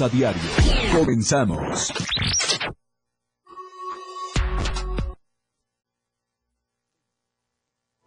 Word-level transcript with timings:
A 0.00 0.08
diario. 0.08 0.40
Comenzamos. 0.90 1.92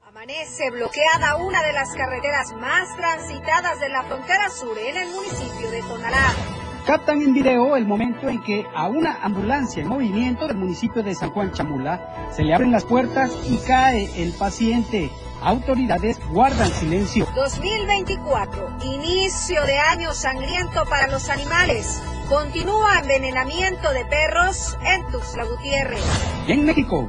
Amanece 0.01 0.71
bloqueada 0.71 1.35
una 1.35 1.61
de 1.61 1.73
las 1.73 1.93
carreteras 1.93 2.53
más 2.59 2.97
transitadas 2.97 3.79
de 3.79 3.89
la 3.89 4.01
frontera 4.01 4.49
sur 4.49 4.75
en 4.79 4.97
el 4.97 5.09
municipio 5.09 5.69
de 5.69 5.81
Tonalá. 5.83 6.33
Captan 6.87 7.21
en 7.21 7.35
video 7.35 7.75
el 7.75 7.85
momento 7.85 8.29
en 8.29 8.41
que 8.41 8.65
a 8.73 8.87
una 8.87 9.21
ambulancia 9.21 9.83
en 9.83 9.87
movimiento 9.87 10.47
del 10.47 10.57
municipio 10.57 11.03
de 11.03 11.13
San 11.13 11.29
Juan 11.29 11.51
Chamula 11.51 12.31
se 12.31 12.43
le 12.43 12.55
abren 12.55 12.71
las 12.71 12.83
puertas 12.83 13.31
y 13.47 13.57
cae 13.57 14.23
el 14.23 14.33
paciente. 14.33 15.11
Autoridades 15.45 16.19
guardan 16.31 16.71
silencio. 16.71 17.27
2024, 17.35 18.77
inicio 18.83 19.63
de 19.67 19.77
año 19.77 20.11
sangriento 20.11 20.85
para 20.89 21.07
los 21.07 21.29
animales. 21.29 22.01
Continúa 22.27 22.97
envenenamiento 23.01 23.93
de 23.93 24.05
perros 24.05 24.75
en 24.83 25.05
Tuxtla 25.11 25.43
Gutiérrez. 25.43 26.01
En 26.47 26.65
México, 26.65 27.07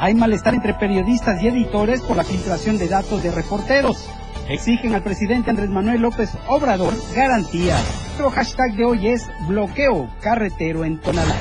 hay 0.00 0.14
malestar 0.14 0.54
entre 0.54 0.74
periodistas 0.74 1.40
y 1.40 1.46
editores 1.46 2.00
por 2.00 2.16
la 2.16 2.24
filtración 2.24 2.76
de 2.76 2.88
datos 2.88 3.22
de 3.22 3.30
reporteros. 3.30 4.10
Exigen 4.48 4.96
al 4.96 5.04
presidente 5.04 5.50
Andrés 5.50 5.70
Manuel 5.70 6.02
López 6.02 6.30
Obrador 6.48 6.92
garantías. 7.14 7.84
Nuestro 8.06 8.32
hashtag 8.32 8.74
de 8.74 8.84
hoy 8.84 9.06
es 9.06 9.30
bloqueo 9.46 10.10
carretero 10.20 10.84
en 10.84 11.00
Tonalá. 11.00 11.36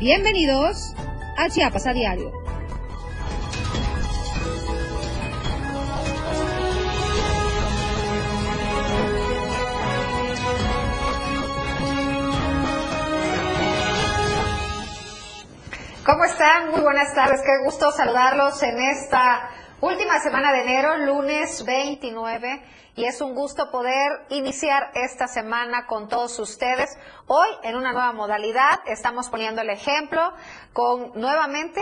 Bienvenidos 0.00 0.96
a 1.38 1.48
Chiapas 1.48 1.86
a 1.86 1.92
Diario. 1.92 2.39
¿Cómo 16.10 16.24
están? 16.24 16.70
Muy 16.70 16.80
buenas 16.80 17.14
tardes. 17.14 17.40
Qué 17.40 17.64
gusto 17.64 17.92
saludarlos 17.92 18.60
en 18.64 18.80
esta 18.80 19.48
última 19.80 20.18
semana 20.18 20.52
de 20.52 20.62
enero, 20.62 20.96
lunes 20.96 21.64
29. 21.64 22.64
Y 22.96 23.04
es 23.04 23.20
un 23.20 23.32
gusto 23.32 23.70
poder 23.70 24.26
iniciar 24.28 24.90
esta 24.94 25.28
semana 25.28 25.86
con 25.86 26.08
todos 26.08 26.36
ustedes. 26.40 26.98
Hoy, 27.28 27.48
en 27.62 27.76
una 27.76 27.92
nueva 27.92 28.12
modalidad, 28.12 28.80
estamos 28.86 29.28
poniendo 29.28 29.62
el 29.62 29.70
ejemplo 29.70 30.32
con 30.72 31.12
nuevamente 31.14 31.80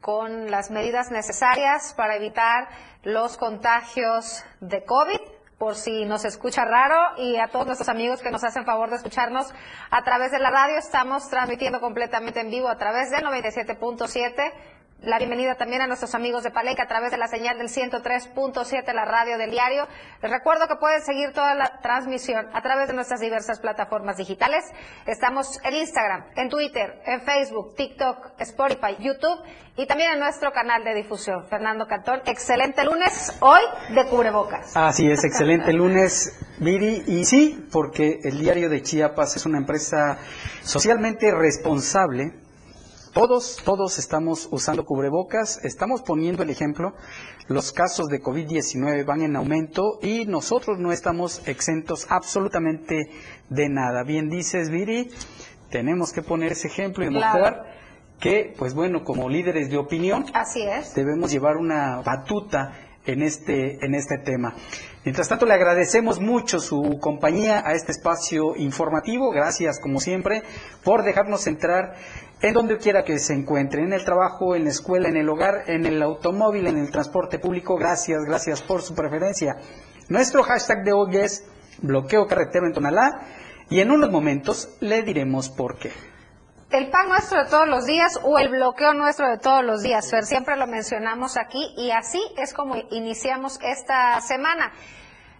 con 0.00 0.50
las 0.50 0.72
medidas 0.72 1.12
necesarias 1.12 1.94
para 1.96 2.16
evitar 2.16 2.66
los 3.04 3.36
contagios 3.36 4.42
de 4.58 4.82
COVID 4.84 5.20
por 5.60 5.74
si 5.74 6.06
nos 6.06 6.24
escucha 6.24 6.64
raro 6.64 6.96
y 7.18 7.36
a 7.36 7.48
todos 7.48 7.66
nuestros 7.66 7.90
amigos 7.90 8.22
que 8.22 8.30
nos 8.30 8.42
hacen 8.42 8.64
favor 8.64 8.88
de 8.88 8.96
escucharnos 8.96 9.52
a 9.90 10.02
través 10.02 10.30
de 10.30 10.38
la 10.38 10.50
radio. 10.50 10.78
Estamos 10.78 11.28
transmitiendo 11.28 11.82
completamente 11.82 12.40
en 12.40 12.48
vivo 12.48 12.70
a 12.70 12.78
través 12.78 13.10
del 13.10 13.20
97.7 13.24 14.52
la 15.02 15.18
bienvenida 15.18 15.54
también 15.54 15.80
a 15.80 15.86
nuestros 15.86 16.14
amigos 16.14 16.42
de 16.42 16.50
Palenque 16.50 16.82
a 16.82 16.86
través 16.86 17.10
de 17.10 17.16
la 17.16 17.26
señal 17.26 17.56
del 17.56 17.68
103.7, 17.68 18.92
la 18.92 19.04
radio 19.04 19.38
del 19.38 19.50
diario. 19.50 19.86
Les 20.22 20.30
recuerdo 20.30 20.68
que 20.68 20.76
pueden 20.76 21.00
seguir 21.02 21.32
toda 21.32 21.54
la 21.54 21.80
transmisión 21.82 22.46
a 22.52 22.60
través 22.60 22.88
de 22.88 22.94
nuestras 22.94 23.20
diversas 23.20 23.60
plataformas 23.60 24.18
digitales. 24.18 24.64
Estamos 25.06 25.58
en 25.64 25.74
Instagram, 25.74 26.26
en 26.36 26.50
Twitter, 26.50 27.00
en 27.06 27.22
Facebook, 27.22 27.74
TikTok, 27.76 28.32
Spotify, 28.40 28.96
YouTube 28.98 29.42
y 29.76 29.86
también 29.86 30.12
en 30.12 30.20
nuestro 30.20 30.52
canal 30.52 30.84
de 30.84 30.94
difusión. 30.94 31.46
Fernando 31.48 31.86
Cantón, 31.86 32.20
excelente 32.26 32.84
lunes 32.84 33.32
hoy 33.40 33.62
de 33.94 34.06
cubrebocas. 34.06 34.76
Así 34.76 35.10
es, 35.10 35.24
excelente 35.24 35.72
lunes, 35.72 36.38
Viri. 36.58 37.04
Y 37.06 37.24
sí, 37.24 37.66
porque 37.72 38.20
el 38.22 38.38
diario 38.38 38.68
de 38.68 38.82
Chiapas 38.82 39.36
es 39.36 39.46
una 39.46 39.58
empresa 39.58 40.18
socialmente 40.62 41.32
responsable 41.32 42.49
todos, 43.12 43.56
todos 43.64 43.98
estamos 43.98 44.48
usando 44.50 44.84
cubrebocas, 44.84 45.64
estamos 45.64 46.02
poniendo 46.02 46.42
el 46.42 46.50
ejemplo. 46.50 46.94
Los 47.48 47.72
casos 47.72 48.08
de 48.08 48.22
COVID-19 48.22 49.04
van 49.04 49.22
en 49.22 49.36
aumento 49.36 49.98
y 50.02 50.26
nosotros 50.26 50.78
no 50.78 50.92
estamos 50.92 51.42
exentos 51.46 52.06
absolutamente 52.08 53.10
de 53.48 53.68
nada. 53.68 54.04
Bien 54.04 54.28
dices, 54.28 54.70
Viri, 54.70 55.10
tenemos 55.70 56.12
que 56.12 56.22
poner 56.22 56.52
ese 56.52 56.68
ejemplo 56.68 57.04
y 57.04 57.08
demostrar 57.08 57.64
que, 58.20 58.54
pues 58.56 58.74
bueno, 58.74 59.02
como 59.02 59.28
líderes 59.28 59.70
de 59.70 59.78
opinión, 59.78 60.26
Así 60.34 60.62
es. 60.62 60.94
debemos 60.94 61.32
llevar 61.32 61.56
una 61.56 62.02
batuta 62.02 62.72
en 63.06 63.22
este, 63.22 63.84
en 63.84 63.94
este 63.94 64.18
tema. 64.18 64.54
Mientras 65.04 65.28
tanto, 65.28 65.46
le 65.46 65.54
agradecemos 65.54 66.20
mucho 66.20 66.60
su 66.60 66.98
compañía 67.00 67.62
a 67.66 67.72
este 67.72 67.92
espacio 67.92 68.54
informativo. 68.56 69.30
Gracias, 69.30 69.80
como 69.80 69.98
siempre, 69.98 70.42
por 70.84 71.02
dejarnos 71.02 71.46
entrar 71.46 71.94
en 72.42 72.54
donde 72.54 72.78
quiera 72.78 73.04
que 73.04 73.18
se 73.18 73.34
encuentre, 73.34 73.82
en 73.82 73.92
el 73.92 74.04
trabajo, 74.04 74.54
en 74.54 74.64
la 74.64 74.70
escuela, 74.70 75.08
en 75.08 75.16
el 75.16 75.28
hogar, 75.28 75.64
en 75.66 75.84
el 75.84 76.02
automóvil, 76.02 76.66
en 76.66 76.78
el 76.78 76.90
transporte 76.90 77.38
público. 77.38 77.76
Gracias, 77.76 78.24
gracias 78.24 78.62
por 78.62 78.82
su 78.82 78.94
preferencia. 78.94 79.56
Nuestro 80.08 80.42
hashtag 80.42 80.84
de 80.84 80.92
hoy 80.92 81.16
es 81.16 81.46
bloqueo 81.82 82.26
carretero 82.26 82.66
en 82.66 82.72
Tonalá 82.72 83.20
y 83.68 83.80
en 83.80 83.90
unos 83.90 84.10
momentos 84.10 84.76
le 84.80 85.02
diremos 85.02 85.50
por 85.50 85.78
qué. 85.78 85.92
El 86.70 86.88
pan 86.88 87.08
nuestro 87.08 87.42
de 87.42 87.50
todos 87.50 87.68
los 87.68 87.84
días 87.84 88.18
o 88.22 88.38
el 88.38 88.48
bloqueo 88.48 88.94
nuestro 88.94 89.28
de 89.28 89.38
todos 89.38 89.64
los 89.64 89.82
días, 89.82 90.08
Fer, 90.08 90.24
siempre 90.24 90.56
lo 90.56 90.66
mencionamos 90.66 91.36
aquí 91.36 91.74
y 91.76 91.90
así 91.90 92.22
es 92.38 92.54
como 92.54 92.76
iniciamos 92.90 93.58
esta 93.62 94.20
semana. 94.20 94.72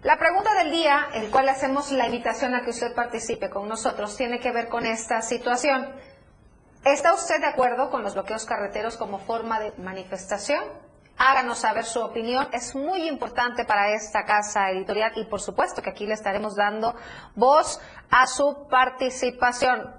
La 0.03 0.17
pregunta 0.17 0.53
del 0.55 0.71
día, 0.71 1.07
el 1.13 1.29
cual 1.29 1.47
hacemos 1.47 1.91
la 1.91 2.07
invitación 2.07 2.53
a 2.53 2.63
que 2.63 2.71
usted 2.71 2.93
participe 2.93 3.49
con 3.49 3.69
nosotros, 3.69 4.17
tiene 4.17 4.39
que 4.39 4.51
ver 4.51 4.67
con 4.67 4.85
esta 4.85 5.21
situación. 5.21 5.87
¿Está 6.83 7.13
usted 7.13 7.39
de 7.39 7.45
acuerdo 7.45 7.91
con 7.91 8.01
los 8.01 8.15
bloqueos 8.15 8.43
carreteros 8.43 8.97
como 8.97 9.19
forma 9.19 9.59
de 9.59 9.71
manifestación? 9.77 10.63
Háganos 11.15 11.59
saber 11.59 11.85
su 11.85 12.01
opinión. 12.01 12.47
Es 12.53 12.73
muy 12.73 13.07
importante 13.07 13.65
para 13.65 13.93
esta 13.93 14.25
casa 14.25 14.71
editorial 14.71 15.11
y 15.15 15.25
por 15.25 15.41
supuesto 15.41 15.83
que 15.83 15.91
aquí 15.91 16.07
le 16.07 16.15
estaremos 16.15 16.55
dando 16.55 16.95
voz 17.35 17.79
a 18.09 18.25
su 18.25 18.67
participación. 18.67 19.93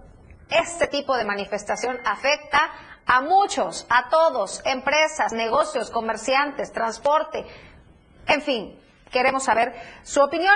Este 0.50 0.88
tipo 0.88 1.16
de 1.16 1.24
manifestación 1.24 2.00
afecta 2.04 2.58
a 3.06 3.20
muchos, 3.20 3.86
a 3.88 4.08
todos, 4.08 4.60
empresas, 4.64 5.32
negocios, 5.32 5.88
comerciantes, 5.88 6.72
transporte, 6.72 7.46
en 8.26 8.42
fin, 8.42 8.80
queremos 9.12 9.44
saber 9.44 9.72
su 10.02 10.20
opinión. 10.20 10.54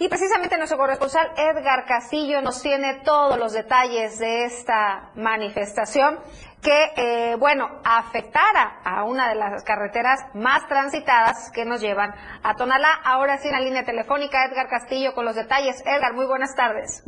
Y 0.00 0.08
precisamente 0.08 0.56
nuestro 0.56 0.78
corresponsal 0.78 1.26
Edgar 1.36 1.84
Castillo 1.84 2.40
nos 2.40 2.62
tiene 2.62 3.00
todos 3.04 3.36
los 3.36 3.52
detalles 3.52 4.20
de 4.20 4.44
esta 4.44 5.10
manifestación 5.16 6.20
que, 6.62 6.92
eh, 6.96 7.36
bueno, 7.36 7.66
afectara 7.84 8.80
a 8.84 9.02
una 9.02 9.28
de 9.28 9.34
las 9.34 9.64
carreteras 9.64 10.20
más 10.34 10.68
transitadas 10.68 11.50
que 11.52 11.64
nos 11.64 11.80
llevan 11.80 12.14
a 12.44 12.54
Tonalá. 12.54 12.90
Ahora 13.04 13.38
sí 13.38 13.48
en 13.48 13.54
la 13.54 13.60
línea 13.60 13.84
telefónica, 13.84 14.44
Edgar 14.44 14.68
Castillo 14.68 15.14
con 15.14 15.24
los 15.24 15.34
detalles. 15.34 15.82
Edgar, 15.84 16.14
muy 16.14 16.26
buenas 16.26 16.54
tardes. 16.54 17.02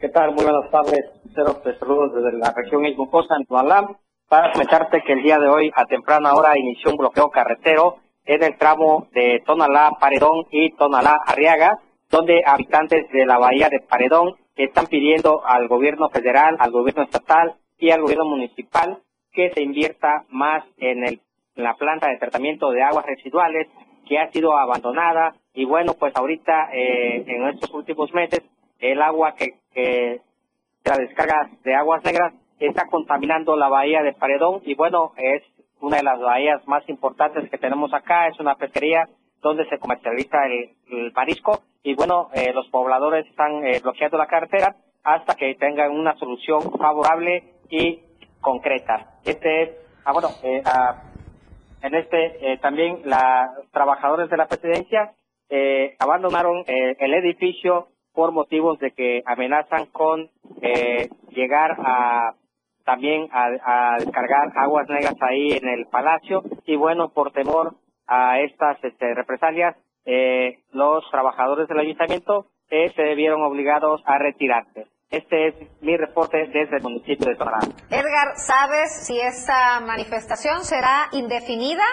¿Qué 0.00 0.08
tal? 0.08 0.34
Muy 0.34 0.42
buenas 0.42 0.68
tardes. 0.72 1.00
Cero 1.36 1.60
te 1.62 1.78
saludos 1.78 2.12
desde 2.12 2.38
la 2.38 2.52
región 2.56 2.84
Ismocosa, 2.84 3.36
en 3.38 3.46
Tonalá, 3.46 3.88
para 4.28 4.50
comentarte 4.50 5.00
que 5.06 5.12
el 5.12 5.22
día 5.22 5.38
de 5.38 5.46
hoy, 5.48 5.70
a 5.76 5.84
temprana 5.84 6.34
hora, 6.34 6.58
inició 6.58 6.90
un 6.90 6.96
bloqueo 6.96 7.30
carretero 7.30 7.98
en 8.24 8.42
el 8.42 8.58
tramo 8.58 9.06
de 9.12 9.44
Tonalá, 9.46 9.92
Paredón 10.00 10.46
y 10.50 10.74
Tonalá, 10.74 11.20
Arriaga, 11.24 11.78
donde 12.12 12.42
habitantes 12.44 13.10
de 13.10 13.24
la 13.24 13.38
bahía 13.38 13.70
de 13.70 13.80
Paredón 13.80 14.36
están 14.54 14.86
pidiendo 14.86 15.44
al 15.46 15.66
gobierno 15.66 16.10
federal, 16.10 16.56
al 16.58 16.70
gobierno 16.70 17.02
estatal 17.02 17.54
y 17.78 17.90
al 17.90 18.02
gobierno 18.02 18.26
municipal 18.26 18.98
que 19.32 19.50
se 19.50 19.62
invierta 19.62 20.24
más 20.28 20.62
en, 20.76 21.04
el, 21.04 21.20
la 21.54 21.74
planta 21.74 22.08
de 22.08 22.18
tratamiento 22.18 22.70
de 22.70 22.82
aguas 22.82 23.06
residuales 23.06 23.66
que 24.06 24.18
ha 24.18 24.30
sido 24.30 24.58
abandonada. 24.58 25.34
Y 25.54 25.64
bueno, 25.64 25.94
pues 25.98 26.14
ahorita 26.14 26.68
eh, 26.74 27.24
en 27.26 27.48
estos 27.48 27.72
últimos 27.72 28.12
meses 28.12 28.42
el 28.78 29.00
agua 29.00 29.34
que, 29.34 29.54
que 29.72 30.20
la 30.84 30.98
descarga 30.98 31.48
de 31.64 31.74
aguas 31.74 32.04
negras 32.04 32.34
está 32.58 32.88
contaminando 32.88 33.56
la 33.56 33.70
bahía 33.70 34.02
de 34.02 34.12
Paredón. 34.12 34.60
Y 34.66 34.74
bueno, 34.74 35.12
es 35.16 35.42
una 35.80 35.96
de 35.96 36.02
las 36.02 36.20
bahías 36.20 36.66
más 36.68 36.86
importantes 36.90 37.50
que 37.50 37.58
tenemos 37.58 37.94
acá, 37.94 38.28
es 38.28 38.38
una 38.38 38.54
pesquería 38.56 39.08
donde 39.42 39.68
se 39.68 39.78
comercializa 39.78 40.46
el, 40.46 41.12
marisco 41.12 41.62
y 41.82 41.94
bueno, 41.94 42.28
eh, 42.32 42.52
los 42.52 42.68
pobladores 42.68 43.26
están 43.26 43.64
eh, 43.66 43.80
bloqueando 43.82 44.16
la 44.16 44.26
carretera 44.26 44.76
hasta 45.02 45.34
que 45.34 45.54
tengan 45.56 45.90
una 45.90 46.14
solución 46.16 46.60
favorable 46.78 47.54
y 47.70 48.00
concreta. 48.40 49.18
Este, 49.24 49.78
ah, 50.04 50.12
bueno, 50.12 50.28
eh, 50.44 50.62
ah, 50.64 51.02
en 51.82 51.94
este 51.96 52.58
también 52.58 53.02
los 53.04 53.70
trabajadores 53.72 54.30
de 54.30 54.36
la 54.36 54.46
presidencia 54.46 55.14
abandonaron 55.98 56.62
el 56.66 57.14
edificio 57.14 57.88
por 58.14 58.30
motivos 58.30 58.78
de 58.78 58.92
que 58.92 59.22
amenazan 59.26 59.86
con 59.86 60.30
llegar 61.30 61.76
a 61.84 62.34
también 62.84 63.28
a, 63.32 63.46
a 63.64 63.96
descargar 63.98 64.52
aguas 64.54 64.88
negras 64.88 65.16
ahí 65.22 65.52
en 65.52 65.68
el 65.68 65.86
palacio 65.86 66.44
y 66.66 66.76
bueno, 66.76 67.08
por 67.08 67.32
temor 67.32 67.74
a 68.06 68.38
estas 68.40 68.82
este, 68.84 69.14
represalias, 69.14 69.76
eh, 70.04 70.58
los 70.72 71.08
trabajadores 71.10 71.68
del 71.68 71.78
ayuntamiento 71.78 72.46
eh, 72.70 72.90
se 72.94 73.14
vieron 73.14 73.42
obligados 73.42 74.02
a 74.06 74.18
retirarse. 74.18 74.86
Este 75.10 75.48
es 75.48 75.54
mi 75.82 75.96
reporte 75.96 76.38
desde 76.48 76.76
el 76.76 76.82
municipio 76.82 77.28
de 77.28 77.36
Tonalá. 77.36 77.58
Edgar, 77.90 78.36
¿sabes 78.36 79.06
si 79.06 79.20
esta 79.20 79.80
manifestación 79.80 80.62
será 80.62 81.08
indefinida? 81.12 81.84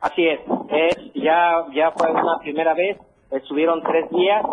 Así 0.00 0.26
es, 0.26 0.40
es 0.68 1.12
ya, 1.14 1.64
ya 1.74 1.92
fue 1.92 2.10
una 2.10 2.38
primera 2.42 2.74
vez, 2.74 2.98
estuvieron 3.30 3.82
tres 3.82 4.10
días 4.10 4.44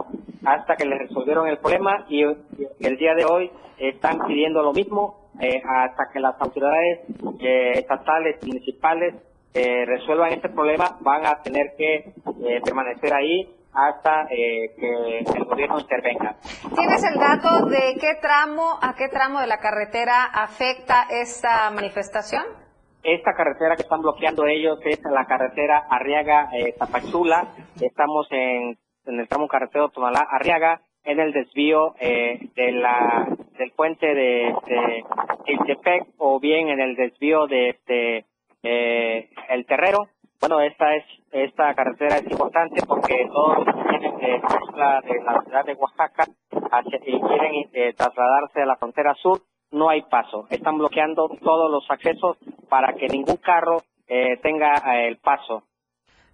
hasta 0.46 0.76
que 0.78 0.86
le 0.86 0.98
resolvieron 0.98 1.48
el 1.48 1.58
problema 1.58 2.06
y 2.08 2.24
el 2.24 2.98
día 2.98 3.14
de 3.16 3.26
hoy 3.26 3.52
están 3.78 4.20
pidiendo 4.26 4.62
lo 4.62 4.72
mismo 4.72 5.30
eh, 5.42 5.62
hasta 5.66 6.10
que 6.14 6.20
las 6.20 6.40
autoridades 6.40 7.02
eh, 7.40 7.72
estatales 7.76 8.38
y 8.44 8.48
municipales 8.48 9.16
eh, 9.54 9.86
resuelvan 9.86 10.32
este 10.34 10.50
problema 10.50 10.98
van 11.02 11.26
a 11.26 11.42
tener 11.42 11.76
que 11.78 12.14
permanecer 12.64 13.14
ahí 13.14 13.50
hasta 13.74 14.28
que 14.28 15.20
el 15.20 15.46
gobierno 15.46 15.80
intervenga. 15.80 16.36
¿Tienes 16.76 17.04
el 17.04 17.20
dato 17.20 17.66
de 17.66 17.96
qué 18.00 18.16
tramo, 18.22 18.78
a 18.82 18.94
qué 18.96 19.10
tramo 19.10 19.40
de 19.40 19.48
la 19.48 19.58
carretera 19.58 20.26
afecta 20.26 21.08
esta 21.10 21.72
manifestación? 21.72 22.44
Esta 23.04 23.34
carretera 23.34 23.76
que 23.76 23.82
están 23.82 24.02
bloqueando 24.02 24.46
ellos 24.46 24.80
es 24.86 25.00
la 25.04 25.26
carretera 25.26 25.88
Arriaga-Zapachula. 25.90 27.48
Estamos 27.82 28.28
en, 28.32 28.78
en 29.06 29.20
el 29.20 29.28
tramo 29.28 29.48
carretero 29.48 29.90
Tonalá-Arriaga 29.90 30.82
en 31.04 31.20
el 31.20 31.34
desvío 31.34 31.96
eh, 32.00 32.40
de 32.56 32.72
la 32.72 33.28
del 33.58 33.72
puente 33.72 34.08
de, 34.08 34.56
de 34.66 35.04
o 36.18 36.40
bien 36.40 36.70
en 36.70 36.80
el 36.80 36.96
desvío 36.96 37.46
de, 37.48 38.26
eh, 38.64 39.30
el 39.50 39.66
Terrero. 39.66 40.08
Bueno, 40.40 40.60
esta 40.62 40.96
es 40.96 41.04
esta 41.32 41.74
carretera 41.74 42.18
es 42.18 42.32
importante 42.32 42.82
porque 42.86 43.28
todos 43.32 43.66
vienen 43.90 44.18
de, 44.18 44.28
de 44.28 45.24
la 45.24 45.42
ciudad 45.42 45.66
de 45.66 45.74
Oaxaca 45.74 46.26
hacia, 46.72 47.00
y 47.06 47.20
quieren 47.22 47.70
eh, 47.74 47.94
trasladarse 47.94 48.62
a 48.62 48.66
la 48.66 48.76
frontera 48.76 49.14
sur, 49.16 49.42
no 49.72 49.90
hay 49.90 50.02
paso. 50.04 50.48
Están 50.50 50.78
bloqueando 50.78 51.30
todos 51.42 51.72
los 51.72 51.90
accesos 51.90 52.38
para 52.70 52.94
que 52.94 53.08
ningún 53.08 53.38
carro 53.38 53.84
eh, 54.08 54.38
tenga 54.42 54.76
el 55.06 55.18
paso. 55.18 55.64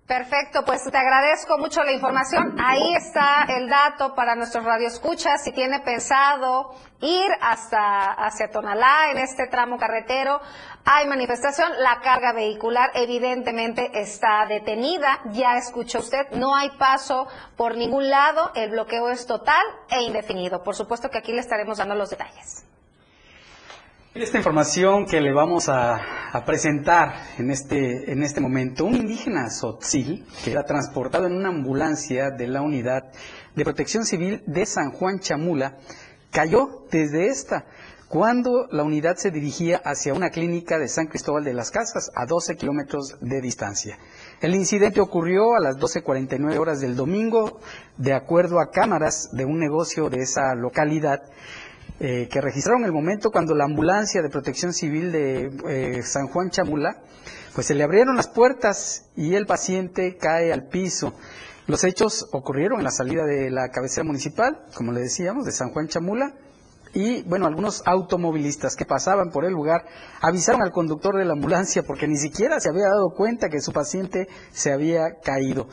Perfecto, 0.10 0.66
pues 0.66 0.84
te 0.90 0.98
agradezco 0.98 1.60
mucho 1.60 1.84
la 1.84 1.92
información. 1.92 2.60
Ahí 2.60 2.96
está 2.96 3.46
el 3.48 3.70
dato 3.70 4.16
para 4.16 4.34
nuestros 4.34 4.66
radioescuchas. 4.66 5.44
Si 5.44 5.52
tiene 5.52 5.82
pensado 5.82 6.74
ir 7.00 7.30
hasta 7.40 8.14
hacia 8.14 8.50
Tonalá 8.50 9.12
en 9.12 9.20
este 9.20 9.46
tramo 9.46 9.78
carretero, 9.78 10.42
hay 10.84 11.08
manifestación. 11.08 11.72
La 11.78 12.00
carga 12.02 12.34
vehicular 12.34 12.90
evidentemente 12.96 14.02
está 14.02 14.48
detenida. 14.48 15.20
Ya 15.26 15.58
escuchó 15.58 16.00
usted, 16.00 16.32
no 16.32 16.56
hay 16.56 16.72
paso 16.72 17.28
por 17.56 17.78
ningún 17.78 18.10
lado. 18.10 18.52
El 18.56 18.72
bloqueo 18.72 19.10
es 19.10 19.28
total 19.28 19.64
e 19.92 20.02
indefinido. 20.02 20.64
Por 20.64 20.76
supuesto 20.76 21.12
que 21.12 21.20
aquí 21.20 21.34
le 21.34 21.42
estaremos 21.42 21.78
dando 21.78 21.94
los 21.94 22.10
detalles. 22.10 22.66
Esta 24.16 24.40
información 24.40 25.06
que 25.06 25.22
le 25.22 25.32
vamos 25.32 25.70
a, 25.70 26.02
presentar 26.44 27.14
en 27.38 27.52
este, 27.52 28.12
en 28.12 28.24
este 28.24 28.42
momento, 28.42 28.86
un 28.86 28.96
indígena 28.96 29.52
sotzil 29.52 30.26
que 30.44 30.52
era 30.52 30.64
transportado 30.64 31.28
en 31.28 31.34
una 31.34 31.50
ambulancia 31.50 32.32
de 32.32 32.48
la 32.48 32.64
unidad 32.64 33.04
de 33.56 33.64
protección 33.64 34.06
civil 34.06 34.42
de 34.48 34.66
San 34.66 34.92
Juan 34.92 35.20
Chamula, 35.20 35.78
cayó 36.32 36.88
desde 36.92 37.28
esta 37.28 37.68
cuando 38.08 38.68
la 38.72 38.84
unidad 38.84 39.16
se 39.18 39.30
dirigía 39.30 39.80
hacia 39.86 40.16
una 40.16 40.32
clínica 40.32 40.80
de 40.80 40.88
San 40.88 41.06
Cristóbal 41.06 41.44
de 41.44 41.54
las 41.54 41.70
Casas 41.70 42.10
a 42.16 42.26
12 42.26 42.56
kilómetros 42.56 43.16
de 43.22 43.40
distancia. 43.40 44.00
El 44.42 44.56
incidente 44.56 45.02
ocurrió 45.02 45.54
a 45.54 45.60
las 45.60 45.78
12.49 45.78 46.58
horas 46.58 46.82
del 46.82 46.96
domingo, 46.96 47.60
de 47.98 48.14
acuerdo 48.14 48.60
a 48.60 48.72
cámaras 48.72 49.30
de 49.34 49.46
un 49.46 49.60
negocio 49.60 50.10
de 50.10 50.24
esa 50.24 50.56
localidad. 50.56 51.22
Eh, 52.02 52.30
que 52.32 52.40
registraron 52.40 52.86
el 52.86 52.94
momento 52.94 53.30
cuando 53.30 53.54
la 53.54 53.66
ambulancia 53.66 54.22
de 54.22 54.30
protección 54.30 54.72
civil 54.72 55.12
de 55.12 55.52
eh, 55.68 56.02
San 56.02 56.28
Juan 56.28 56.50
Chamula, 56.50 57.02
pues 57.54 57.68
se 57.68 57.76
le 57.76 57.84
abrieron 57.84 58.16
las 58.16 58.30
puertas 58.30 59.10
y 59.18 59.36
el 59.36 59.46
paciente 59.46 60.16
cae 60.16 60.54
al 60.54 60.68
piso. 60.68 61.14
Los 61.68 61.84
hechos 61.84 62.30
ocurrieron 62.32 62.80
en 62.80 62.86
la 62.86 62.92
salida 62.92 63.26
de 63.26 63.50
la 63.50 63.68
cabecera 63.68 64.06
municipal, 64.06 64.64
como 64.76 64.94
le 64.94 65.02
decíamos, 65.02 65.44
de 65.44 65.52
San 65.52 65.72
Juan 65.72 65.90
Chamula, 65.90 66.36
y 66.94 67.22
bueno, 67.24 67.46
algunos 67.46 67.84
automovilistas 67.86 68.76
que 68.76 68.86
pasaban 68.86 69.30
por 69.30 69.46
el 69.46 69.52
lugar 69.52 69.86
avisaron 70.22 70.62
al 70.62 70.72
conductor 70.72 71.18
de 71.18 71.26
la 71.26 71.34
ambulancia 71.34 71.84
porque 71.84 72.08
ni 72.08 72.18
siquiera 72.18 72.60
se 72.60 72.70
había 72.70 72.88
dado 72.88 73.12
cuenta 73.16 73.50
que 73.50 73.62
su 73.62 73.72
paciente 73.72 74.28
se 74.52 74.72
había 74.72 75.20
caído. 75.22 75.68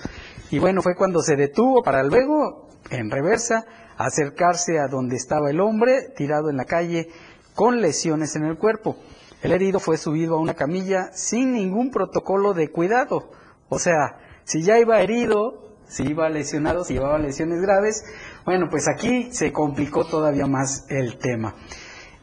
Y 0.50 0.58
bueno, 0.58 0.82
fue 0.82 0.94
cuando 0.94 1.22
se 1.22 1.36
detuvo 1.36 1.82
para 1.82 2.02
luego, 2.02 2.68
en 2.90 3.10
reversa, 3.10 3.64
acercarse 3.96 4.78
a 4.78 4.88
donde 4.88 5.16
estaba 5.16 5.50
el 5.50 5.60
hombre 5.60 6.12
tirado 6.16 6.50
en 6.50 6.56
la 6.56 6.64
calle 6.64 7.08
con 7.54 7.80
lesiones 7.80 8.36
en 8.36 8.44
el 8.44 8.58
cuerpo. 8.58 8.96
El 9.42 9.52
herido 9.52 9.80
fue 9.80 9.96
subido 9.96 10.36
a 10.36 10.40
una 10.40 10.54
camilla 10.54 11.10
sin 11.12 11.52
ningún 11.52 11.90
protocolo 11.90 12.54
de 12.54 12.70
cuidado. 12.70 13.30
O 13.68 13.78
sea, 13.78 14.18
si 14.44 14.62
ya 14.62 14.78
iba 14.78 15.00
herido, 15.00 15.76
si 15.88 16.04
iba 16.04 16.28
lesionado, 16.28 16.84
si 16.84 16.94
llevaba 16.94 17.18
lesiones 17.18 17.60
graves, 17.60 18.04
bueno, 18.44 18.68
pues 18.70 18.88
aquí 18.88 19.32
se 19.32 19.52
complicó 19.52 20.04
todavía 20.04 20.46
más 20.46 20.86
el 20.88 21.18
tema. 21.18 21.54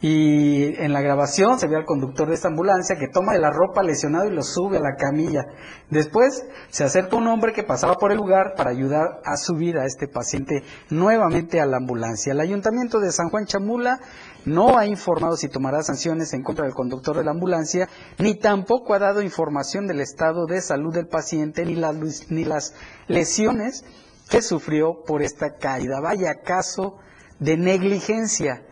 Y 0.03 0.75
en 0.83 0.91
la 0.91 0.99
grabación 0.99 1.57
se 1.57 1.69
ve 1.69 1.77
al 1.77 1.85
conductor 1.85 2.27
de 2.27 2.33
esta 2.33 2.49
ambulancia 2.49 2.97
que 2.97 3.07
toma 3.07 3.31
de 3.31 3.39
la 3.39 3.51
ropa 3.51 3.81
lesionado 3.83 4.27
y 4.27 4.35
lo 4.35 4.43
sube 4.43 4.75
a 4.75 4.81
la 4.81 4.97
camilla. 4.97 5.45
Después 5.89 6.43
se 6.71 6.83
acerca 6.83 7.15
un 7.15 7.27
hombre 7.27 7.53
que 7.53 7.63
pasaba 7.63 7.95
por 7.95 8.11
el 8.11 8.17
lugar 8.17 8.55
para 8.57 8.71
ayudar 8.71 9.21
a 9.23 9.37
subir 9.37 9.77
a 9.77 9.85
este 9.85 10.09
paciente 10.09 10.61
nuevamente 10.89 11.61
a 11.61 11.65
la 11.65 11.77
ambulancia. 11.77 12.33
El 12.33 12.41
ayuntamiento 12.41 12.99
de 12.99 13.13
San 13.13 13.29
Juan 13.29 13.45
Chamula 13.45 14.01
no 14.43 14.77
ha 14.77 14.85
informado 14.87 15.37
si 15.37 15.47
tomará 15.47 15.83
sanciones 15.83 16.33
en 16.33 16.43
contra 16.43 16.65
del 16.65 16.75
conductor 16.75 17.15
de 17.15 17.23
la 17.23 17.31
ambulancia, 17.31 17.87
ni 18.19 18.37
tampoco 18.37 18.95
ha 18.95 18.99
dado 18.99 19.21
información 19.21 19.87
del 19.87 20.01
estado 20.01 20.47
de 20.47 20.59
salud 20.59 20.93
del 20.93 21.07
paciente 21.07 21.63
ni 21.63 21.75
las, 21.75 21.95
ni 22.29 22.43
las 22.43 22.73
lesiones 23.07 23.85
que 24.29 24.41
sufrió 24.41 25.01
por 25.07 25.21
esta 25.21 25.55
caída. 25.55 26.01
Vaya 26.01 26.41
caso 26.43 26.97
de 27.39 27.55
negligencia 27.55 28.63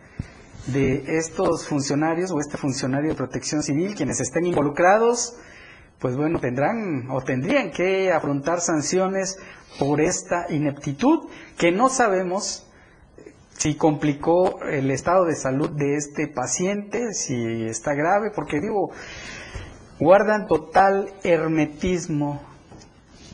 de 0.66 1.18
estos 1.18 1.66
funcionarios 1.66 2.30
o 2.30 2.38
este 2.38 2.56
funcionario 2.56 3.10
de 3.10 3.16
protección 3.16 3.62
civil, 3.62 3.94
quienes 3.94 4.20
estén 4.20 4.46
involucrados, 4.46 5.36
pues 5.98 6.16
bueno, 6.16 6.40
tendrán 6.40 7.10
o 7.10 7.20
tendrían 7.20 7.70
que 7.70 8.12
afrontar 8.12 8.60
sanciones 8.60 9.38
por 9.78 10.00
esta 10.00 10.46
ineptitud 10.50 11.28
que 11.56 11.72
no 11.72 11.88
sabemos 11.88 12.66
si 13.56 13.76
complicó 13.76 14.60
el 14.62 14.90
estado 14.90 15.24
de 15.24 15.36
salud 15.36 15.70
de 15.70 15.96
este 15.96 16.26
paciente, 16.26 17.12
si 17.12 17.64
está 17.66 17.94
grave, 17.94 18.30
porque 18.34 18.60
digo, 18.60 18.90
guardan 20.00 20.46
total 20.46 21.12
hermetismo 21.22 22.42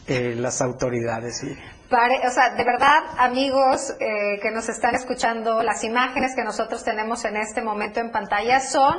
eh, 0.07 0.35
las 0.37 0.61
autoridades 0.61 1.45
o 1.91 2.31
sea, 2.31 2.51
de 2.51 2.65
verdad, 2.65 3.03
amigos 3.17 3.95
eh, 3.99 4.39
que 4.43 4.51
nos 4.51 4.69
están 4.69 4.95
escuchando, 4.95 5.63
las 5.63 5.85
imágenes 5.85 6.35
que 6.35 6.45
nosotros 6.45 6.85
tenemos 6.85 7.25
en 7.25 7.37
este 7.37 7.63
momento 7.63 8.01
en 8.01 8.11
pantalla 8.11 8.61
son 8.61 8.95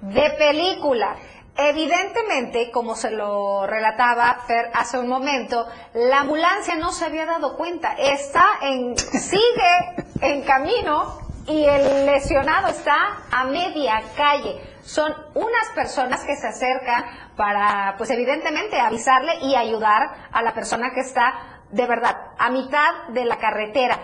de 0.00 0.30
película. 0.38 1.16
Evidentemente, 1.56 2.70
como 2.70 2.94
se 2.94 3.10
lo 3.10 3.66
relataba 3.66 4.44
Fer 4.46 4.70
hace 4.72 4.98
un 4.98 5.08
momento, 5.08 5.66
la 5.94 6.20
ambulancia 6.20 6.76
no 6.76 6.92
se 6.92 7.06
había 7.06 7.26
dado 7.26 7.56
cuenta. 7.56 7.94
Está 7.94 8.46
en, 8.62 8.96
sigue 8.96 10.06
en 10.20 10.42
camino 10.42 11.18
y 11.48 11.64
el 11.64 12.06
lesionado 12.06 12.68
está 12.68 13.24
a 13.32 13.44
media 13.46 14.00
calle. 14.16 14.60
Son 14.84 15.12
unas 15.34 15.68
personas 15.74 16.24
que 16.24 16.36
se 16.36 16.46
acercan 16.46 17.04
para, 17.36 17.96
pues 17.98 18.10
evidentemente, 18.10 18.78
avisarle 18.78 19.40
y 19.42 19.56
ayudar 19.56 20.28
a 20.30 20.42
la 20.42 20.54
persona 20.54 20.92
que 20.94 21.00
está 21.00 21.57
de 21.70 21.86
verdad, 21.86 22.32
a 22.38 22.50
mitad 22.50 23.08
de 23.08 23.24
la 23.24 23.38
carretera. 23.38 23.98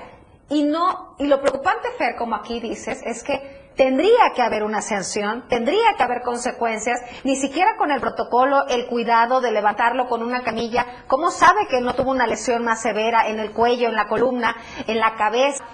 Y 0.50 0.64
no, 0.64 1.16
y 1.18 1.26
lo 1.26 1.40
preocupante, 1.40 1.88
Fer, 1.97 2.16
como 2.16 2.37
aquí 2.37 2.61
dices, 2.61 3.00
es 3.04 3.23
que 3.25 3.73
tendría 3.76 4.33
que 4.35 4.42
haber 4.42 4.62
una 4.62 4.80
sanción, 4.83 5.49
tendría 5.49 5.94
que 5.97 6.02
haber 6.02 6.23
consecuencias, 6.23 7.00
ni 7.25 7.37
siquiera 7.37 7.76
con 7.76 7.90
el 7.90 8.00
protocolo, 8.00 8.66
el 8.68 8.87
cuidado 8.87 9.40
de 9.40 9.50
levantarlo 9.50 10.06
con 10.06 10.23
una 10.23 10.42
camilla. 10.42 10.87
¿Cómo 11.06 11.30
sabe 11.30 11.66
que 11.68 11.80
no 11.80 11.94
tuvo 11.94 12.11
una 12.11 12.26
lesión 12.26 12.64
más 12.64 12.83
severa 12.83 13.28
en 13.28 13.40
el 13.40 13.52
cuello, 13.52 13.88
en 13.88 13.97
la 13.97 14.06
columna, 14.06 14.54
en 14.87 14.99
la 14.99 15.16
cabeza? 15.16 15.64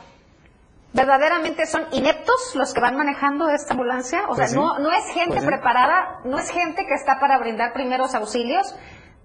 ¿Verdaderamente 0.92 1.66
son 1.66 1.86
ineptos 1.92 2.54
los 2.54 2.74
que 2.74 2.80
van 2.80 2.96
manejando 2.96 3.48
esta 3.48 3.74
ambulancia? 3.74 4.22
O 4.28 4.34
sea, 4.34 4.46
pues 4.46 4.54
no, 4.54 4.78
no 4.78 4.90
es 4.90 5.06
gente 5.14 5.36
pues 5.36 5.44
preparada, 5.44 6.20
no 6.24 6.38
es 6.38 6.50
gente 6.50 6.84
que 6.84 6.94
está 6.94 7.20
para 7.20 7.38
brindar 7.38 7.72
primeros 7.72 8.14
auxilios. 8.14 8.74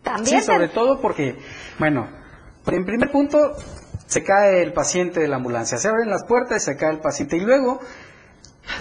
También 0.03 0.41
sí, 0.41 0.45
sobre 0.45 0.67
todo 0.67 1.01
porque, 1.01 1.39
bueno, 1.79 2.07
en 2.67 2.85
primer 2.85 3.11
punto, 3.11 3.53
se 4.07 4.23
cae 4.23 4.61
el 4.61 4.73
paciente 4.73 5.19
de 5.19 5.27
la 5.27 5.37
ambulancia, 5.37 5.77
se 5.77 5.87
abren 5.87 6.09
las 6.09 6.23
puertas 6.25 6.61
y 6.63 6.65
se 6.65 6.77
cae 6.77 6.91
el 6.91 6.99
paciente. 6.99 7.37
Y 7.37 7.41
luego, 7.41 7.79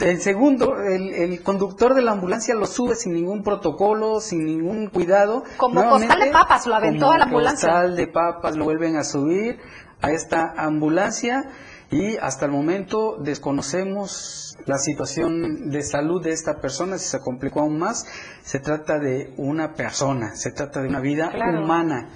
en 0.00 0.20
segundo, 0.20 0.76
el, 0.80 1.42
conductor 1.42 1.94
de 1.94 2.02
la 2.02 2.12
ambulancia 2.12 2.54
lo 2.54 2.66
sube 2.66 2.94
sin 2.94 3.12
ningún 3.12 3.42
protocolo, 3.42 4.20
sin 4.20 4.44
ningún 4.44 4.88
cuidado. 4.88 5.44
Como 5.56 5.88
costal 5.88 6.20
de 6.20 6.30
papas, 6.30 6.66
lo 6.66 6.74
aventó 6.74 7.10
a 7.12 7.18
la 7.18 7.24
ambulancia. 7.24 7.68
Costal 7.68 7.96
de 7.96 8.06
papas, 8.06 8.56
lo 8.56 8.64
vuelven 8.64 8.96
a 8.96 9.04
subir 9.04 9.58
a 10.02 10.10
esta 10.10 10.54
ambulancia 10.56 11.44
y 11.90 12.16
hasta 12.16 12.46
el 12.46 12.50
momento 12.50 13.16
desconocemos 13.20 14.56
la 14.66 14.78
situación 14.78 15.70
de 15.70 15.82
salud 15.82 16.22
de 16.22 16.32
esta 16.32 16.60
persona, 16.60 16.98
si 16.98 17.08
se 17.08 17.20
complicó 17.20 17.60
aún 17.60 17.78
más, 17.78 18.06
se 18.42 18.58
trata 18.60 18.98
de 18.98 19.34
una 19.36 19.74
persona, 19.74 20.34
se 20.34 20.50
trata 20.50 20.80
de 20.80 20.88
una 20.88 21.00
vida 21.00 21.30
Claro. 21.30 21.62
humana. 21.62 22.08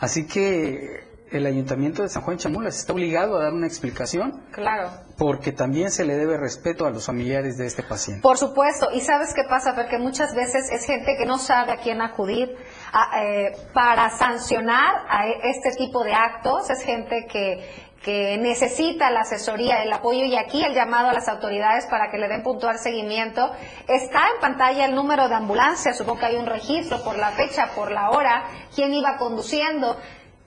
Así 0.00 0.26
que 0.26 1.08
el 1.30 1.46
Ayuntamiento 1.46 2.02
de 2.02 2.08
San 2.08 2.22
Juan 2.22 2.38
Chamulas 2.38 2.76
está 2.76 2.92
obligado 2.92 3.36
a 3.38 3.44
dar 3.44 3.52
una 3.52 3.66
explicación 3.68 4.42
Claro. 4.50 4.90
porque 5.16 5.52
también 5.52 5.92
se 5.92 6.04
le 6.04 6.16
debe 6.16 6.36
respeto 6.36 6.86
a 6.86 6.90
los 6.90 7.06
familiares 7.06 7.56
de 7.56 7.66
este 7.66 7.84
paciente. 7.84 8.20
Por 8.22 8.36
supuesto, 8.36 8.88
y 8.92 9.00
sabes 9.00 9.32
qué 9.32 9.42
pasa, 9.48 9.76
porque 9.76 9.96
muchas 9.98 10.34
veces 10.34 10.68
es 10.72 10.84
gente 10.86 11.14
que 11.16 11.26
no 11.26 11.38
sabe 11.38 11.70
a 11.72 11.76
quién 11.76 12.00
acudir 12.02 12.56
a, 12.92 13.22
eh, 13.24 13.52
para 13.72 14.10
sancionar 14.10 14.92
a 15.08 15.28
e- 15.28 15.38
este 15.50 15.70
tipo 15.78 16.02
de 16.02 16.14
actos, 16.14 16.68
es 16.68 16.82
gente 16.82 17.26
que, 17.30 17.64
que 18.02 18.38
necesita 18.38 19.10
la 19.10 19.20
asesoría, 19.20 19.82
el 19.82 19.92
apoyo 19.92 20.24
y 20.24 20.34
aquí 20.36 20.64
el 20.64 20.74
llamado 20.74 21.10
a 21.10 21.12
las 21.12 21.28
autoridades 21.28 21.86
para 21.86 22.10
que 22.10 22.16
le 22.18 22.28
den 22.28 22.42
puntual 22.42 22.78
seguimiento. 22.78 23.50
Está 23.88 24.20
en 24.34 24.40
pantalla 24.40 24.86
el 24.86 24.94
número 24.94 25.28
de 25.28 25.34
ambulancia, 25.34 25.92
supongo 25.92 26.20
que 26.20 26.26
hay 26.26 26.36
un 26.36 26.46
registro 26.46 27.02
por 27.04 27.18
la 27.18 27.30
fecha, 27.32 27.68
por 27.74 27.90
la 27.90 28.10
hora, 28.10 28.44
quién 28.74 28.94
iba 28.94 29.18
conduciendo 29.18 29.98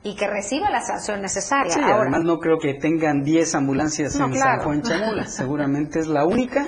y 0.01 0.15
que 0.15 0.27
reciba 0.27 0.69
la 0.71 0.81
sanción 0.81 1.21
necesaria. 1.21 1.71
Sí, 1.71 1.79
Ahora, 1.79 2.01
además 2.01 2.23
no 2.23 2.39
creo 2.39 2.57
que 2.59 2.73
tengan 2.73 3.23
10 3.23 3.55
ambulancias 3.55 4.15
No, 4.15 4.25
en 4.25 4.31
claro. 4.31 4.61
San 4.61 4.63
Juan 4.63 4.81
Chamulas, 4.83 5.33
seguramente 5.33 5.99
es 5.99 6.07
la 6.07 6.25
única 6.25 6.65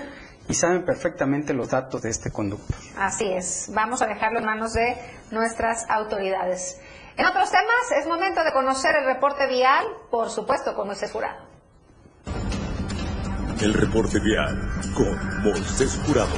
y 0.48 0.54
saben 0.54 0.86
perfectamente 0.86 1.54
los 1.54 1.70
datos 1.72 2.04
de 2.04 2.10
este 2.12 2.32
conductor. 2.32 2.78
Así 2.98 3.26
es, 3.34 3.72
vamos 3.74 4.04
a 4.04 4.06
dejarlo 4.06 4.40
en 4.40 4.46
manos 4.46 4.74
de 4.74 4.96
nuestras 5.32 5.90
autoridades. 5.90 6.80
En 7.18 7.26
otros 7.26 7.50
temas, 7.50 7.92
es 7.98 8.08
momento 8.08 8.44
de 8.44 8.52
conocer 8.52 8.94
el 8.98 9.06
reporte 9.06 9.48
vial, 9.48 9.86
por 10.12 10.30
supuesto, 10.30 10.76
con 10.76 10.88
Moisés 10.88 11.12
Jurado. 11.12 11.46
El 13.62 13.74
reporte 13.74 14.20
vial 14.20 14.70
con 14.94 15.44
Moisés 15.44 16.02
Jurado. 16.06 16.36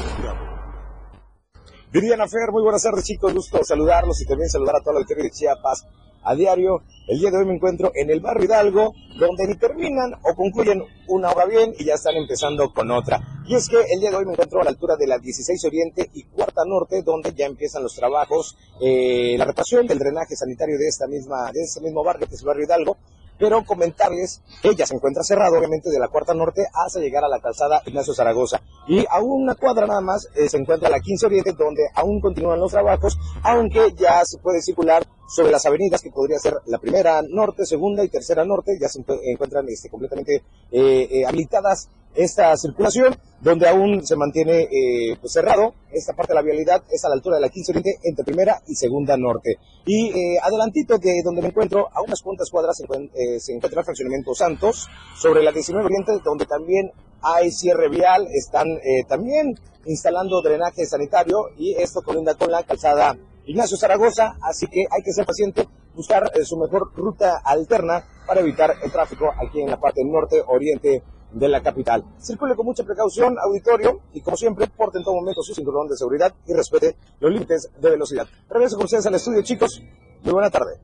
Viridiana 1.92 2.28
Fer, 2.28 2.52
muy 2.52 2.62
buenas 2.62 2.84
tardes 2.84 3.06
chicos, 3.06 3.34
gusto 3.34 3.64
saludarlos 3.64 4.22
y 4.22 4.28
también 4.28 4.50
saludar 4.50 4.76
a 4.76 4.82
toda 4.82 4.94
la 4.94 5.00
auditoría 5.00 5.24
de 5.24 5.32
Chiapas 5.32 5.88
a 6.24 6.36
diario. 6.36 6.84
El 7.08 7.20
día 7.20 7.32
de 7.32 7.38
hoy 7.38 7.46
me 7.46 7.56
encuentro 7.56 7.92
en 7.96 8.10
el 8.10 8.20
barrio 8.20 8.46
Hidalgo, 8.46 8.94
donde 9.18 9.48
ni 9.48 9.56
terminan 9.56 10.14
o 10.24 10.36
concluyen 10.36 10.84
una 11.08 11.32
obra 11.32 11.46
bien 11.46 11.74
y 11.78 11.86
ya 11.86 11.94
están 11.94 12.16
empezando 12.16 12.74
con 12.74 12.92
otra. 12.92 13.22
Y 13.48 13.56
es 13.56 13.70
que 13.70 13.78
el 13.78 14.00
día 14.02 14.12
de 14.12 14.18
hoy 14.18 14.26
me 14.26 14.34
encuentro 14.34 14.60
a 14.60 14.64
la 14.64 14.72
altura 14.72 14.96
de 14.98 15.08
la 15.08 15.18
16 15.18 15.64
Oriente 15.66 16.10
y 16.14 16.24
Cuarta 16.24 16.64
Norte, 16.66 17.02
donde 17.02 17.34
ya 17.34 17.46
empiezan 17.46 17.84
los 17.84 17.96
trabajos, 17.96 18.58
eh, 18.82 19.36
la 19.38 19.46
reparación 19.46 19.88
del 19.88 20.00
drenaje 20.00 20.36
sanitario 20.36 20.78
de 20.78 20.88
esta 20.88 21.08
misma, 21.08 21.52
de 21.54 21.62
este 21.62 21.80
mismo 21.80 22.04
barrio, 22.04 22.28
que 22.28 22.36
es 22.36 22.42
el 22.42 22.48
barrio 22.48 22.66
Hidalgo. 22.66 22.98
Pero 23.40 23.64
comentarles 23.66 24.42
que 24.62 24.76
ya 24.76 24.86
se 24.86 24.96
encuentra 24.96 25.24
cerrado, 25.24 25.58
obviamente, 25.58 25.90
de 25.90 26.00
la 26.00 26.08
Cuarta 26.08 26.34
Norte 26.34 26.66
hasta 26.74 27.00
llegar 27.00 27.24
a 27.24 27.28
la 27.30 27.40
calzada 27.40 27.82
Ignacio 27.86 28.14
Zaragoza. 28.14 28.62
Y 28.88 29.06
a 29.10 29.20
una 29.22 29.56
cuadra 29.56 29.86
nada 29.88 30.02
más 30.02 30.28
eh, 30.36 30.50
se 30.50 30.58
encuentra 30.58 30.90
la 30.90 31.00
15 31.00 31.26
Oriente, 31.28 31.54
donde 31.54 31.84
aún 31.96 32.20
continúan 32.22 32.60
los 32.60 32.72
trabajos, 32.72 33.18
aunque 33.44 33.94
ya 33.98 34.22
se 34.26 34.38
puede 34.40 34.62
circular 34.62 35.06
sobre 35.30 35.52
las 35.52 35.66
avenidas 35.66 36.02
que 36.02 36.10
podría 36.10 36.40
ser 36.40 36.56
la 36.68 36.78
primera 36.80 37.22
norte, 37.28 37.66
segunda 37.66 38.04
y 38.04 38.08
tercera 38.10 38.46
norte, 38.46 38.78
ya 38.80 38.88
se 38.88 39.00
encu- 39.02 39.20
encuentran 39.24 39.68
este, 39.68 39.90
completamente 39.90 40.36
eh, 40.72 41.08
eh, 41.12 41.26
habilitadas 41.26 41.90
esta 42.18 42.56
circulación, 42.58 43.16
donde 43.42 43.68
aún 43.68 44.06
se 44.06 44.16
mantiene 44.16 44.64
eh, 44.64 45.16
pues 45.22 45.34
cerrado 45.34 45.76
esta 45.92 46.14
parte 46.14 46.34
de 46.34 46.36
la 46.36 46.42
vialidad, 46.42 46.84
es 46.92 47.06
a 47.06 47.10
la 47.10 47.16
altura 47.16 47.36
de 47.38 47.44
la 47.44 47.50
15 47.50 47.72
Oriente, 47.72 48.00
entre 48.04 48.26
primera 48.26 48.62
y 48.68 48.76
segunda 48.76 49.16
norte. 49.16 49.58
Y 49.86 50.10
eh, 50.10 50.38
adelantito 50.42 50.98
de 50.98 51.22
donde 51.24 51.42
me 51.42 51.50
encuentro, 51.50 51.88
a 51.94 52.02
unas 52.02 52.22
cuantas 52.22 52.50
cuadras 52.50 52.76
se, 52.76 52.84
eh, 52.84 53.40
se 53.40 53.54
encuentra 53.54 53.82
el 53.82 53.86
fraccionamiento 53.86 54.34
Santos, 54.34 54.88
sobre 55.16 55.44
la 55.44 55.52
19 55.52 55.86
Oriente, 55.86 56.14
donde 56.24 56.46
también 56.46 56.92
hay 57.22 57.52
cierre 57.52 57.90
vial, 57.90 58.28
están 58.32 58.68
eh, 58.68 59.04
también 59.08 59.56
instalando 59.86 60.42
drenaje 60.42 60.86
sanitario 60.86 61.50
y 61.58 61.74
esto 61.76 62.02
colinda 62.02 62.36
con 62.36 62.52
la 62.52 62.64
calzada 62.64 63.16
Ignacio 63.46 63.78
Zaragoza, 63.78 64.38
así 64.42 64.68
que 64.68 64.82
hay 64.92 65.02
que 65.04 65.14
ser 65.14 65.26
paciente, 65.26 65.68
buscar 65.96 66.30
eh, 66.36 66.44
su 66.44 66.58
mejor 66.58 66.92
ruta 66.96 67.42
alterna 67.44 68.04
para 68.28 68.42
evitar 68.42 68.76
el 68.84 68.92
tráfico 68.92 69.32
aquí 69.42 69.62
en 69.62 69.70
la 69.70 69.80
parte 69.80 70.02
norte 70.04 70.44
oriente 70.46 71.02
de 71.32 71.48
la 71.48 71.62
capital. 71.62 72.04
Circule 72.20 72.56
con 72.56 72.66
mucha 72.66 72.84
precaución, 72.84 73.38
auditorio, 73.40 74.02
y 74.14 74.22
como 74.22 74.38
siempre, 74.38 74.68
porte 74.68 74.98
en 74.98 75.04
todo 75.04 75.16
momento 75.16 75.42
su 75.42 75.54
cinturón 75.54 75.88
de 75.88 75.98
seguridad 75.98 76.34
y 76.46 76.54
respete 76.54 76.96
los 77.20 77.32
límites 77.32 77.70
de 77.80 77.90
velocidad. 77.90 78.28
Regreso 78.50 78.76
con 78.76 78.86
ustedes 78.86 79.06
al 79.06 79.16
estudio, 79.16 79.42
chicos. 79.42 79.82
Muy 80.24 80.34
buena 80.34 80.50
tarde. 80.50 80.80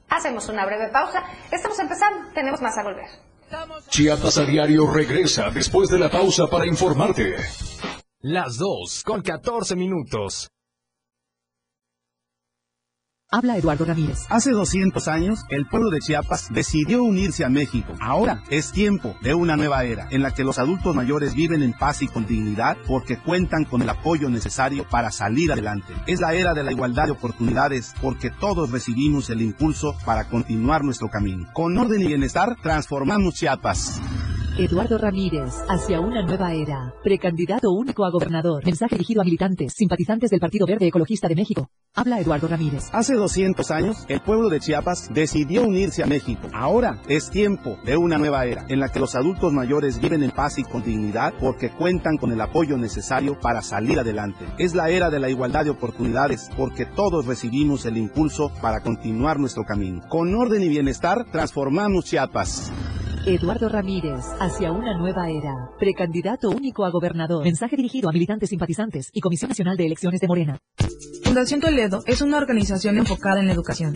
hacemos 0.09 0.49
una 0.49 0.65
breve 0.65 0.89
pausa. 0.89 1.23
Estamos 1.51 1.79
empezando. 1.79 2.33
Tenemos 2.33 2.61
más 2.61 2.77
a 2.77 2.83
volver. 2.83 3.28
Chiapas 3.89 4.37
a 4.37 4.45
diario 4.45 4.91
regresa 4.91 5.49
después 5.49 5.89
de 5.89 5.99
la 5.99 6.09
pausa 6.09 6.47
para 6.47 6.67
informarte. 6.67 7.35
Las 8.21 8.57
2 8.57 9.03
con 9.03 9.21
14 9.21 9.75
minutos. 9.75 10.49
Habla 13.31 13.57
Eduardo 13.57 13.85
Ramírez. 13.85 14.25
Hace 14.29 14.49
200 14.49 15.07
años, 15.07 15.45
el 15.49 15.67
pueblo 15.67 15.91
de 15.91 15.99
Chiapas 15.99 16.47
decidió 16.51 17.03
unirse 17.03 17.45
a 17.45 17.49
México. 17.49 17.93
Ahora 17.99 18.41
es 18.49 18.71
tiempo 18.71 19.15
de 19.21 19.35
una 19.35 19.55
nueva 19.55 19.83
era 19.83 20.07
en 20.09 20.23
la 20.23 20.31
que 20.31 20.43
los 20.43 20.57
adultos 20.57 20.95
mayores 20.95 21.35
viven 21.35 21.61
en 21.61 21.73
paz 21.73 22.01
y 22.01 22.07
con 22.07 22.25
dignidad 22.25 22.75
porque 22.87 23.19
cuentan 23.19 23.65
con 23.65 23.83
el 23.83 23.89
apoyo 23.89 24.29
necesario 24.29 24.83
para 24.89 25.11
salir 25.11 25.51
adelante. 25.51 25.93
Es 26.07 26.21
la 26.21 26.33
era 26.33 26.55
de 26.55 26.63
la 26.63 26.71
igualdad 26.71 27.05
de 27.05 27.11
oportunidades 27.11 27.93
porque 28.01 28.31
todos 28.31 28.71
recibimos 28.71 29.29
el 29.29 29.43
impulso 29.43 29.95
para 30.05 30.27
continuar 30.27 30.83
nuestro 30.83 31.09
camino. 31.09 31.47
Con 31.53 31.77
orden 31.77 32.01
y 32.01 32.07
bienestar, 32.07 32.55
transformamos 32.63 33.35
Chiapas. 33.35 34.01
Eduardo 34.59 34.97
Ramírez, 34.97 35.53
hacia 35.69 36.01
una 36.01 36.21
nueva 36.21 36.53
era. 36.53 36.93
Precandidato 37.01 37.71
único 37.71 38.03
a 38.03 38.11
gobernador. 38.11 38.65
Mensaje 38.65 38.95
dirigido 38.95 39.21
a 39.21 39.23
militantes, 39.23 39.71
simpatizantes 39.73 40.29
del 40.29 40.41
Partido 40.41 40.67
Verde 40.67 40.85
Ecologista 40.85 41.29
de 41.29 41.35
México. 41.35 41.69
Habla 41.95 42.19
Eduardo 42.19 42.49
Ramírez. 42.49 42.89
Hace 42.91 43.15
200 43.15 43.71
años, 43.71 44.03
el 44.09 44.19
pueblo 44.19 44.49
de 44.49 44.59
Chiapas 44.59 45.11
decidió 45.13 45.63
unirse 45.63 46.03
a 46.03 46.07
México. 46.07 46.49
Ahora 46.51 47.01
es 47.07 47.29
tiempo 47.29 47.77
de 47.85 47.95
una 47.95 48.17
nueva 48.17 48.45
era 48.47 48.65
en 48.67 48.81
la 48.81 48.89
que 48.89 48.99
los 48.99 49.15
adultos 49.15 49.53
mayores 49.53 50.01
viven 50.01 50.23
en 50.23 50.31
paz 50.31 50.59
y 50.59 50.65
con 50.65 50.83
dignidad 50.83 51.33
porque 51.39 51.71
cuentan 51.71 52.17
con 52.17 52.33
el 52.33 52.41
apoyo 52.41 52.77
necesario 52.77 53.39
para 53.39 53.61
salir 53.61 53.97
adelante. 53.97 54.45
Es 54.57 54.75
la 54.75 54.89
era 54.89 55.09
de 55.09 55.21
la 55.21 55.29
igualdad 55.29 55.63
de 55.63 55.69
oportunidades 55.69 56.49
porque 56.57 56.85
todos 56.85 57.27
recibimos 57.27 57.85
el 57.85 57.95
impulso 57.95 58.51
para 58.61 58.81
continuar 58.81 59.39
nuestro 59.39 59.63
camino. 59.63 60.01
Con 60.09 60.35
orden 60.35 60.61
y 60.61 60.67
bienestar, 60.67 61.23
transformamos 61.31 62.03
Chiapas. 62.03 62.73
Eduardo 63.25 63.67
Ramírez, 63.69 64.23
hacia 64.39 64.71
una 64.71 64.97
nueva 64.97 65.29
era. 65.29 65.69
Precandidato 65.77 66.49
único 66.49 66.85
a 66.85 66.89
gobernador. 66.89 67.43
Mensaje 67.43 67.75
dirigido 67.75 68.09
a 68.09 68.13
militantes 68.13 68.49
simpatizantes 68.49 69.09
y 69.13 69.19
Comisión 69.19 69.49
Nacional 69.49 69.77
de 69.77 69.85
Elecciones 69.85 70.21
de 70.21 70.27
Morena. 70.27 70.57
Fundación 71.23 71.59
Toledo 71.59 72.01
es 72.05 72.21
una 72.21 72.37
organización 72.37 72.97
enfocada 72.97 73.39
en 73.39 73.47
la 73.47 73.53
educación. 73.53 73.95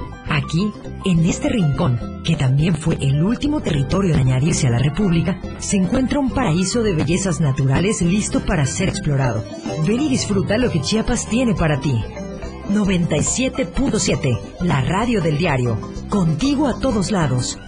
Aquí, 0.33 0.71
en 1.03 1.25
este 1.25 1.49
rincón, 1.49 2.21
que 2.23 2.37
también 2.37 2.73
fue 2.73 2.95
el 3.01 3.21
último 3.21 3.59
territorio 3.59 4.13
en 4.13 4.21
añadirse 4.21 4.67
a 4.67 4.69
la 4.69 4.79
República, 4.79 5.37
se 5.59 5.75
encuentra 5.75 6.21
un 6.21 6.29
paraíso 6.31 6.83
de 6.83 6.93
bellezas 6.93 7.41
naturales 7.41 8.01
listo 8.01 8.39
para 8.45 8.65
ser 8.65 8.87
explorado. 8.87 9.43
Ven 9.85 9.99
y 9.99 10.07
disfruta 10.07 10.57
lo 10.57 10.71
que 10.71 10.79
Chiapas 10.79 11.27
tiene 11.27 11.53
para 11.53 11.81
ti. 11.81 11.93
97.7, 12.69 14.39
la 14.61 14.79
radio 14.79 15.21
del 15.21 15.37
diario. 15.37 15.77
Contigo 16.07 16.69
a 16.69 16.79
todos 16.79 17.11
lados. 17.11 17.59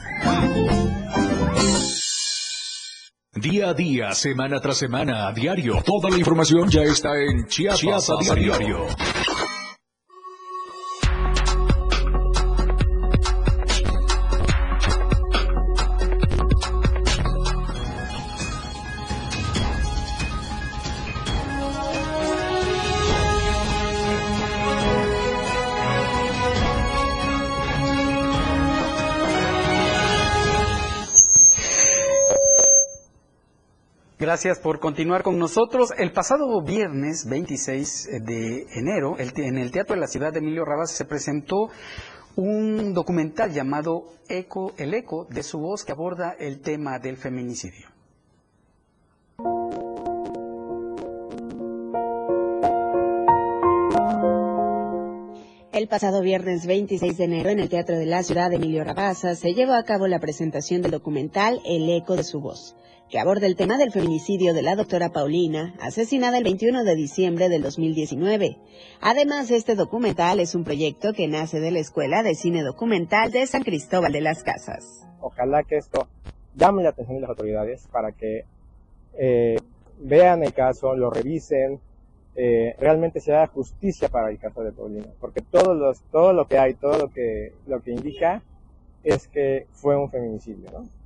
Día 3.35 3.71
a 3.71 3.73
día, 3.73 4.13
semana 4.13 4.61
tras 4.61 4.77
semana, 4.77 5.27
a 5.27 5.33
diario. 5.33 5.83
Toda 5.83 6.09
la 6.09 6.17
información 6.17 6.69
ya 6.69 6.83
está 6.83 7.09
en 7.21 7.45
Chiapas, 7.45 8.09
a 8.09 8.35
diario. 8.35 8.87
Gracias 34.33 34.57
por 34.57 34.79
continuar 34.79 35.21
con 35.21 35.37
nosotros. 35.37 35.91
El 35.95 36.11
pasado 36.11 36.59
viernes 36.63 37.29
26 37.29 38.09
de 38.25 38.65
enero, 38.73 39.15
en 39.19 39.59
el 39.59 39.71
Teatro 39.71 39.93
de 39.93 40.01
la 40.01 40.07
Ciudad 40.07 40.33
de 40.33 40.39
Emilio 40.39 40.65
Rabas 40.65 40.89
se 40.89 41.05
presentó 41.05 41.69
un 42.35 42.95
documental 42.95 43.53
llamado 43.53 44.05
Eco, 44.27 44.73
El 44.79 44.95
Eco 44.95 45.27
de 45.29 45.43
su 45.43 45.59
voz 45.59 45.85
que 45.85 45.91
aborda 45.91 46.31
el 46.39 46.61
tema 46.61 46.97
del 46.97 47.17
feminicidio. 47.17 47.89
El 55.71 55.87
pasado 55.87 56.21
viernes 56.21 56.65
26 56.65 57.17
de 57.19 57.23
enero 57.23 57.51
en 57.51 57.59
el 57.59 57.69
Teatro 57.69 57.99
de 57.99 58.07
la 58.07 58.23
Ciudad 58.23 58.49
de 58.49 58.55
Emilio 58.55 58.83
Rabasa 58.83 59.35
se 59.35 59.53
llevó 59.53 59.73
a 59.73 59.83
cabo 59.83 60.07
la 60.07 60.17
presentación 60.17 60.81
del 60.81 60.89
documental 60.89 61.61
El 61.65 61.87
Eco 61.87 62.15
de 62.15 62.23
su 62.23 62.41
voz 62.41 62.75
que 63.13 63.19
aborda 63.19 63.45
el 63.45 63.55
tema 63.55 63.77
del 63.77 63.91
feminicidio 63.91 64.55
de 64.55 64.63
la 64.63 64.75
doctora 64.75 65.11
Paulina, 65.11 65.75
asesinada 65.79 66.39
el 66.39 66.43
21 66.43 66.83
de 66.83 66.95
diciembre 66.95 67.47
del 67.47 67.61
2019. 67.61 68.57
Además, 69.01 69.51
este 69.51 69.75
documental 69.75 70.39
es 70.39 70.55
un 70.55 70.63
proyecto 70.63 71.13
que 71.13 71.27
nace 71.27 71.59
de 71.59 71.69
la 71.69 71.77
Escuela 71.77 72.23
de 72.23 72.33
Cine 72.33 72.63
Documental 72.63 73.31
de 73.31 73.45
San 73.45 73.61
Cristóbal 73.61 74.13
de 74.13 74.21
las 74.21 74.41
Casas. 74.41 75.07
Ojalá 75.21 75.61
que 75.61 75.77
esto 75.77 76.07
llame 76.55 76.81
la 76.81 76.89
atención 76.89 77.17
de 77.17 77.21
las 77.21 77.29
autoridades 77.29 77.87
para 77.91 78.13
que 78.13 78.45
eh, 79.19 79.57
vean 79.99 80.41
el 80.41 80.53
caso, 80.53 80.95
lo 80.95 81.11
revisen, 81.11 81.79
eh, 82.35 82.75
realmente 82.79 83.19
se 83.19 83.31
haga 83.31 83.45
justicia 83.45 84.09
para 84.09 84.31
el 84.31 84.39
caso 84.39 84.63
de 84.63 84.71
Paulina, 84.71 85.09
porque 85.19 85.41
todo, 85.41 85.75
los, 85.75 86.01
todo 86.11 86.33
lo 86.33 86.47
que 86.47 86.57
hay, 86.57 86.73
todo 86.73 86.97
lo 86.97 87.09
que, 87.09 87.53
lo 87.67 87.79
que 87.83 87.91
indica 87.91 88.41
es 89.03 89.27
que 89.27 89.67
fue 89.71 89.95
un 89.95 90.09
feminicidio, 90.09 90.71
¿no? 90.71 91.02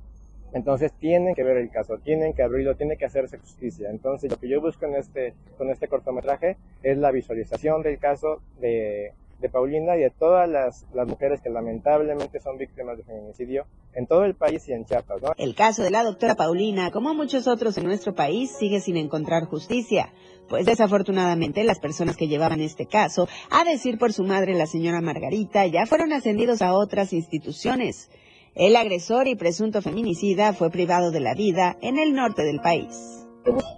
Entonces 0.52 0.92
tienen 0.92 1.34
que 1.34 1.42
ver 1.42 1.58
el 1.58 1.70
caso, 1.70 1.98
tienen 1.98 2.32
que 2.32 2.42
abrirlo, 2.42 2.76
tiene 2.76 2.96
que 2.96 3.04
hacerse 3.04 3.38
justicia. 3.38 3.90
Entonces 3.90 4.30
lo 4.30 4.38
que 4.38 4.48
yo 4.48 4.60
busco 4.60 4.86
en 4.86 4.94
este, 4.96 5.34
con 5.56 5.70
este 5.70 5.88
cortometraje 5.88 6.56
es 6.82 6.98
la 6.98 7.10
visualización 7.10 7.82
del 7.82 7.98
caso 7.98 8.40
de, 8.60 9.12
Paulina 9.52 9.96
y 9.96 10.00
de 10.00 10.10
todas 10.10 10.48
las, 10.48 10.84
mujeres 11.06 11.40
que 11.40 11.48
lamentablemente 11.48 12.40
son 12.40 12.58
víctimas 12.58 12.96
de 12.96 13.04
feminicidio 13.04 13.66
en 13.94 14.06
todo 14.06 14.24
el 14.24 14.34
país 14.34 14.68
y 14.68 14.72
en 14.72 14.84
Chiapas. 14.84 15.22
El 15.36 15.54
caso 15.54 15.82
de 15.82 15.90
la 15.90 16.02
doctora 16.02 16.34
Paulina, 16.34 16.90
como 16.90 17.14
muchos 17.14 17.46
otros 17.46 17.78
en 17.78 17.84
nuestro 17.84 18.14
país, 18.14 18.50
sigue 18.50 18.80
sin 18.80 18.96
encontrar 18.96 19.44
justicia. 19.44 20.12
Pues 20.48 20.66
desafortunadamente 20.66 21.62
las 21.62 21.78
personas 21.78 22.16
que 22.16 22.26
llevaban 22.26 22.60
este 22.60 22.86
caso, 22.86 23.28
a 23.50 23.64
decir 23.64 23.98
por 23.98 24.12
su 24.12 24.24
madre 24.24 24.54
la 24.54 24.66
señora 24.66 25.00
Margarita, 25.00 25.66
ya 25.66 25.86
fueron 25.86 26.12
ascendidos 26.12 26.62
a 26.62 26.72
otras 26.72 27.12
instituciones. 27.12 28.10
El 28.58 28.74
agresor 28.74 29.28
y 29.28 29.36
presunto 29.36 29.82
feminicida 29.82 30.52
fue 30.52 30.68
privado 30.68 31.12
de 31.12 31.20
la 31.20 31.32
vida 31.32 31.76
en 31.80 31.96
el 31.96 32.12
norte 32.12 32.42
del 32.42 32.58
país. 32.58 33.24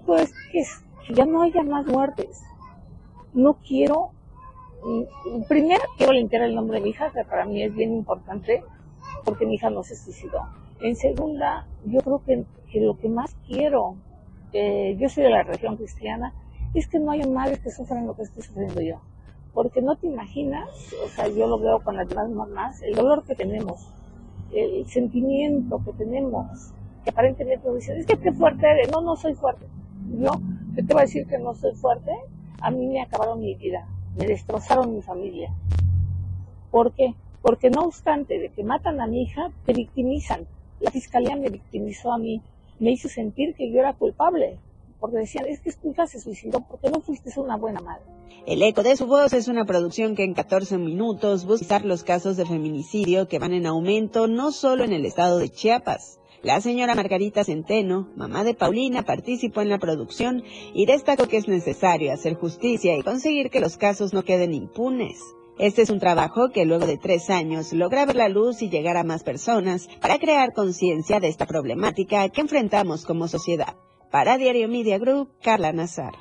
Pues 0.06 0.32
que 0.50 0.64
ya 1.12 1.26
no 1.26 1.42
haya 1.42 1.62
más 1.62 1.84
muertes. 1.84 2.40
No 3.34 3.58
quiero, 3.58 4.12
mm, 4.82 5.42
primero 5.46 5.82
quiero 5.98 6.14
limpiar 6.14 6.44
el 6.44 6.54
nombre 6.54 6.78
de 6.78 6.84
mi 6.84 6.90
hija, 6.90 7.12
que 7.12 7.22
para 7.24 7.44
mí 7.44 7.62
es 7.62 7.74
bien 7.74 7.92
importante, 7.92 8.64
porque 9.26 9.44
mi 9.44 9.56
hija 9.56 9.68
no 9.68 9.82
se 9.82 9.94
suicidó. 9.94 10.48
En 10.80 10.96
segunda, 10.96 11.66
yo 11.84 12.00
creo 12.00 12.22
que, 12.24 12.46
lo 12.80 12.96
que 12.96 13.10
más 13.10 13.36
quiero, 13.46 13.96
yo 14.50 15.08
soy 15.10 15.24
de 15.24 15.30
la 15.30 15.42
religión 15.42 15.76
cristiana, 15.76 16.32
es 16.72 16.88
que 16.88 16.98
no 16.98 17.10
haya 17.10 17.26
madres 17.26 17.60
que 17.60 17.70
sufran 17.70 18.06
lo 18.06 18.16
que 18.16 18.22
estoy 18.22 18.44
sufriendo 18.44 18.80
yo. 18.80 19.02
Porque 19.52 19.82
no 19.82 19.96
te 19.96 20.06
imaginas, 20.06 20.70
o 21.04 21.08
sea, 21.08 21.28
yo 21.28 21.46
lo 21.46 21.58
veo 21.58 21.84
con 21.84 21.98
las 21.98 22.08
demás 22.08 22.30
mamás, 22.30 22.80
el 22.80 22.94
dolor 22.94 23.24
que 23.26 23.34
tenemos 23.34 23.86
el 24.52 24.86
sentimiento 24.86 25.80
que 25.84 25.92
tenemos, 25.92 26.72
que 27.04 27.10
aparentemente 27.10 27.66
nos 27.66 27.76
dicen, 27.76 27.98
es 27.98 28.06
que 28.06 28.18
qué 28.18 28.32
fuerte 28.32 28.66
eres, 28.66 28.90
no, 28.90 29.00
no 29.00 29.16
soy 29.16 29.34
fuerte. 29.34 29.66
Yo, 30.18 30.30
¿qué 30.74 30.82
te 30.82 30.92
voy 30.92 31.02
a 31.02 31.04
decir 31.04 31.26
que 31.26 31.38
no 31.38 31.54
soy 31.54 31.74
fuerte? 31.74 32.12
A 32.60 32.70
mí 32.70 32.86
me 32.86 33.00
acabaron 33.00 33.40
mi 33.40 33.54
vida, 33.54 33.86
me 34.16 34.26
destrozaron 34.26 34.94
mi 34.94 35.02
familia. 35.02 35.54
¿Por 36.70 36.92
qué? 36.92 37.14
Porque 37.42 37.70
no 37.70 37.82
obstante 37.82 38.38
de 38.38 38.50
que 38.50 38.64
matan 38.64 39.00
a 39.00 39.06
mi 39.06 39.22
hija, 39.22 39.50
te 39.64 39.72
victimizan. 39.72 40.46
La 40.80 40.90
fiscalía 40.90 41.36
me 41.36 41.48
victimizó 41.48 42.12
a 42.12 42.18
mí, 42.18 42.42
me 42.78 42.90
hizo 42.90 43.08
sentir 43.08 43.54
que 43.54 43.70
yo 43.70 43.80
era 43.80 43.94
culpable, 43.94 44.58
porque 45.00 45.18
decían, 45.18 45.46
es 45.46 45.60
que 45.60 45.72
tu 45.72 45.90
hija 45.90 46.06
se 46.06 46.20
suicidó 46.20 46.60
porque 46.60 46.90
no 46.90 47.00
fuiste 47.00 47.30
una 47.40 47.56
buena 47.56 47.80
madre. 47.80 48.04
El 48.46 48.62
eco 48.62 48.82
de 48.82 48.96
su 48.96 49.06
voz 49.06 49.32
es 49.32 49.48
una 49.48 49.64
producción 49.64 50.14
que 50.14 50.24
en 50.24 50.34
14 50.34 50.78
minutos 50.78 51.46
busca 51.46 51.78
los 51.80 52.04
casos 52.04 52.36
de 52.36 52.46
feminicidio 52.46 53.28
que 53.28 53.38
van 53.38 53.52
en 53.52 53.66
aumento 53.66 54.28
no 54.28 54.52
solo 54.52 54.84
en 54.84 54.92
el 54.92 55.04
estado 55.06 55.38
de 55.38 55.48
Chiapas. 55.48 56.18
La 56.42 56.60
señora 56.62 56.94
Margarita 56.94 57.44
Centeno, 57.44 58.08
mamá 58.16 58.44
de 58.44 58.54
Paulina, 58.54 59.02
participó 59.02 59.60
en 59.60 59.68
la 59.68 59.78
producción 59.78 60.42
y 60.72 60.86
destacó 60.86 61.26
que 61.26 61.36
es 61.36 61.48
necesario 61.48 62.12
hacer 62.12 62.34
justicia 62.34 62.96
y 62.96 63.02
conseguir 63.02 63.50
que 63.50 63.60
los 63.60 63.76
casos 63.76 64.14
no 64.14 64.24
queden 64.24 64.54
impunes. 64.54 65.20
Este 65.58 65.82
es 65.82 65.90
un 65.90 66.00
trabajo 66.00 66.48
que 66.48 66.64
luego 66.64 66.86
de 66.86 66.96
tres 66.96 67.28
años 67.28 67.74
logra 67.74 68.06
ver 68.06 68.16
la 68.16 68.30
luz 68.30 68.62
y 68.62 68.70
llegar 68.70 68.96
a 68.96 69.04
más 69.04 69.22
personas 69.22 69.88
para 70.00 70.18
crear 70.18 70.54
conciencia 70.54 71.20
de 71.20 71.28
esta 71.28 71.44
problemática 71.44 72.26
que 72.30 72.40
enfrentamos 72.40 73.04
como 73.04 73.28
sociedad. 73.28 73.76
Para 74.10 74.38
Diario 74.38 74.66
Media 74.66 74.98
Group, 74.98 75.38
Carla 75.40 75.72
Nazar. 75.72 76.14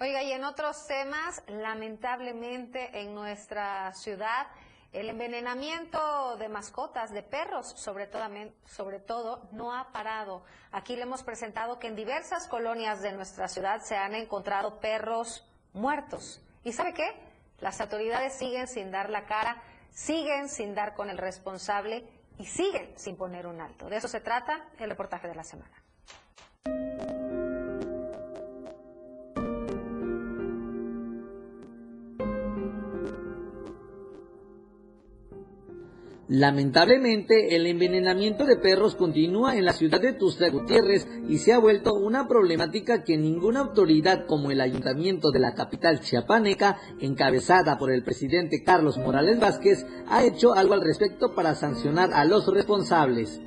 Oiga, 0.00 0.24
y 0.24 0.32
en 0.32 0.42
otros 0.42 0.84
temas, 0.88 1.44
lamentablemente 1.46 3.02
en 3.02 3.14
nuestra 3.14 3.92
ciudad, 3.94 4.48
el 4.92 5.10
envenenamiento 5.10 6.36
de 6.38 6.48
mascotas, 6.48 7.12
de 7.12 7.22
perros, 7.22 7.68
sobre 7.76 8.08
todo, 8.08 9.48
no 9.52 9.72
ha 9.72 9.92
parado. 9.92 10.42
Aquí 10.72 10.96
le 10.96 11.02
hemos 11.02 11.22
presentado 11.22 11.78
que 11.78 11.86
en 11.86 11.94
diversas 11.94 12.48
colonias 12.48 13.02
de 13.02 13.12
nuestra 13.12 13.46
ciudad 13.46 13.80
se 13.82 13.96
han 13.96 14.16
encontrado 14.16 14.80
perros 14.80 15.48
muertos. 15.72 16.42
¿Y 16.64 16.72
sabe 16.72 16.94
qué? 16.94 17.14
Las 17.60 17.80
autoridades 17.80 18.32
siguen 18.36 18.66
sin 18.66 18.90
dar 18.90 19.08
la 19.08 19.26
cara, 19.26 19.62
siguen 19.92 20.48
sin 20.48 20.74
dar 20.74 20.94
con 20.94 21.10
el 21.10 21.18
responsable 21.18 22.04
y 22.40 22.46
siguen 22.46 22.94
sin 22.96 23.16
poner 23.16 23.46
un 23.46 23.60
alto. 23.60 23.90
De 23.90 23.96
eso 23.98 24.08
se 24.08 24.20
trata 24.20 24.70
el 24.78 24.88
reportaje 24.88 25.28
de 25.28 25.34
la 25.34 25.44
semana. 25.44 27.19
Lamentablemente, 36.30 37.56
el 37.56 37.66
envenenamiento 37.66 38.46
de 38.46 38.54
perros 38.54 38.94
continúa 38.94 39.56
en 39.56 39.64
la 39.64 39.72
ciudad 39.72 40.00
de 40.00 40.12
Tuxtla 40.12 40.48
Gutiérrez 40.50 41.08
y 41.28 41.38
se 41.38 41.52
ha 41.52 41.58
vuelto 41.58 41.92
una 41.94 42.28
problemática 42.28 43.02
que 43.02 43.18
ninguna 43.18 43.58
autoridad 43.58 44.26
como 44.26 44.52
el 44.52 44.60
ayuntamiento 44.60 45.32
de 45.32 45.40
la 45.40 45.54
capital 45.54 45.98
chiapaneca, 45.98 46.78
encabezada 47.00 47.78
por 47.78 47.90
el 47.90 48.04
presidente 48.04 48.62
Carlos 48.62 48.96
Morales 48.96 49.40
Vázquez, 49.40 49.84
ha 50.06 50.22
hecho 50.22 50.54
algo 50.54 50.74
al 50.74 50.82
respecto 50.82 51.34
para 51.34 51.56
sancionar 51.56 52.12
a 52.12 52.24
los 52.24 52.46
responsables. 52.46 53.40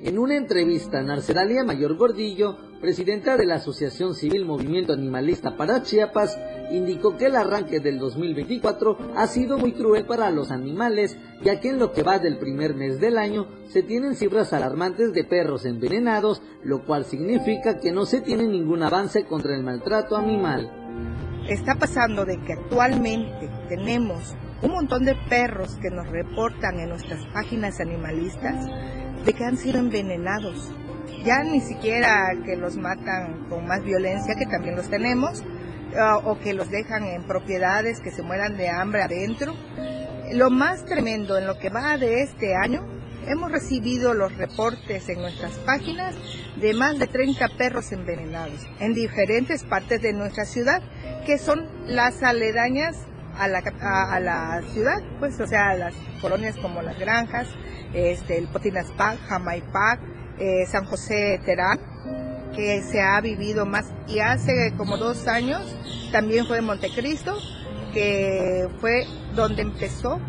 En 0.00 0.16
una 0.16 0.36
entrevista, 0.36 1.02
Narcedalia 1.02 1.64
Mayor 1.64 1.96
Gordillo, 1.96 2.56
presidenta 2.80 3.36
de 3.36 3.46
la 3.46 3.56
Asociación 3.56 4.14
Civil 4.14 4.44
Movimiento 4.44 4.92
Animalista 4.92 5.56
para 5.56 5.82
Chiapas, 5.82 6.38
indicó 6.70 7.16
que 7.16 7.26
el 7.26 7.34
arranque 7.34 7.80
del 7.80 7.98
2024 7.98 8.96
ha 9.16 9.26
sido 9.26 9.58
muy 9.58 9.72
cruel 9.72 10.06
para 10.06 10.30
los 10.30 10.52
animales, 10.52 11.18
ya 11.42 11.58
que 11.58 11.70
en 11.70 11.80
lo 11.80 11.92
que 11.92 12.04
va 12.04 12.20
del 12.20 12.38
primer 12.38 12.76
mes 12.76 13.00
del 13.00 13.18
año 13.18 13.48
se 13.66 13.82
tienen 13.82 14.14
cifras 14.14 14.52
alarmantes 14.52 15.12
de 15.12 15.24
perros 15.24 15.64
envenenados, 15.64 16.42
lo 16.62 16.84
cual 16.84 17.04
significa 17.04 17.80
que 17.80 17.90
no 17.90 18.06
se 18.06 18.20
tiene 18.20 18.46
ningún 18.46 18.84
avance 18.84 19.24
contra 19.24 19.56
el 19.56 19.64
maltrato 19.64 20.16
animal. 20.16 20.70
Está 21.48 21.74
pasando 21.74 22.24
de 22.24 22.40
que 22.42 22.52
actualmente 22.52 23.50
tenemos 23.68 24.36
un 24.62 24.70
montón 24.70 25.04
de 25.04 25.16
perros 25.28 25.76
que 25.82 25.90
nos 25.90 26.06
reportan 26.08 26.78
en 26.78 26.90
nuestras 26.90 27.24
páginas 27.32 27.80
animalistas 27.80 28.64
de 29.24 29.32
que 29.32 29.44
han 29.44 29.56
sido 29.56 29.78
envenenados. 29.78 30.72
Ya 31.24 31.42
ni 31.42 31.60
siquiera 31.60 32.30
que 32.44 32.56
los 32.56 32.76
matan 32.76 33.46
con 33.48 33.66
más 33.66 33.82
violencia, 33.82 34.34
que 34.36 34.46
también 34.46 34.76
los 34.76 34.88
tenemos, 34.88 35.42
ah, 35.98 36.18
o 36.18 36.38
que 36.38 36.54
los 36.54 36.70
dejan 36.70 37.04
en 37.04 37.24
propiedades 37.24 38.00
que 38.00 38.10
se 38.10 38.22
mueran 38.22 38.56
de 38.56 38.68
hambre 38.68 39.02
adentro. 39.02 39.54
Lo 40.32 40.50
más 40.50 40.84
tremendo 40.84 41.38
en 41.38 41.46
lo 41.46 41.58
que 41.58 41.70
va 41.70 41.96
de 41.96 42.22
este 42.22 42.54
año, 42.54 42.86
hemos 43.26 43.50
recibido 43.50 44.14
los 44.14 44.36
reportes 44.36 45.08
en 45.08 45.20
nuestras 45.20 45.52
páginas 45.58 46.14
de 46.56 46.74
más 46.74 46.98
de 46.98 47.06
30 47.06 47.48
perros 47.56 47.92
envenenados 47.92 48.66
en 48.80 48.94
diferentes 48.94 49.64
partes 49.64 50.00
de 50.02 50.12
nuestra 50.12 50.44
ciudad, 50.44 50.82
que 51.26 51.38
son 51.38 51.66
las 51.86 52.22
aledañas 52.22 53.07
a 53.38 53.48
la, 53.48 53.58
a, 53.58 54.20
la 54.20 54.62
ciudad, 54.72 55.02
pues, 55.18 55.38
o 55.40 55.46
sea, 55.46 55.74
las 55.74 55.94
colonias 56.20 56.56
como 56.56 56.82
Las 56.82 56.98
Granjas, 56.98 57.48
este, 57.92 58.38
el 58.38 58.48
Potinaspac, 58.48 59.18
Jamaipac, 59.28 60.00
eh, 60.38 60.66
San 60.66 60.84
José 60.84 61.40
Terán, 61.44 61.78
que 62.54 62.82
se 62.82 63.00
ha 63.00 63.20
vivido 63.20 63.66
más, 63.66 63.92
y 64.06 64.18
hace 64.18 64.74
como 64.76 64.96
dos 64.96 65.28
años 65.28 65.62
también 66.12 66.46
fue 66.46 66.60
Montecristo, 66.60 67.36
que 67.92 68.68
fue 68.80 69.06
donde 69.34 69.62
empezó 69.62 70.20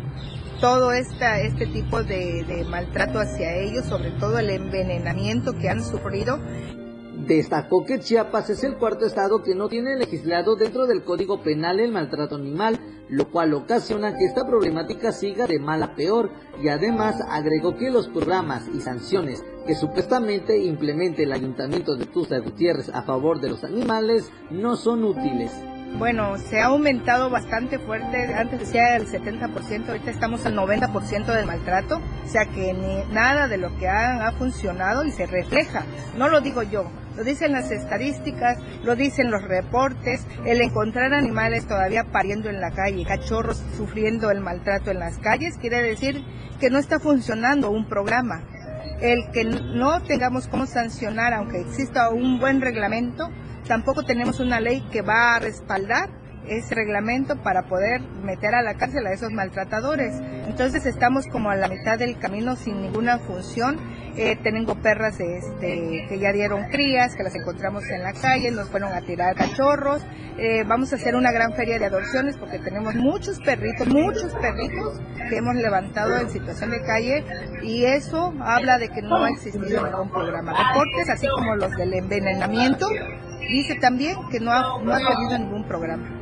todo 0.60 0.92
esta, 0.92 1.40
este 1.40 1.66
tipo 1.66 2.02
de, 2.02 2.44
de 2.44 2.64
maltrato 2.64 3.18
hacia 3.18 3.56
ellos, 3.56 3.86
sobre 3.86 4.10
todo 4.12 4.38
el 4.38 4.50
envenenamiento 4.50 5.52
que 5.54 5.68
han 5.68 5.82
sufrido. 5.82 6.38
Destacó 7.26 7.84
que 7.84 8.00
Chiapas 8.00 8.50
es 8.50 8.64
el 8.64 8.76
cuarto 8.76 9.06
estado 9.06 9.42
que 9.42 9.54
no 9.54 9.68
tiene 9.68 9.96
legislado 9.96 10.56
dentro 10.56 10.86
del 10.86 11.04
Código 11.04 11.42
Penal 11.42 11.80
el 11.80 11.92
maltrato 11.92 12.36
animal, 12.36 12.78
lo 13.10 13.28
cual 13.30 13.52
ocasiona 13.54 14.16
que 14.16 14.24
esta 14.24 14.46
problemática 14.46 15.10
siga 15.12 15.46
de 15.46 15.58
mal 15.58 15.82
a 15.82 15.94
peor 15.94 16.30
y 16.62 16.68
además 16.68 17.16
agregó 17.28 17.76
que 17.76 17.90
los 17.90 18.08
programas 18.08 18.68
y 18.72 18.80
sanciones 18.80 19.44
que 19.66 19.74
supuestamente 19.74 20.58
implemente 20.58 21.24
el 21.24 21.32
Ayuntamiento 21.32 21.96
de 21.96 22.06
Tuxtla 22.06 22.38
Gutiérrez 22.38 22.88
a 22.88 23.02
favor 23.02 23.40
de 23.40 23.50
los 23.50 23.64
animales 23.64 24.30
no 24.50 24.76
son 24.76 25.04
útiles. 25.04 25.52
Bueno, 25.98 26.38
se 26.38 26.60
ha 26.60 26.66
aumentado 26.66 27.30
bastante 27.30 27.80
fuerte, 27.80 28.32
antes 28.32 28.60
decía 28.60 28.94
el 28.94 29.08
70%, 29.08 29.88
ahorita 29.88 30.10
estamos 30.12 30.46
al 30.46 30.54
90% 30.54 31.26
del 31.34 31.46
maltrato, 31.46 31.96
o 31.96 32.28
sea 32.28 32.44
que 32.44 32.72
nada 33.10 33.48
de 33.48 33.58
lo 33.58 33.76
que 33.76 33.88
ha 33.88 34.32
funcionado 34.38 35.04
y 35.04 35.10
se 35.10 35.26
refleja, 35.26 35.82
no 36.16 36.28
lo 36.28 36.40
digo 36.40 36.62
yo, 36.62 36.84
lo 37.20 37.24
dicen 37.26 37.52
las 37.52 37.70
estadísticas, 37.70 38.56
lo 38.82 38.96
dicen 38.96 39.30
los 39.30 39.42
reportes, 39.42 40.26
el 40.46 40.62
encontrar 40.62 41.12
animales 41.12 41.66
todavía 41.66 42.04
pariendo 42.04 42.48
en 42.48 42.62
la 42.62 42.70
calle, 42.70 43.04
cachorros 43.04 43.62
sufriendo 43.76 44.30
el 44.30 44.40
maltrato 44.40 44.90
en 44.90 45.00
las 45.00 45.18
calles, 45.18 45.58
quiere 45.58 45.82
decir 45.82 46.24
que 46.58 46.70
no 46.70 46.78
está 46.78 46.98
funcionando 46.98 47.70
un 47.70 47.86
programa. 47.86 48.42
El 49.02 49.30
que 49.32 49.44
no 49.44 50.02
tengamos 50.02 50.48
cómo 50.48 50.64
sancionar, 50.64 51.34
aunque 51.34 51.60
exista 51.60 52.08
un 52.08 52.40
buen 52.40 52.62
reglamento, 52.62 53.28
tampoco 53.68 54.02
tenemos 54.02 54.40
una 54.40 54.58
ley 54.58 54.82
que 54.90 55.02
va 55.02 55.34
a 55.34 55.40
respaldar 55.40 56.08
ese 56.48 56.74
reglamento 56.74 57.36
para 57.42 57.64
poder 57.64 58.00
meter 58.00 58.54
a 58.54 58.62
la 58.62 58.74
cárcel 58.74 59.06
a 59.06 59.12
esos 59.12 59.30
maltratadores. 59.30 60.14
Entonces 60.48 60.86
estamos 60.86 61.26
como 61.26 61.50
a 61.50 61.56
la 61.56 61.68
mitad 61.68 61.98
del 61.98 62.18
camino 62.18 62.56
sin 62.56 62.80
ninguna 62.80 63.18
función. 63.18 63.78
Eh, 64.16 64.36
tengo 64.42 64.74
perras 64.74 65.20
este, 65.20 66.06
que 66.08 66.18
ya 66.18 66.32
dieron 66.32 66.64
crías, 66.68 67.14
que 67.14 67.22
las 67.22 67.34
encontramos 67.34 67.84
en 67.90 68.02
la 68.02 68.12
calle, 68.12 68.50
nos 68.50 68.68
fueron 68.68 68.92
a 68.92 69.00
tirar 69.02 69.34
cachorros. 69.34 70.02
Eh, 70.38 70.64
vamos 70.66 70.92
a 70.92 70.96
hacer 70.96 71.14
una 71.14 71.32
gran 71.32 71.52
feria 71.54 71.78
de 71.78 71.86
adopciones 71.86 72.36
porque 72.36 72.58
tenemos 72.58 72.94
muchos 72.94 73.38
perritos, 73.40 73.86
muchos 73.88 74.34
perritos 74.34 75.00
que 75.28 75.36
hemos 75.36 75.54
levantado 75.54 76.18
en 76.18 76.30
situación 76.30 76.70
de 76.70 76.82
calle 76.82 77.24
y 77.62 77.84
eso 77.84 78.34
habla 78.40 78.78
de 78.78 78.88
que 78.88 79.02
no 79.02 79.24
ha 79.24 79.30
existido 79.30 79.84
ningún 79.86 80.10
programa. 80.10 80.52
Reportes, 80.52 81.08
así 81.10 81.26
como 81.28 81.56
los 81.56 81.70
del 81.76 81.94
envenenamiento, 81.94 82.88
dice 83.48 83.76
también 83.76 84.16
que 84.30 84.40
no 84.40 84.52
ha, 84.52 84.82
no 84.82 84.92
ha 84.92 84.98
tenido 84.98 85.38
ningún 85.38 85.66
programa. 85.66 86.19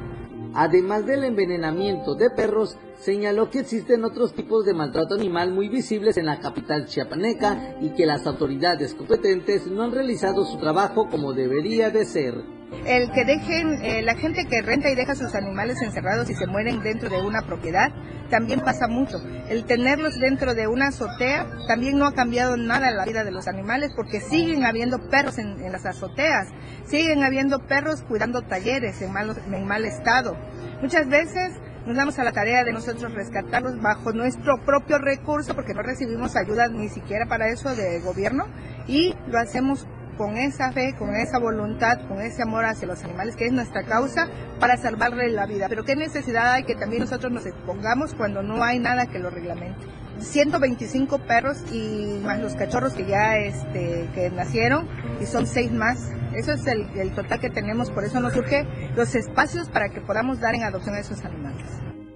Además 0.60 1.06
del 1.06 1.22
envenenamiento 1.22 2.16
de 2.16 2.30
perros, 2.30 2.76
señaló 2.98 3.48
que 3.48 3.60
existen 3.60 4.04
otros 4.04 4.34
tipos 4.34 4.64
de 4.64 4.74
maltrato 4.74 5.14
animal 5.14 5.52
muy 5.52 5.68
visibles 5.68 6.16
en 6.16 6.26
la 6.26 6.40
capital 6.40 6.86
chiapaneca 6.86 7.76
y 7.80 7.90
que 7.90 8.06
las 8.06 8.26
autoridades 8.26 8.92
competentes 8.94 9.68
no 9.68 9.84
han 9.84 9.92
realizado 9.92 10.44
su 10.44 10.58
trabajo 10.58 11.08
como 11.08 11.32
debería 11.32 11.90
de 11.90 12.04
ser 12.04 12.57
el 12.86 13.10
que 13.12 13.24
dejen, 13.24 13.82
eh, 13.82 14.02
la 14.02 14.14
gente 14.14 14.46
que 14.46 14.62
renta 14.62 14.90
y 14.90 14.94
deja 14.94 15.14
sus 15.14 15.34
animales 15.34 15.80
encerrados 15.82 16.28
y 16.30 16.34
se 16.34 16.46
mueren 16.46 16.80
dentro 16.80 17.08
de 17.08 17.22
una 17.22 17.42
propiedad, 17.42 17.90
también 18.30 18.60
pasa 18.60 18.88
mucho. 18.88 19.18
El 19.48 19.64
tenerlos 19.64 20.18
dentro 20.18 20.54
de 20.54 20.66
una 20.66 20.88
azotea 20.88 21.46
también 21.66 21.98
no 21.98 22.06
ha 22.06 22.14
cambiado 22.14 22.56
nada 22.56 22.90
la 22.90 23.04
vida 23.04 23.24
de 23.24 23.30
los 23.30 23.48
animales 23.48 23.92
porque 23.96 24.20
siguen 24.20 24.64
habiendo 24.64 25.08
perros 25.08 25.38
en, 25.38 25.70
las 25.72 25.86
azoteas, 25.86 26.48
siguen 26.84 27.22
habiendo 27.24 27.66
perros 27.66 28.02
cuidando 28.02 28.42
talleres 28.42 29.00
en, 29.00 29.12
en 29.54 29.66
mal 29.66 29.84
estado. 29.84 30.36
Muchas 30.82 31.08
veces 31.08 31.52
nos 31.86 31.96
damos 31.96 32.18
a 32.18 32.24
la 32.24 32.32
tarea 32.32 32.64
de 32.64 32.72
nosotros 32.72 33.14
rescatarlos 33.14 33.80
bajo 33.80 34.12
nuestro 34.12 34.62
propio 34.64 34.98
recurso 34.98 35.54
porque 35.54 35.72
no 35.72 35.82
recibimos 35.82 36.36
ayuda 36.36 36.68
ni 36.68 36.90
siquiera 36.90 37.26
para 37.26 37.48
eso 37.48 37.74
de 37.74 38.00
gobierno 38.00 38.44
y 38.86 39.14
lo 39.26 39.38
hacemos 39.38 39.86
con 40.18 40.36
esa 40.36 40.72
fe, 40.72 40.94
con 40.98 41.14
esa 41.14 41.38
voluntad, 41.38 42.06
con 42.08 42.20
ese 42.20 42.42
amor 42.42 42.64
hacia 42.64 42.88
los 42.88 43.02
animales, 43.04 43.36
que 43.36 43.46
es 43.46 43.52
nuestra 43.52 43.84
causa, 43.84 44.28
para 44.60 44.76
salvarle 44.76 45.30
la 45.30 45.46
vida. 45.46 45.66
Pero 45.68 45.84
qué 45.84 45.96
necesidad 45.96 46.52
hay 46.52 46.64
que 46.64 46.74
también 46.74 47.02
nosotros 47.02 47.32
nos 47.32 47.46
expongamos 47.46 48.14
cuando 48.14 48.42
no 48.42 48.62
hay 48.62 48.80
nada 48.80 49.06
que 49.06 49.20
lo 49.20 49.30
reglamente. 49.30 49.86
125 50.18 51.20
perros 51.20 51.58
y 51.72 52.20
más 52.24 52.40
los 52.40 52.54
cachorros 52.54 52.92
que 52.94 53.06
ya 53.06 53.38
este, 53.38 54.08
que 54.14 54.30
nacieron 54.30 54.88
y 55.20 55.26
son 55.26 55.46
seis 55.46 55.70
más. 55.70 56.10
Eso 56.34 56.52
es 56.52 56.66
el, 56.66 57.12
total 57.14 57.40
que 57.40 57.50
tenemos, 57.50 57.90
por 57.90 58.04
eso 58.04 58.20
nos 58.20 58.32
surge 58.32 58.66
los 58.96 59.14
espacios 59.14 59.68
para 59.68 59.88
que 59.88 60.00
podamos 60.00 60.40
dar 60.40 60.54
en 60.54 60.64
adopción 60.64 60.96
a 60.96 61.00
esos 61.00 61.24
animales. 61.24 61.64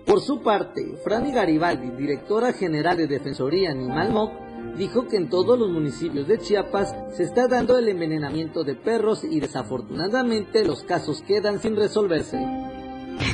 Por 0.04 0.20
su 0.20 0.42
parte, 0.42 0.96
Franny 1.04 1.32
Garibaldi, 1.32 1.90
directora 1.92 2.52
general 2.52 2.96
de 2.96 3.06
Defensoría 3.06 3.70
Animal 3.70 4.10
MOC, 4.10 4.32
dijo 4.76 5.06
que 5.08 5.16
en 5.16 5.28
todos 5.28 5.58
los 5.58 5.70
municipios 5.70 6.26
de 6.26 6.38
Chiapas 6.38 6.94
se 7.16 7.24
está 7.24 7.48
dando 7.48 7.78
el 7.78 7.88
envenenamiento 7.88 8.64
de 8.64 8.74
perros 8.74 9.24
y 9.24 9.40
desafortunadamente 9.40 10.64
los 10.64 10.82
casos 10.85 11.22
quedan 11.22 11.61
sin 11.61 11.76
resolverse. 11.76 12.38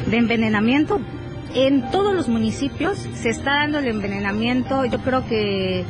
De 0.06 0.16
envenenamiento, 0.16 1.00
en 1.54 1.90
todos 1.90 2.14
los 2.14 2.28
municipios 2.28 2.98
se 2.98 3.30
está 3.30 3.60
dando 3.60 3.78
el 3.78 3.88
envenenamiento, 3.88 4.84
yo 4.84 4.98
creo 4.98 5.26
que 5.26 5.84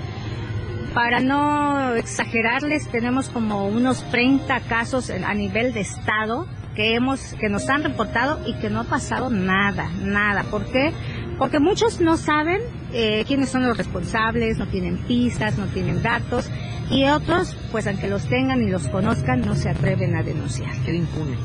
para 0.94 1.20
no 1.20 1.94
exagerarles 1.94 2.88
tenemos 2.88 3.28
como 3.28 3.68
unos 3.68 4.02
30 4.11 4.61
casos 4.61 5.11
a 5.11 5.34
nivel 5.34 5.72
de 5.72 5.80
estado 5.80 6.46
que 6.74 6.94
hemos 6.94 7.34
que 7.34 7.48
nos 7.48 7.68
han 7.68 7.82
reportado 7.82 8.38
y 8.46 8.54
que 8.54 8.70
no 8.70 8.80
ha 8.80 8.84
pasado 8.84 9.30
nada, 9.30 9.90
nada. 10.00 10.44
¿Por 10.44 10.64
qué? 10.66 10.92
Porque 11.38 11.58
muchos 11.58 12.00
no 12.00 12.16
saben 12.16 12.61
eh, 12.92 13.24
quiénes 13.27 13.48
son 13.48 13.66
los 13.66 13.77
responsables, 13.77 14.59
no 14.59 14.66
tienen 14.66 14.98
pistas, 14.98 15.59
no 15.59 15.66
tienen 15.66 16.03
datos 16.03 16.48
y 16.90 17.05
otros, 17.05 17.55
pues 17.70 17.87
aunque 17.87 18.09
los 18.09 18.24
tengan 18.24 18.62
y 18.62 18.70
los 18.70 18.88
conozcan, 18.88 19.42
no 19.42 19.55
se 19.55 19.68
atreven 19.68 20.16
a 20.16 20.22
denunciar. 20.22 20.72
Queda 20.85 20.96
impune. 20.96 21.37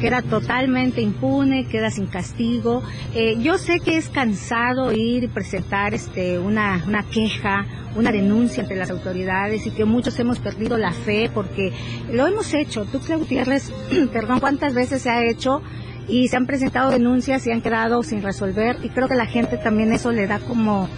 queda 0.00 0.22
totalmente 0.22 1.02
impune, 1.02 1.66
queda 1.66 1.90
sin 1.90 2.06
castigo. 2.06 2.82
Eh, 3.14 3.36
yo 3.38 3.58
sé 3.58 3.80
que 3.80 3.98
es 3.98 4.08
cansado 4.08 4.92
ir 4.92 5.24
y 5.24 5.28
presentar 5.28 5.92
este, 5.92 6.38
una, 6.38 6.82
una 6.86 7.02
queja, 7.02 7.66
una 7.94 8.10
denuncia 8.10 8.62
ante 8.62 8.74
las 8.74 8.90
autoridades 8.90 9.66
y 9.66 9.70
que 9.70 9.84
muchos 9.84 10.18
hemos 10.18 10.38
perdido 10.38 10.78
la 10.78 10.92
fe 10.92 11.30
porque 11.32 11.72
lo 12.10 12.26
hemos 12.26 12.54
hecho. 12.54 12.86
Tuxtla 12.86 13.16
Gutiérrez, 13.16 13.70
perdón, 14.12 14.40
¿cuántas 14.40 14.72
veces 14.72 15.02
se 15.02 15.10
ha 15.10 15.24
hecho? 15.24 15.62
Y 16.08 16.28
se 16.28 16.36
han 16.36 16.46
presentado 16.46 16.90
denuncias 16.90 17.46
y 17.46 17.50
han 17.50 17.62
quedado 17.62 18.02
sin 18.02 18.22
resolver 18.22 18.76
y 18.82 18.90
creo 18.90 19.08
que 19.08 19.16
la 19.16 19.26
gente 19.26 19.56
también 19.56 19.92
eso 19.92 20.12
le 20.12 20.26
da 20.26 20.38
como 20.38 20.88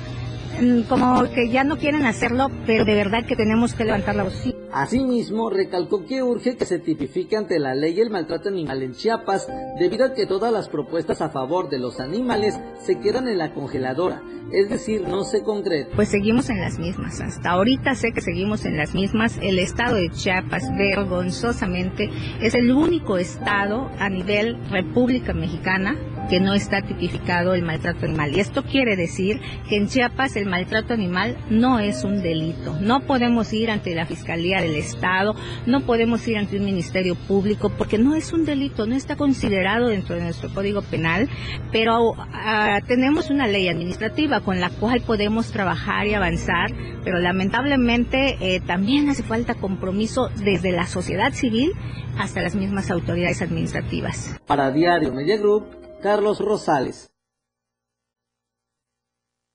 Mm, 0.60 0.82
como 0.88 1.22
que 1.30 1.48
ya 1.48 1.62
no 1.62 1.76
quieren 1.76 2.04
hacerlo, 2.06 2.50
pero 2.66 2.84
de 2.84 2.94
verdad 2.94 3.24
que 3.24 3.36
tenemos 3.36 3.74
que 3.74 3.84
levantar 3.84 4.16
la 4.16 4.24
voz. 4.24 4.34
Asimismo, 4.78 5.50
recalcó 5.50 6.06
que 6.06 6.22
urge 6.22 6.56
que 6.56 6.64
se 6.64 6.78
tipifique 6.78 7.36
ante 7.36 7.58
la 7.58 7.74
ley 7.74 7.98
el 7.98 8.10
maltrato 8.10 8.48
animal 8.48 8.80
en 8.84 8.92
Chiapas, 8.92 9.48
debido 9.76 10.06
a 10.06 10.14
que 10.14 10.24
todas 10.24 10.52
las 10.52 10.68
propuestas 10.68 11.20
a 11.20 11.30
favor 11.30 11.68
de 11.68 11.80
los 11.80 11.98
animales 11.98 12.60
se 12.80 13.00
quedan 13.00 13.26
en 13.26 13.38
la 13.38 13.52
congeladora, 13.52 14.22
es 14.52 14.70
decir, 14.70 15.02
no 15.08 15.24
se 15.24 15.42
concretan. 15.42 15.96
Pues 15.96 16.10
seguimos 16.10 16.48
en 16.48 16.60
las 16.60 16.78
mismas, 16.78 17.20
hasta 17.20 17.50
ahorita 17.50 17.96
sé 17.96 18.12
que 18.12 18.20
seguimos 18.20 18.66
en 18.66 18.76
las 18.76 18.94
mismas. 18.94 19.36
El 19.42 19.58
estado 19.58 19.96
de 19.96 20.10
Chiapas, 20.10 20.62
vergonzosamente, 20.78 22.08
es 22.40 22.54
el 22.54 22.70
único 22.70 23.18
estado 23.18 23.90
a 23.98 24.08
nivel 24.08 24.64
República 24.70 25.32
Mexicana 25.32 25.96
que 26.28 26.40
no 26.40 26.54
está 26.54 26.82
tipificado 26.82 27.54
el 27.54 27.62
maltrato 27.62 28.06
animal. 28.06 28.34
Y 28.34 28.40
esto 28.40 28.62
quiere 28.62 28.96
decir 28.96 29.40
que 29.68 29.76
en 29.76 29.88
Chiapas 29.88 30.36
el 30.36 30.46
maltrato 30.46 30.94
animal 30.94 31.36
no 31.50 31.78
es 31.78 32.04
un 32.04 32.22
delito. 32.22 32.76
No 32.80 33.00
podemos 33.00 33.52
ir 33.52 33.70
ante 33.70 33.94
la 33.94 34.06
Fiscalía 34.06 34.60
del 34.60 34.76
Estado, 34.76 35.34
no 35.66 35.80
podemos 35.80 36.26
ir 36.28 36.36
ante 36.36 36.56
un 36.56 36.64
Ministerio 36.64 37.14
Público 37.14 37.70
porque 37.76 37.98
no 37.98 38.14
es 38.14 38.32
un 38.32 38.44
delito, 38.44 38.86
no 38.86 38.94
está 38.94 39.16
considerado 39.16 39.88
dentro 39.88 40.16
de 40.16 40.22
nuestro 40.22 40.50
Código 40.50 40.82
Penal, 40.82 41.28
pero 41.72 42.14
ah, 42.16 42.80
tenemos 42.86 43.30
una 43.30 43.46
ley 43.46 43.68
administrativa 43.68 44.40
con 44.40 44.60
la 44.60 44.70
cual 44.70 45.00
podemos 45.00 45.50
trabajar 45.50 46.06
y 46.06 46.14
avanzar, 46.14 46.72
pero 47.04 47.18
lamentablemente 47.18 48.36
eh, 48.40 48.60
también 48.60 49.08
hace 49.08 49.22
falta 49.22 49.54
compromiso 49.54 50.28
desde 50.36 50.72
la 50.72 50.86
sociedad 50.86 51.32
civil 51.32 51.72
hasta 52.18 52.42
las 52.42 52.54
mismas 52.54 52.90
autoridades 52.90 53.42
administrativas. 53.42 54.38
Para 54.46 54.70
Diario 54.70 55.12
Media 55.12 55.36
Group, 55.36 55.87
Carlos 56.02 56.38
Rosales. 56.38 57.10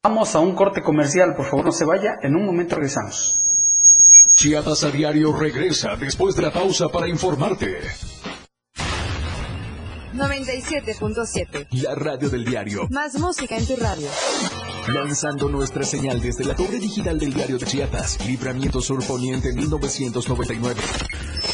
Vamos 0.04 0.36
a 0.36 0.40
un 0.40 0.54
corte 0.56 0.82
comercial, 0.82 1.34
por 1.36 1.46
favor 1.46 1.66
no 1.66 1.72
se 1.72 1.86
vaya, 1.86 2.16
en 2.22 2.36
un 2.36 2.46
momento 2.46 2.76
regresamos. 2.76 3.40
Chiapas 4.36 4.84
a 4.84 4.92
diario 4.92 5.32
regresa 5.32 5.96
después 5.96 6.36
de 6.36 6.42
la 6.42 6.52
pausa 6.52 6.90
para 6.90 7.08
informarte. 7.08 7.80
97.7. 10.14 11.68
La 11.82 11.96
radio 11.96 12.30
del 12.30 12.44
diario. 12.44 12.88
Más 12.90 13.18
música 13.18 13.56
en 13.56 13.66
tu 13.66 13.76
radio. 13.78 14.08
Lanzando 14.90 15.48
nuestra 15.48 15.84
señal 15.84 16.22
desde 16.22 16.44
la 16.44 16.56
torre 16.56 16.80
digital 16.80 17.18
del 17.18 17.34
diario 17.34 17.58
de 17.58 17.66
Chiapas, 17.66 18.26
Libramiento 18.28 18.82
Sur 18.82 19.06
Poniente 19.08 19.54
1999. 19.54 20.82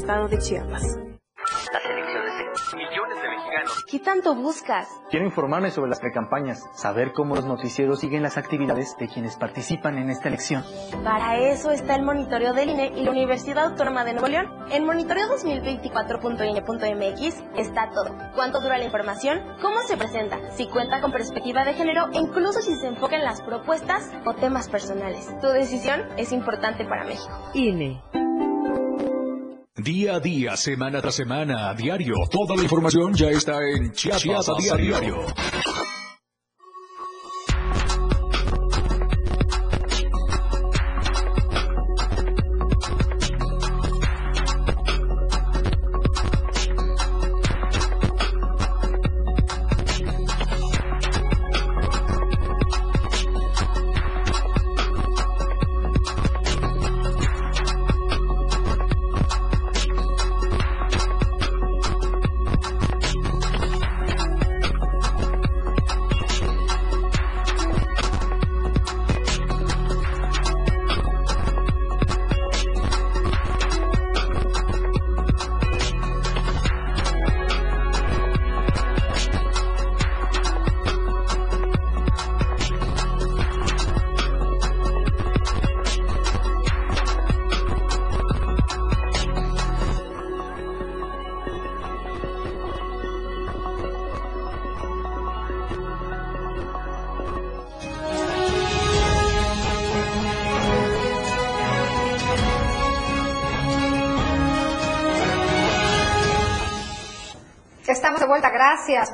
estado 0.00 0.28
de 0.28 0.38
Chiapas. 0.38 0.96
Las 1.72 1.84
elecciones 1.84 2.32
de 2.38 2.44
millones 2.76 3.22
de 3.22 3.28
mexicanos. 3.28 3.84
¿Qué 3.90 3.98
tanto 3.98 4.34
buscas? 4.34 4.88
Quiero 5.10 5.26
informarme 5.26 5.70
sobre 5.70 5.90
las 5.90 6.00
precampañas, 6.00 6.64
saber 6.74 7.12
cómo 7.12 7.34
los 7.34 7.44
noticieros 7.44 8.00
siguen 8.00 8.22
las 8.22 8.38
actividades 8.38 8.96
de 8.98 9.08
quienes 9.08 9.36
participan 9.36 9.98
en 9.98 10.08
esta 10.08 10.28
elección. 10.28 10.64
Para 11.04 11.36
eso 11.38 11.70
está 11.70 11.96
el 11.96 12.02
monitoreo 12.02 12.54
del 12.54 12.70
INE 12.70 12.92
y 12.96 13.04
la 13.04 13.10
Universidad 13.10 13.66
Autónoma 13.66 14.04
de 14.04 14.14
Nuevo 14.14 14.28
León. 14.28 14.48
En 14.70 14.86
monitoreo 14.86 15.28
2024.ine.mx 15.28 17.44
está 17.58 17.90
todo. 17.90 18.16
¿Cuánto 18.34 18.60
dura 18.60 18.78
la 18.78 18.86
información? 18.86 19.42
¿Cómo 19.60 19.82
se 19.82 19.98
presenta? 19.98 20.50
Si 20.52 20.66
cuenta 20.66 21.02
con 21.02 21.12
perspectiva 21.12 21.62
de 21.64 21.74
género 21.74 22.08
e 22.12 22.18
incluso 22.18 22.62
si 22.62 22.74
se 22.76 22.86
enfoca 22.86 23.16
en 23.16 23.24
las 23.24 23.42
propuestas 23.42 24.10
o 24.24 24.32
temas 24.32 24.70
personales. 24.70 25.28
Tu 25.40 25.48
decisión 25.48 26.06
es 26.16 26.32
importante 26.32 26.86
para 26.86 27.04
México. 27.04 27.36
INE. 27.52 28.00
Día 29.82 30.16
a 30.16 30.20
día, 30.20 30.56
semana 30.58 31.00
tras 31.00 31.14
semana, 31.14 31.70
a 31.70 31.74
diario. 31.74 32.14
Toda 32.30 32.54
la 32.54 32.62
información 32.62 33.14
ya 33.14 33.30
está 33.30 33.58
en 33.66 33.92
Chiapas, 33.92 34.50
a 34.50 34.54
diario. 34.60 35.24
Estamos 35.24 35.40
de 35.56 35.69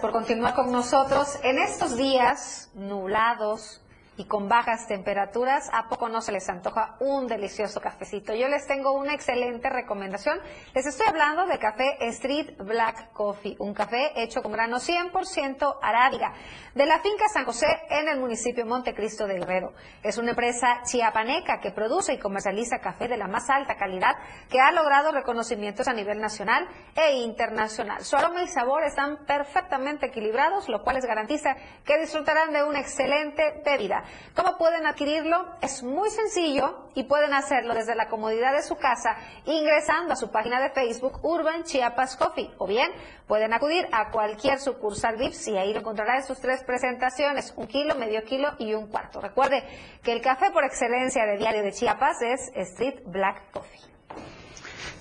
por 0.06 0.12
continuar 0.12 0.54
con 0.54 0.70
nosotros. 0.70 1.36
En 1.42 1.58
estos 1.58 1.96
días 1.96 2.70
nublados 2.74 3.82
y 4.16 4.26
con 4.26 4.48
bajas 4.48 4.86
temperaturas, 4.86 5.68
¿a 5.72 5.88
poco 5.88 6.08
no 6.08 6.20
se 6.20 6.30
les 6.30 6.48
antoja 6.48 6.94
un 7.00 7.26
delicioso 7.26 7.80
cafecito? 7.80 8.32
Yo 8.32 8.46
les 8.46 8.68
tengo 8.68 8.92
una 8.92 9.14
excelente 9.14 9.68
recomendación. 9.68 10.38
Les 10.76 10.86
estoy 10.86 11.08
hablando 11.08 11.46
de 11.46 11.58
café 11.58 11.96
Street 12.10 12.56
Black 12.58 13.05
Coffee, 13.16 13.56
un 13.58 13.74
café 13.74 14.12
hecho 14.14 14.42
con 14.42 14.52
grano 14.52 14.76
100% 14.76 15.78
arábiga, 15.82 16.34
de 16.74 16.86
la 16.86 17.00
finca 17.00 17.28
San 17.32 17.44
José 17.44 17.66
en 17.88 18.08
el 18.08 18.20
municipio 18.20 18.66
Montecristo 18.66 19.26
de 19.26 19.38
Guerrero. 19.38 19.72
Es 20.02 20.18
una 20.18 20.30
empresa 20.30 20.82
chiapaneca 20.84 21.60
que 21.60 21.72
produce 21.72 22.12
y 22.12 22.18
comercializa 22.18 22.78
café 22.78 23.08
de 23.08 23.16
la 23.16 23.26
más 23.26 23.48
alta 23.48 23.76
calidad 23.76 24.16
que 24.50 24.60
ha 24.60 24.70
logrado 24.72 25.10
reconocimientos 25.10 25.88
a 25.88 25.94
nivel 25.94 26.20
nacional 26.20 26.68
e 26.94 27.16
internacional. 27.16 28.04
Su 28.04 28.16
aroma 28.16 28.42
y 28.42 28.48
sabor 28.48 28.84
están 28.84 29.24
perfectamente 29.26 30.06
equilibrados, 30.06 30.68
lo 30.68 30.82
cual 30.82 30.96
les 30.96 31.06
garantiza 31.06 31.56
que 31.84 31.98
disfrutarán 31.98 32.52
de 32.52 32.62
una 32.62 32.80
excelente 32.80 33.62
bebida. 33.64 34.04
¿Cómo 34.34 34.58
pueden 34.58 34.86
adquirirlo? 34.86 35.56
Es 35.62 35.82
muy 35.82 36.10
sencillo 36.10 36.88
y 36.94 37.04
pueden 37.04 37.32
hacerlo 37.32 37.74
desde 37.74 37.94
la 37.94 38.08
comodidad 38.08 38.52
de 38.52 38.62
su 38.62 38.76
casa 38.76 39.16
ingresando 39.44 40.12
a 40.12 40.16
su 40.16 40.30
página 40.30 40.60
de 40.60 40.70
Facebook 40.70 41.20
Urban 41.22 41.64
Chiapas 41.64 42.16
Coffee 42.16 42.50
o 42.58 42.66
bien 42.66 42.90
pueden 43.26 43.52
acudir 43.52 43.86
a 43.92 44.10
cualquier 44.10 44.58
sucursal 44.60 45.16
VIPS 45.16 45.48
y 45.48 45.56
ahí 45.56 45.72
lo 45.72 45.80
encontrará 45.80 46.16
en 46.16 46.24
sus 46.24 46.40
tres 46.40 46.62
presentaciones, 46.64 47.52
un 47.56 47.66
kilo, 47.66 47.94
medio 47.96 48.22
kilo 48.24 48.50
y 48.58 48.74
un 48.74 48.86
cuarto. 48.88 49.20
Recuerde 49.20 49.64
que 50.02 50.12
el 50.12 50.20
café 50.20 50.50
por 50.50 50.64
excelencia 50.64 51.24
de 51.26 51.38
Diario 51.38 51.62
de 51.62 51.72
Chiapas 51.72 52.22
es 52.22 52.52
Street 52.54 53.00
Black 53.06 53.50
Coffee. 53.52 53.80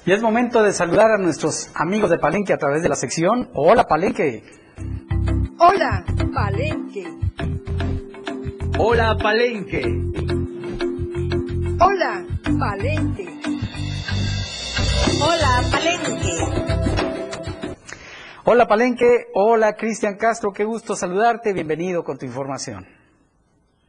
Y 0.05 0.11
es 0.11 0.21
momento 0.21 0.61
de 0.61 0.71
saludar 0.71 1.11
a 1.11 1.17
nuestros 1.17 1.71
amigos 1.75 2.09
de 2.11 2.19
Palenque 2.19 2.53
a 2.53 2.57
través 2.57 2.83
de 2.83 2.89
la 2.89 2.95
sección 2.95 3.49
Hola 3.53 3.85
Palenque. 3.85 4.43
Hola, 5.57 6.03
Palenque. 6.33 7.07
Hola, 8.77 9.17
Palenque. 9.17 9.83
Hola, 11.79 12.25
Palenque. 12.59 13.27
Hola, 15.21 15.63
Palenque. 15.71 16.84
Hola 18.47 18.67
Palenque, 18.67 19.25
hola 19.33 19.75
Cristian 19.75 20.17
Castro, 20.17 20.53
qué 20.53 20.65
gusto 20.65 20.95
saludarte, 20.95 21.51
bienvenido 21.51 22.03
con 22.03 22.19
tu 22.19 22.27
información. 22.27 22.85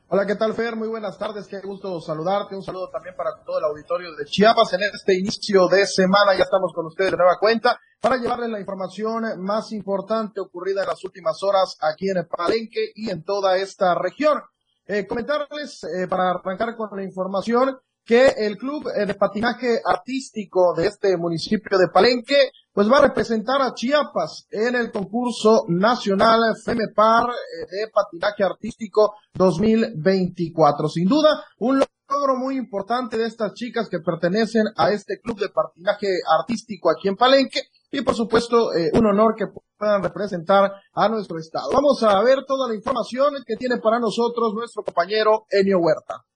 Hola, 0.08 0.24
¿qué 0.24 0.34
tal 0.34 0.54
Fer? 0.54 0.76
Muy 0.76 0.88
buenas 0.88 1.18
tardes, 1.18 1.46
qué 1.46 1.60
gusto 1.60 2.00
saludarte, 2.00 2.56
un 2.56 2.62
saludo 2.62 2.88
también 2.88 3.14
para 3.14 3.32
todo 3.44 3.58
el 3.58 3.64
auditorio 3.64 4.16
de 4.16 4.24
Chiapas 4.24 4.72
en 4.72 4.84
este 4.84 5.18
inicio 5.18 5.68
de 5.68 5.86
semana, 5.86 6.34
ya 6.34 6.44
estamos 6.44 6.72
con 6.72 6.86
ustedes 6.86 7.10
de 7.10 7.18
nueva 7.18 7.36
cuenta 7.38 7.78
para 8.00 8.16
llevarles 8.16 8.48
la 8.48 8.58
información 8.58 9.24
más 9.42 9.72
importante 9.72 10.40
ocurrida 10.40 10.84
en 10.84 10.88
las 10.88 11.04
últimas 11.04 11.42
horas 11.42 11.76
aquí 11.82 12.08
en 12.08 12.16
el 12.16 12.26
Palenque 12.26 12.92
y 12.94 13.10
en 13.10 13.24
toda 13.24 13.58
esta 13.58 13.94
región. 13.94 14.40
Eh, 14.86 15.06
comentarles, 15.06 15.84
eh, 15.84 16.08
para 16.08 16.30
arrancar 16.30 16.74
con 16.76 16.88
la 16.96 17.04
información, 17.04 17.76
que 18.06 18.28
el 18.38 18.56
club 18.56 18.88
eh, 18.88 19.04
de 19.04 19.14
patinaje 19.16 19.80
artístico 19.84 20.72
de 20.74 20.86
este 20.86 21.14
municipio 21.18 21.76
de 21.76 21.88
Palenque 21.88 22.52
pues 22.76 22.92
va 22.92 22.98
a 22.98 23.08
representar 23.08 23.62
a 23.62 23.72
Chiapas 23.72 24.48
en 24.50 24.74
el 24.74 24.92
concurso 24.92 25.64
nacional 25.68 26.40
FEMEPAR 26.62 27.24
eh, 27.30 27.66
de 27.70 27.88
patinaje 27.90 28.44
artístico 28.44 29.14
2024. 29.32 30.86
Sin 30.90 31.08
duda, 31.08 31.42
un 31.58 31.78
logro 31.78 32.36
muy 32.36 32.58
importante 32.58 33.16
de 33.16 33.24
estas 33.24 33.54
chicas 33.54 33.88
que 33.88 34.00
pertenecen 34.00 34.64
a 34.76 34.90
este 34.90 35.18
club 35.22 35.40
de 35.40 35.48
patinaje 35.48 36.18
artístico 36.38 36.90
aquí 36.90 37.08
en 37.08 37.16
Palenque 37.16 37.62
y 37.90 38.02
por 38.02 38.14
supuesto 38.14 38.74
eh, 38.74 38.90
un 38.92 39.06
honor 39.06 39.34
que 39.34 39.46
puedan 39.78 40.02
representar 40.02 40.70
a 40.92 41.08
nuestro 41.08 41.38
estado. 41.38 41.70
Vamos 41.72 42.02
a 42.02 42.22
ver 42.22 42.44
toda 42.46 42.68
la 42.68 42.74
información 42.74 43.36
que 43.46 43.56
tiene 43.56 43.78
para 43.78 43.98
nosotros 43.98 44.52
nuestro 44.52 44.84
compañero 44.84 45.46
Enio 45.48 45.78
Huerta. 45.78 46.26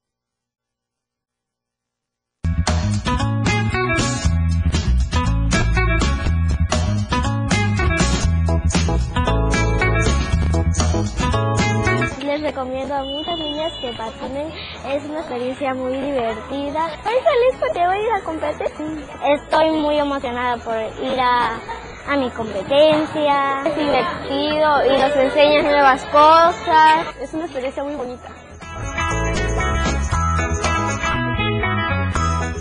Recomiendo 12.51 12.95
a 12.95 13.05
muchas 13.05 13.39
niñas 13.39 13.73
que 13.81 13.93
patinen, 13.93 14.49
es 14.89 15.05
una 15.05 15.21
experiencia 15.21 15.73
muy 15.73 15.93
divertida. 15.93 16.95
Estoy 16.95 17.15
feliz 17.15 17.61
porque 17.61 17.87
voy 17.87 17.97
a 17.97 18.03
ir 18.03 18.11
a 18.11 18.21
competir. 18.25 19.07
Estoy 19.25 19.71
muy 19.71 19.99
emocionada 19.99 20.57
por 20.57 20.75
ir 20.75 21.21
a, 21.21 21.61
a 22.09 22.17
mi 22.17 22.29
competencia. 22.31 23.63
Es 23.65 23.77
divertido 23.77 24.85
y 24.85 25.01
nos 25.01 25.17
enseñan 25.17 25.65
nuevas 25.65 26.05
cosas. 26.07 27.07
Es 27.21 27.33
una 27.35 27.45
experiencia 27.45 27.85
muy 27.85 27.95
bonita. 27.95 28.29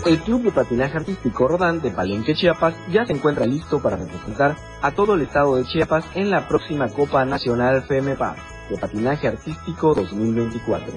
El 0.06 0.18
Club 0.20 0.42
de 0.42 0.52
Patinaje 0.52 0.96
Artístico 0.98 1.48
Rodán 1.48 1.80
de 1.82 1.90
Palenque, 1.90 2.34
Chiapas, 2.34 2.74
ya 2.90 3.04
se 3.04 3.12
encuentra 3.12 3.44
listo 3.44 3.82
para 3.82 3.96
representar 3.96 4.56
a 4.82 4.92
todo 4.92 5.14
el 5.14 5.22
estado 5.22 5.56
de 5.56 5.64
Chiapas 5.64 6.04
en 6.14 6.30
la 6.30 6.46
próxima 6.46 6.88
Copa 6.88 7.24
Nacional 7.24 7.82
FEMEPAR 7.82 8.49
de 8.70 8.78
Patinaje 8.78 9.28
Artístico 9.28 9.94
2024, 9.94 10.92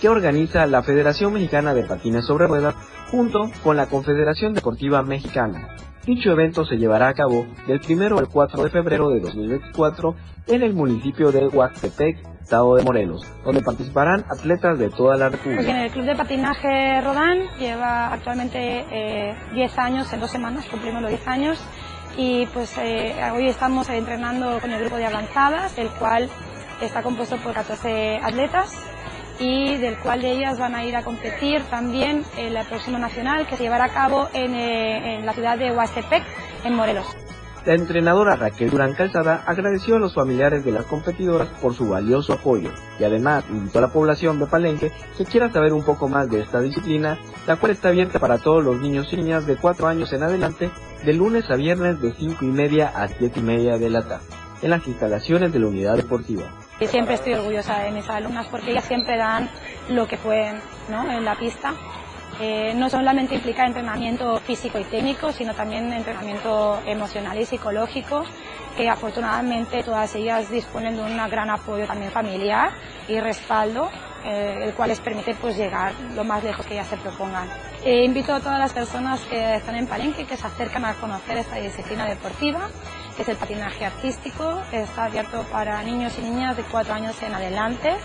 que 0.00 0.08
organiza 0.08 0.66
la 0.66 0.82
Federación 0.82 1.32
Mexicana 1.32 1.74
de 1.74 1.84
Patines 1.84 2.24
sobre 2.24 2.46
Ruedas 2.46 2.74
junto 3.10 3.50
con 3.62 3.76
la 3.76 3.86
Confederación 3.86 4.54
Deportiva 4.54 5.02
Mexicana. 5.02 5.76
Dicho 6.04 6.32
evento 6.32 6.64
se 6.64 6.78
llevará 6.78 7.08
a 7.08 7.14
cabo 7.14 7.46
del 7.66 7.80
1 7.86 8.18
al 8.18 8.28
4 8.28 8.64
de 8.64 8.70
febrero 8.70 9.10
de 9.10 9.20
2024 9.20 10.14
en 10.46 10.62
el 10.62 10.72
municipio 10.72 11.30
de 11.30 11.48
Huastepec, 11.48 12.16
estado 12.40 12.76
de 12.76 12.82
Morelos, 12.82 13.26
donde 13.44 13.60
participarán 13.60 14.24
atletas 14.30 14.78
de 14.78 14.88
toda 14.88 15.18
la 15.18 15.28
Pues 15.28 15.42
en 15.44 15.54
República. 15.54 15.84
el 15.84 15.90
Club 15.92 16.06
de 16.06 16.16
Patinaje 16.16 17.00
Rodán 17.02 17.40
lleva 17.58 18.10
actualmente 18.14 18.86
eh, 18.90 19.36
10 19.52 19.78
años, 19.78 20.10
en 20.12 20.20
dos 20.20 20.30
semanas 20.30 20.64
cumplimos 20.70 21.02
los 21.02 21.10
10 21.10 21.28
años 21.28 21.62
y 22.16 22.46
pues 22.46 22.76
eh, 22.78 23.14
hoy 23.34 23.48
estamos 23.48 23.88
entrenando 23.90 24.58
con 24.60 24.72
el 24.72 24.80
grupo 24.80 24.96
de 24.96 25.06
avanzadas, 25.06 25.76
el 25.76 25.88
cual 25.90 26.30
está 26.80 27.02
compuesto 27.02 27.36
por 27.38 27.52
14 27.54 28.20
atletas 28.22 28.72
y 29.38 29.76
del 29.76 29.96
cual 29.98 30.22
de 30.22 30.32
ellas 30.32 30.58
van 30.58 30.74
a 30.74 30.84
ir 30.84 30.96
a 30.96 31.02
competir 31.02 31.62
también 31.64 32.24
en 32.36 32.54
la 32.54 32.64
próxima 32.64 32.98
nacional 32.98 33.46
que 33.46 33.56
se 33.56 33.62
llevará 33.62 33.84
a 33.84 33.92
cabo 33.92 34.28
en, 34.32 34.54
eh, 34.54 35.16
en 35.16 35.26
la 35.26 35.32
ciudad 35.32 35.58
de 35.58 35.70
Huastepec, 35.70 36.24
en 36.64 36.74
Morelos. 36.74 37.06
La 37.68 37.74
entrenadora 37.74 38.34
Raquel 38.34 38.70
Durán 38.70 38.94
Calzada 38.94 39.42
agradeció 39.46 39.96
a 39.96 39.98
los 39.98 40.14
familiares 40.14 40.64
de 40.64 40.72
las 40.72 40.86
competidoras 40.86 41.48
por 41.60 41.74
su 41.74 41.88
valioso 41.88 42.32
apoyo 42.32 42.70
y 42.98 43.04
además 43.04 43.44
invitó 43.50 43.78
a 43.78 43.82
la 43.82 43.92
población 43.92 44.38
de 44.38 44.46
Palenque 44.46 44.90
que 45.18 45.24
quiera 45.26 45.52
saber 45.52 45.74
un 45.74 45.82
poco 45.82 46.08
más 46.08 46.30
de 46.30 46.40
esta 46.40 46.60
disciplina, 46.60 47.18
la 47.46 47.56
cual 47.56 47.72
está 47.72 47.88
abierta 47.88 48.20
para 48.20 48.38
todos 48.38 48.64
los 48.64 48.80
niños 48.80 49.12
y 49.12 49.16
niñas 49.16 49.46
de 49.46 49.56
4 49.56 49.86
años 49.86 50.12
en 50.14 50.22
adelante, 50.22 50.70
de 51.04 51.12
lunes 51.12 51.50
a 51.50 51.56
viernes 51.56 52.00
de 52.00 52.14
5 52.14 52.42
y 52.42 52.48
media 52.48 52.88
a 52.88 53.06
7 53.06 53.38
y 53.38 53.42
media 53.42 53.76
de 53.76 53.90
la 53.90 54.00
tarde, 54.00 54.24
en 54.62 54.70
las 54.70 54.86
instalaciones 54.86 55.52
de 55.52 55.58
la 55.58 55.66
unidad 55.66 55.96
deportiva. 55.96 56.44
Y 56.80 56.86
siempre 56.86 57.14
estoy 57.14 57.34
orgullosa 57.34 57.80
de 57.80 57.90
mis 57.90 58.08
alumnas 58.08 58.46
porque 58.48 58.70
ellas 58.70 58.84
siempre 58.84 59.16
dan 59.16 59.50
lo 59.88 60.06
que 60.06 60.16
pueden 60.16 60.60
¿no? 60.88 61.10
en 61.10 61.24
la 61.24 61.34
pista. 61.34 61.74
Eh, 62.40 62.72
no 62.76 62.88
solamente 62.88 63.34
implica 63.34 63.66
entrenamiento 63.66 64.38
físico 64.38 64.78
y 64.78 64.84
técnico, 64.84 65.32
sino 65.32 65.54
también 65.54 65.92
entrenamiento 65.92 66.80
emocional 66.86 67.36
y 67.40 67.44
psicológico, 67.44 68.22
que 68.76 68.88
afortunadamente 68.88 69.82
todas 69.82 70.14
ellas 70.14 70.48
disponen 70.48 70.94
de 70.94 71.02
un 71.02 71.16
gran 71.28 71.50
apoyo 71.50 71.84
también 71.86 72.12
familiar 72.12 72.70
y 73.08 73.18
respaldo, 73.18 73.90
eh, 74.24 74.60
el 74.62 74.74
cual 74.74 74.90
les 74.90 75.00
permite 75.00 75.34
pues, 75.34 75.56
llegar 75.56 75.92
lo 76.14 76.22
más 76.22 76.44
lejos 76.44 76.64
que 76.64 76.74
ellas 76.74 76.86
se 76.86 76.96
propongan. 76.96 77.48
Eh, 77.84 78.04
invito 78.04 78.32
a 78.32 78.38
todas 78.38 78.60
las 78.60 78.72
personas 78.72 79.20
que 79.22 79.56
están 79.56 79.74
en 79.74 79.88
Palenque 79.88 80.24
que 80.24 80.36
se 80.36 80.46
acercan 80.46 80.84
a 80.84 80.94
conocer 80.94 81.38
esta 81.38 81.56
disciplina 81.56 82.06
deportiva, 82.06 82.68
que 83.18 83.22
es 83.22 83.28
el 83.30 83.36
patinaje 83.36 83.84
artístico. 83.84 84.62
Está 84.70 85.06
abierto 85.06 85.42
para 85.50 85.82
niños 85.82 86.16
y 86.18 86.22
niñas 86.22 86.56
de 86.56 86.62
4 86.62 86.94
años 86.94 87.20
en 87.20 87.34
adelante, 87.34 87.96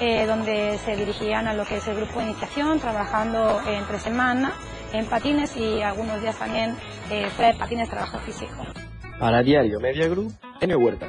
eh, 0.00 0.26
donde 0.26 0.78
se 0.84 0.96
dirigían 0.96 1.46
a 1.46 1.54
lo 1.54 1.64
que 1.64 1.76
es 1.76 1.86
el 1.86 1.94
grupo 1.94 2.18
de 2.18 2.26
iniciación, 2.26 2.80
trabajando 2.80 3.60
entre 3.68 4.00
semana 4.00 4.52
en 4.92 5.06
patines 5.06 5.56
y 5.56 5.80
algunos 5.80 6.20
días 6.20 6.36
también 6.36 6.76
eh, 7.08 7.30
fuera 7.30 7.52
de 7.52 7.58
patines, 7.58 7.88
trabajo 7.88 8.18
físico. 8.18 8.64
Para 9.20 9.42
Diario 9.44 9.78
Media 9.78 10.08
Group, 10.08 10.32
Enio 10.60 10.78
Huerta. 10.80 11.06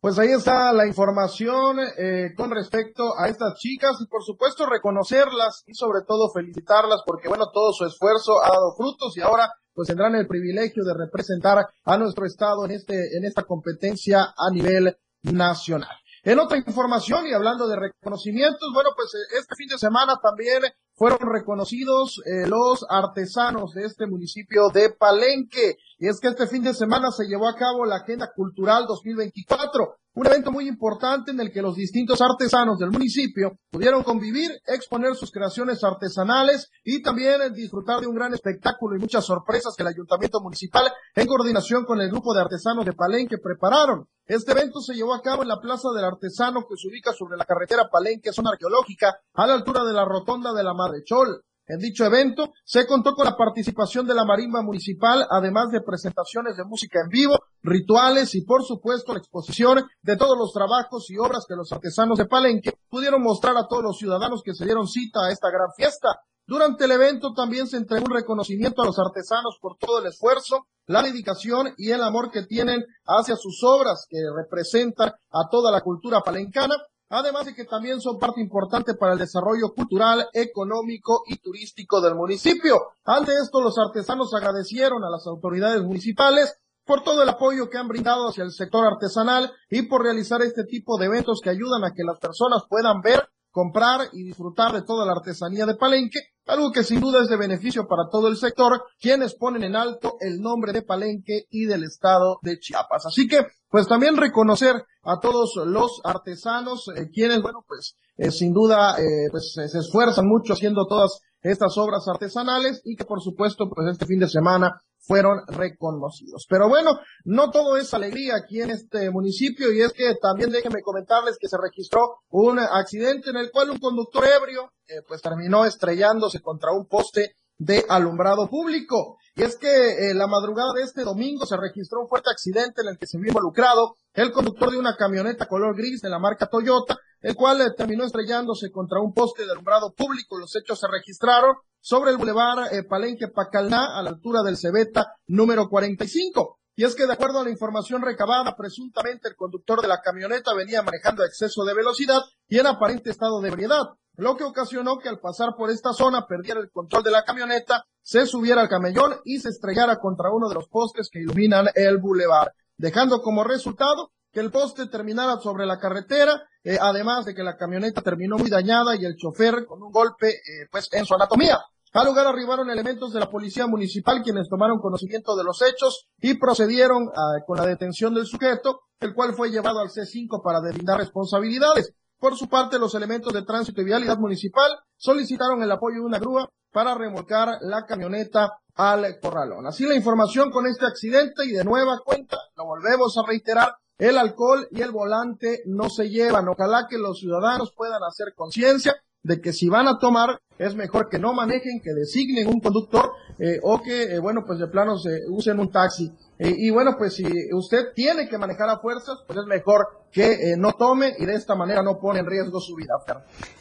Pues 0.00 0.18
ahí 0.18 0.28
está 0.28 0.72
la 0.72 0.86
información 0.86 1.78
eh, 1.98 2.32
con 2.34 2.50
respecto 2.52 3.18
a 3.18 3.28
estas 3.28 3.58
chicas 3.58 3.98
y 4.00 4.06
por 4.06 4.22
supuesto 4.22 4.64
reconocerlas 4.64 5.62
y 5.66 5.74
sobre 5.74 6.00
todo 6.08 6.30
felicitarlas 6.32 7.02
porque 7.04 7.28
bueno, 7.28 7.50
todo 7.52 7.72
su 7.72 7.84
esfuerzo 7.84 8.42
ha 8.42 8.48
dado 8.48 8.74
frutos 8.76 9.14
y 9.18 9.20
ahora 9.20 9.52
pues 9.76 9.88
tendrán 9.88 10.14
el 10.14 10.26
privilegio 10.26 10.82
de 10.84 10.94
representar 10.94 11.66
a 11.84 11.98
nuestro 11.98 12.24
estado 12.24 12.64
en 12.64 12.70
este 12.70 13.14
en 13.14 13.26
esta 13.26 13.42
competencia 13.42 14.32
a 14.34 14.50
nivel 14.50 14.96
nacional. 15.22 15.94
En 16.24 16.38
otra 16.38 16.56
información 16.56 17.26
y 17.26 17.34
hablando 17.34 17.68
de 17.68 17.76
reconocimientos, 17.76 18.70
bueno, 18.72 18.90
pues 18.96 19.08
eh, 19.14 19.36
este 19.38 19.54
fin 19.54 19.68
de 19.68 19.78
semana 19.78 20.18
también 20.20 20.62
fueron 20.96 21.18
reconocidos 21.30 22.22
eh, 22.24 22.46
los 22.48 22.84
artesanos 22.88 23.74
de 23.74 23.84
este 23.84 24.06
municipio 24.06 24.70
de 24.72 24.90
Palenque. 24.90 25.76
Y 25.98 26.08
es 26.08 26.18
que 26.20 26.28
este 26.28 26.46
fin 26.46 26.62
de 26.62 26.74
semana 26.74 27.10
se 27.10 27.26
llevó 27.26 27.48
a 27.48 27.54
cabo 27.54 27.84
la 27.84 27.96
Agenda 27.96 28.30
Cultural 28.34 28.86
2024, 28.86 29.96
un 30.16 30.26
evento 30.26 30.50
muy 30.50 30.66
importante 30.66 31.30
en 31.30 31.40
el 31.40 31.52
que 31.52 31.60
los 31.60 31.76
distintos 31.76 32.22
artesanos 32.22 32.78
del 32.78 32.90
municipio 32.90 33.58
pudieron 33.70 34.02
convivir, 34.02 34.50
exponer 34.66 35.14
sus 35.14 35.30
creaciones 35.30 35.84
artesanales 35.84 36.70
y 36.82 37.02
también 37.02 37.52
disfrutar 37.52 38.00
de 38.00 38.06
un 38.06 38.14
gran 38.14 38.32
espectáculo 38.32 38.96
y 38.96 39.00
muchas 39.00 39.26
sorpresas 39.26 39.74
que 39.76 39.82
el 39.82 39.88
Ayuntamiento 39.88 40.40
Municipal, 40.40 40.90
en 41.14 41.26
coordinación 41.26 41.84
con 41.84 42.00
el 42.00 42.08
grupo 42.08 42.32
de 42.32 42.40
artesanos 42.40 42.86
de 42.86 42.94
Palenque, 42.94 43.36
prepararon. 43.36 44.08
Este 44.24 44.52
evento 44.52 44.80
se 44.80 44.94
llevó 44.94 45.14
a 45.14 45.20
cabo 45.22 45.42
en 45.42 45.48
la 45.48 45.60
Plaza 45.60 45.90
del 45.94 46.04
Artesano 46.04 46.66
que 46.66 46.76
se 46.76 46.88
ubica 46.88 47.12
sobre 47.12 47.36
la 47.36 47.44
carretera 47.44 47.90
Palenque, 47.92 48.32
zona 48.32 48.50
arqueológica, 48.50 49.20
a 49.34 49.46
la 49.46 49.52
altura 49.52 49.84
de 49.84 49.92
la 49.92 50.04
rotonda 50.04 50.52
de 50.54 50.64
la 50.64 50.72
Chol. 51.04 51.42
En 51.68 51.78
dicho 51.78 52.04
evento 52.04 52.52
se 52.64 52.86
contó 52.86 53.12
con 53.14 53.24
la 53.24 53.36
participación 53.36 54.06
de 54.06 54.14
la 54.14 54.24
marimba 54.24 54.62
municipal, 54.62 55.26
además 55.28 55.70
de 55.70 55.80
presentaciones 55.80 56.56
de 56.56 56.64
música 56.64 57.00
en 57.00 57.08
vivo, 57.08 57.40
rituales 57.60 58.36
y 58.36 58.44
por 58.44 58.62
supuesto 58.64 59.12
la 59.12 59.18
exposición 59.18 59.82
de 60.00 60.16
todos 60.16 60.38
los 60.38 60.52
trabajos 60.52 61.10
y 61.10 61.18
obras 61.18 61.44
que 61.48 61.56
los 61.56 61.72
artesanos 61.72 62.18
de 62.18 62.26
Palenque 62.26 62.78
pudieron 62.88 63.20
mostrar 63.20 63.56
a 63.56 63.66
todos 63.66 63.82
los 63.82 63.98
ciudadanos 63.98 64.42
que 64.44 64.54
se 64.54 64.64
dieron 64.64 64.86
cita 64.86 65.26
a 65.26 65.32
esta 65.32 65.48
gran 65.50 65.72
fiesta. 65.76 66.20
Durante 66.46 66.84
el 66.84 66.92
evento 66.92 67.32
también 67.34 67.66
se 67.66 67.78
entregó 67.78 68.04
un 68.04 68.14
reconocimiento 68.14 68.82
a 68.82 68.86
los 68.86 69.00
artesanos 69.00 69.58
por 69.60 69.76
todo 69.76 69.98
el 69.98 70.06
esfuerzo, 70.06 70.68
la 70.86 71.02
dedicación 71.02 71.74
y 71.76 71.90
el 71.90 72.00
amor 72.00 72.30
que 72.30 72.44
tienen 72.44 72.84
hacia 73.04 73.34
sus 73.34 73.64
obras 73.64 74.06
que 74.08 74.18
representan 74.36 75.08
a 75.08 75.48
toda 75.50 75.72
la 75.72 75.80
cultura 75.80 76.20
palencana, 76.20 76.76
además 77.08 77.46
de 77.46 77.54
que 77.54 77.64
también 77.64 78.00
son 78.00 78.18
parte 78.18 78.40
importante 78.40 78.94
para 78.94 79.12
el 79.12 79.18
desarrollo 79.18 79.72
cultural, 79.74 80.28
económico 80.32 81.22
y 81.26 81.36
turístico 81.36 82.00
del 82.00 82.14
municipio. 82.14 82.88
Ante 83.04 83.32
esto, 83.40 83.60
los 83.60 83.78
artesanos 83.78 84.32
agradecieron 84.34 85.04
a 85.04 85.10
las 85.10 85.26
autoridades 85.26 85.82
municipales 85.82 86.58
por 86.84 87.02
todo 87.02 87.22
el 87.22 87.28
apoyo 87.28 87.68
que 87.68 87.78
han 87.78 87.88
brindado 87.88 88.28
hacia 88.28 88.44
el 88.44 88.52
sector 88.52 88.86
artesanal 88.86 89.52
y 89.68 89.82
por 89.82 90.02
realizar 90.02 90.40
este 90.42 90.64
tipo 90.64 90.98
de 90.98 91.06
eventos 91.06 91.40
que 91.42 91.50
ayudan 91.50 91.84
a 91.84 91.92
que 91.92 92.04
las 92.04 92.18
personas 92.18 92.62
puedan 92.68 93.00
ver 93.00 93.28
comprar 93.56 94.10
y 94.12 94.22
disfrutar 94.22 94.74
de 94.74 94.82
toda 94.82 95.06
la 95.06 95.12
artesanía 95.12 95.64
de 95.64 95.76
Palenque, 95.76 96.18
algo 96.44 96.70
que 96.70 96.84
sin 96.84 97.00
duda 97.00 97.22
es 97.22 97.28
de 97.28 97.38
beneficio 97.38 97.86
para 97.88 98.02
todo 98.12 98.28
el 98.28 98.36
sector, 98.36 98.82
quienes 99.00 99.34
ponen 99.34 99.64
en 99.64 99.74
alto 99.74 100.18
el 100.20 100.42
nombre 100.42 100.74
de 100.74 100.82
Palenque 100.82 101.46
y 101.48 101.64
del 101.64 101.84
estado 101.84 102.38
de 102.42 102.58
Chiapas. 102.58 103.06
Así 103.06 103.26
que, 103.26 103.46
pues 103.70 103.88
también 103.88 104.18
reconocer 104.18 104.74
a 105.02 105.20
todos 105.22 105.54
los 105.64 106.02
artesanos, 106.04 106.84
eh, 106.94 107.08
quienes, 107.10 107.40
bueno, 107.40 107.64
pues 107.66 107.96
eh, 108.18 108.30
sin 108.30 108.52
duda, 108.52 108.98
eh, 108.98 109.28
pues 109.30 109.54
se 109.54 109.78
esfuerzan 109.78 110.28
mucho 110.28 110.52
haciendo 110.52 110.86
todas 110.86 111.22
estas 111.50 111.76
obras 111.78 112.06
artesanales 112.08 112.82
y 112.84 112.96
que 112.96 113.04
por 113.04 113.20
supuesto, 113.20 113.68
pues 113.68 113.88
este 113.90 114.06
fin 114.06 114.20
de 114.20 114.28
semana 114.28 114.80
fueron 115.06 115.40
reconocidos. 115.46 116.46
Pero 116.48 116.68
bueno, 116.68 116.98
no 117.24 117.50
todo 117.50 117.76
es 117.76 117.94
alegría 117.94 118.34
aquí 118.36 118.60
en 118.60 118.70
este 118.70 119.10
municipio 119.10 119.72
y 119.72 119.80
es 119.80 119.92
que 119.92 120.14
también 120.20 120.50
déjenme 120.50 120.82
comentarles 120.82 121.38
que 121.38 121.48
se 121.48 121.56
registró 121.56 122.18
un 122.30 122.58
accidente 122.58 123.30
en 123.30 123.36
el 123.36 123.50
cual 123.50 123.70
un 123.70 123.78
conductor 123.78 124.24
ebrio 124.24 124.72
eh, 124.88 125.02
pues 125.06 125.22
terminó 125.22 125.64
estrellándose 125.64 126.40
contra 126.40 126.72
un 126.72 126.86
poste 126.86 127.34
de 127.58 127.84
alumbrado 127.88 128.48
público. 128.48 129.16
Y 129.34 129.42
es 129.42 129.56
que 129.56 130.10
eh, 130.10 130.14
la 130.14 130.26
madrugada 130.26 130.72
de 130.74 130.82
este 130.82 131.04
domingo 131.04 131.46
se 131.46 131.56
registró 131.56 132.00
un 132.00 132.08
fuerte 132.08 132.30
accidente 132.30 132.82
en 132.82 132.88
el 132.88 132.98
que 132.98 133.06
se 133.06 133.18
vio 133.18 133.28
involucrado 133.28 133.94
el 134.14 134.32
conductor 134.32 134.70
de 134.70 134.78
una 134.78 134.96
camioneta 134.96 135.46
color 135.46 135.76
gris 135.76 136.00
de 136.00 136.08
la 136.08 136.18
marca 136.18 136.46
Toyota, 136.46 136.98
el 137.26 137.34
cual 137.34 137.60
eh, 137.60 137.72
terminó 137.76 138.04
estrellándose 138.04 138.70
contra 138.70 139.00
un 139.00 139.12
poste 139.12 139.44
de 139.44 139.50
alumbrado 139.50 139.92
público. 139.92 140.38
Los 140.38 140.54
hechos 140.54 140.78
se 140.78 140.86
registraron 140.86 141.56
sobre 141.80 142.12
el 142.12 142.18
bulevar 142.18 142.72
eh, 142.72 142.84
Palenque 142.84 143.26
Pacalná, 143.26 143.98
a 143.98 144.02
la 144.04 144.10
altura 144.10 144.44
del 144.44 144.56
Cebeta 144.56 145.12
número 145.26 145.68
45. 145.68 146.60
Y 146.76 146.84
es 146.84 146.94
que 146.94 147.04
de 147.04 147.14
acuerdo 147.14 147.40
a 147.40 147.42
la 147.42 147.50
información 147.50 148.00
recabada, 148.02 148.54
presuntamente 148.54 149.28
el 149.28 149.34
conductor 149.34 149.82
de 149.82 149.88
la 149.88 150.00
camioneta 150.02 150.54
venía 150.54 150.82
manejando 150.82 151.24
exceso 151.24 151.64
de 151.64 151.74
velocidad 151.74 152.20
y 152.46 152.60
en 152.60 152.68
aparente 152.68 153.10
estado 153.10 153.40
de 153.40 153.48
ebriedad 153.48 153.86
lo 154.16 154.36
que 154.36 154.44
ocasionó 154.44 154.98
que 154.98 155.08
al 155.08 155.18
pasar 155.18 155.56
por 155.58 155.70
esta 155.70 155.92
zona 155.92 156.26
perdiera 156.26 156.60
el 156.60 156.70
control 156.70 157.02
de 157.02 157.10
la 157.10 157.24
camioneta, 157.24 157.84
se 158.00 158.24
subiera 158.24 158.62
al 158.62 158.68
camellón 158.68 159.16
y 159.24 159.40
se 159.40 159.50
estrellara 159.50 159.98
contra 159.98 160.30
uno 160.32 160.48
de 160.48 160.54
los 160.54 160.68
postes 160.68 161.10
que 161.10 161.20
iluminan 161.20 161.66
el 161.74 161.98
bulevar, 161.98 162.54
dejando 162.78 163.20
como 163.20 163.44
resultado 163.44 164.12
que 164.36 164.42
el 164.42 164.50
poste 164.50 164.86
terminara 164.88 165.38
sobre 165.40 165.64
la 165.64 165.78
carretera, 165.78 166.42
eh, 166.62 166.76
además 166.78 167.24
de 167.24 167.34
que 167.34 167.42
la 167.42 167.56
camioneta 167.56 168.02
terminó 168.02 168.36
muy 168.36 168.50
dañada 168.50 168.94
y 168.94 169.06
el 169.06 169.16
chofer 169.16 169.64
con 169.64 169.82
un 169.82 169.90
golpe 169.90 170.28
eh, 170.28 170.68
pues 170.70 170.90
en 170.92 171.06
su 171.06 171.14
anatomía. 171.14 171.58
Al 171.94 172.04
lugar 172.04 172.26
arribaron 172.26 172.68
elementos 172.68 173.14
de 173.14 173.20
la 173.20 173.30
policía 173.30 173.66
municipal 173.66 174.20
quienes 174.22 174.50
tomaron 174.50 174.78
conocimiento 174.78 175.34
de 175.36 175.44
los 175.44 175.62
hechos 175.62 176.08
y 176.20 176.34
procedieron 176.34 177.08
ah, 177.16 177.40
con 177.46 177.56
la 177.56 177.64
detención 177.64 178.12
del 178.12 178.26
sujeto, 178.26 178.80
el 179.00 179.14
cual 179.14 179.32
fue 179.32 179.48
llevado 179.48 179.80
al 179.80 179.88
C5 179.88 180.42
para 180.44 180.60
deslindar 180.60 180.98
responsabilidades. 180.98 181.94
Por 182.18 182.36
su 182.36 182.46
parte, 182.46 182.78
los 182.78 182.94
elementos 182.94 183.32
de 183.32 183.40
tránsito 183.40 183.80
y 183.80 183.84
vialidad 183.84 184.18
municipal 184.18 184.70
solicitaron 184.96 185.62
el 185.62 185.72
apoyo 185.72 186.00
de 186.00 186.04
una 186.04 186.18
grúa 186.18 186.46
para 186.70 186.94
remolcar 186.94 187.56
la 187.62 187.86
camioneta 187.86 188.50
al 188.74 189.18
corralón. 189.18 189.66
Así 189.66 189.86
la 189.86 189.94
información 189.94 190.50
con 190.50 190.66
este 190.66 190.84
accidente 190.84 191.46
y 191.46 191.52
de 191.52 191.64
nueva 191.64 192.00
cuenta, 192.04 192.36
lo 192.54 192.66
volvemos 192.66 193.16
a 193.16 193.26
reiterar, 193.26 193.74
el 193.98 194.18
alcohol 194.18 194.68
y 194.70 194.82
el 194.82 194.90
volante 194.90 195.62
no 195.66 195.88
se 195.88 196.08
llevan. 196.08 196.48
Ojalá 196.48 196.86
que 196.88 196.98
los 196.98 197.18
ciudadanos 197.18 197.72
puedan 197.76 198.02
hacer 198.02 198.34
conciencia 198.34 198.96
de 199.22 199.40
que 199.40 199.52
si 199.52 199.68
van 199.68 199.88
a 199.88 199.98
tomar 199.98 200.40
es 200.58 200.74
mejor 200.74 201.08
que 201.10 201.18
no 201.18 201.34
manejen, 201.34 201.80
que 201.82 201.92
designen 201.92 202.48
un 202.48 202.60
conductor 202.60 203.10
eh, 203.38 203.58
o 203.62 203.82
que, 203.82 204.14
eh, 204.14 204.18
bueno, 204.20 204.44
pues 204.46 204.58
de 204.58 204.68
plano 204.68 204.96
se 204.96 205.20
usen 205.28 205.60
un 205.60 205.70
taxi. 205.70 206.10
Eh, 206.38 206.54
y 206.56 206.70
bueno, 206.70 206.94
pues 206.96 207.14
si 207.14 207.24
usted 207.52 207.92
tiene 207.94 208.28
que 208.28 208.38
manejar 208.38 208.70
a 208.70 208.78
fuerzas, 208.78 209.18
pues 209.26 209.38
es 209.38 209.46
mejor 209.46 209.86
que 210.12 210.54
no 210.56 210.72
tome 210.72 211.14
y 211.18 211.26
de 211.26 211.34
esta 211.34 211.54
manera 211.54 211.82
no 211.82 211.98
pone 211.98 212.20
en 212.20 212.26
riesgo 212.26 212.60
su 212.60 212.74
vida. 212.74 212.94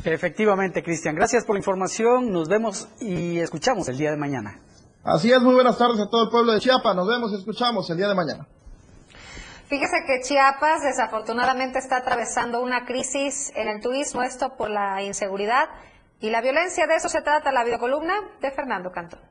Efectivamente, 0.05 0.83
Cristian. 0.83 1.15
Gracias 1.15 1.43
por 1.43 1.55
la 1.55 1.59
información. 1.59 2.31
Nos 2.31 2.47
vemos 2.47 2.87
y 3.01 3.39
escuchamos 3.39 3.89
el 3.89 3.97
día 3.97 4.11
de 4.11 4.17
mañana. 4.17 4.61
Así 5.03 5.31
es, 5.31 5.41
muy 5.41 5.53
buenas 5.53 5.77
tardes 5.77 5.99
a 5.99 6.09
todo 6.09 6.23
el 6.23 6.29
pueblo 6.29 6.53
de 6.53 6.59
Chiapas. 6.59 6.95
Nos 6.95 7.07
vemos 7.07 7.31
y 7.31 7.35
escuchamos 7.35 7.89
el 7.89 7.97
día 7.97 8.07
de 8.07 8.15
mañana. 8.15 8.47
Fíjese 9.67 10.03
que 10.05 10.21
Chiapas 10.21 10.83
desafortunadamente 10.83 11.79
está 11.79 11.97
atravesando 11.97 12.61
una 12.61 12.85
crisis 12.85 13.51
en 13.55 13.67
el 13.67 13.81
turismo, 13.81 14.21
esto 14.21 14.55
por 14.55 14.69
la 14.69 15.01
inseguridad 15.01 15.69
y 16.19 16.29
la 16.29 16.41
violencia. 16.41 16.85
De 16.85 16.95
eso 16.95 17.09
se 17.09 17.21
trata 17.21 17.51
la 17.51 17.63
videocolumna 17.63 18.13
de 18.41 18.51
Fernando 18.51 18.91
Cantón. 18.91 19.21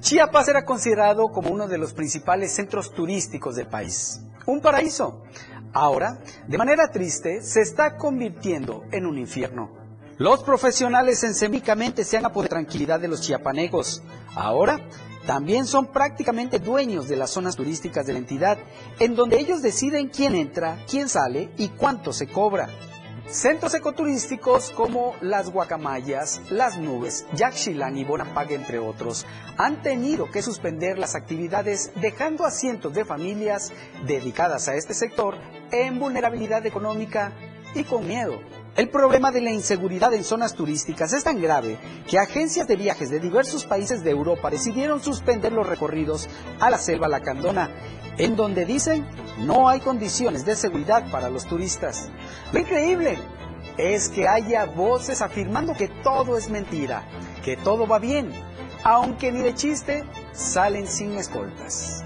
Chiapas 0.00 0.48
era 0.48 0.64
considerado 0.64 1.28
como 1.28 1.50
uno 1.50 1.68
de 1.68 1.76
los 1.76 1.92
principales 1.92 2.54
centros 2.54 2.94
turísticos 2.94 3.56
del 3.56 3.66
país. 3.66 4.22
Un 4.46 4.62
paraíso. 4.62 5.22
Ahora, 5.74 6.18
de 6.46 6.56
manera 6.58 6.88
triste, 6.90 7.42
se 7.42 7.60
está 7.60 7.96
convirtiendo 7.96 8.84
en 8.90 9.04
un 9.04 9.18
infierno. 9.18 9.83
Los 10.16 10.44
profesionales 10.44 11.24
encémicamente 11.24 12.04
se 12.04 12.16
han 12.16 12.24
apoderado 12.24 12.44
de 12.44 12.48
tranquilidad 12.50 13.00
de 13.00 13.08
los 13.08 13.20
chiapanegos. 13.20 14.00
Ahora, 14.36 14.78
también 15.26 15.66
son 15.66 15.86
prácticamente 15.86 16.60
dueños 16.60 17.08
de 17.08 17.16
las 17.16 17.30
zonas 17.30 17.56
turísticas 17.56 18.06
de 18.06 18.12
la 18.12 18.20
entidad, 18.20 18.58
en 19.00 19.16
donde 19.16 19.40
ellos 19.40 19.60
deciden 19.60 20.08
quién 20.08 20.36
entra, 20.36 20.78
quién 20.88 21.08
sale 21.08 21.50
y 21.56 21.68
cuánto 21.70 22.12
se 22.12 22.28
cobra. 22.28 22.68
Centros 23.26 23.74
ecoturísticos 23.74 24.70
como 24.70 25.16
Las 25.20 25.50
Guacamayas, 25.50 26.42
Las 26.48 26.78
Nubes, 26.78 27.26
Yaxchilán 27.34 27.96
y 27.96 28.04
Bonapag, 28.04 28.52
entre 28.52 28.78
otros, 28.78 29.26
han 29.56 29.82
tenido 29.82 30.30
que 30.30 30.42
suspender 30.42 30.96
las 30.96 31.16
actividades 31.16 31.90
dejando 31.96 32.44
a 32.44 32.52
cientos 32.52 32.92
de 32.94 33.04
familias 33.04 33.72
dedicadas 34.06 34.68
a 34.68 34.74
este 34.74 34.94
sector 34.94 35.36
en 35.72 35.98
vulnerabilidad 35.98 36.64
económica 36.66 37.32
y 37.74 37.82
con 37.82 38.06
miedo. 38.06 38.38
El 38.76 38.88
problema 38.88 39.30
de 39.30 39.40
la 39.40 39.52
inseguridad 39.52 40.12
en 40.14 40.24
zonas 40.24 40.54
turísticas 40.54 41.12
es 41.12 41.22
tan 41.22 41.40
grave 41.40 41.78
que 42.08 42.18
agencias 42.18 42.66
de 42.66 42.74
viajes 42.74 43.08
de 43.08 43.20
diversos 43.20 43.64
países 43.64 44.02
de 44.02 44.10
Europa 44.10 44.50
decidieron 44.50 45.00
suspender 45.00 45.52
los 45.52 45.68
recorridos 45.68 46.28
a 46.58 46.70
la 46.70 46.78
selva 46.78 47.06
lacandona, 47.06 47.70
en 48.18 48.34
donde 48.34 48.64
dicen 48.64 49.06
no 49.38 49.68
hay 49.68 49.78
condiciones 49.78 50.44
de 50.44 50.56
seguridad 50.56 51.08
para 51.12 51.30
los 51.30 51.44
turistas. 51.44 52.08
Lo 52.52 52.58
increíble 52.58 53.16
es 53.76 54.08
que 54.08 54.26
haya 54.26 54.64
voces 54.64 55.22
afirmando 55.22 55.74
que 55.74 55.86
todo 56.02 56.36
es 56.36 56.50
mentira, 56.50 57.04
que 57.44 57.56
todo 57.56 57.86
va 57.86 58.00
bien, 58.00 58.32
aunque 58.82 59.30
ni 59.30 59.40
de 59.40 59.54
chiste 59.54 60.02
salen 60.32 60.88
sin 60.88 61.12
escoltas. 61.12 62.03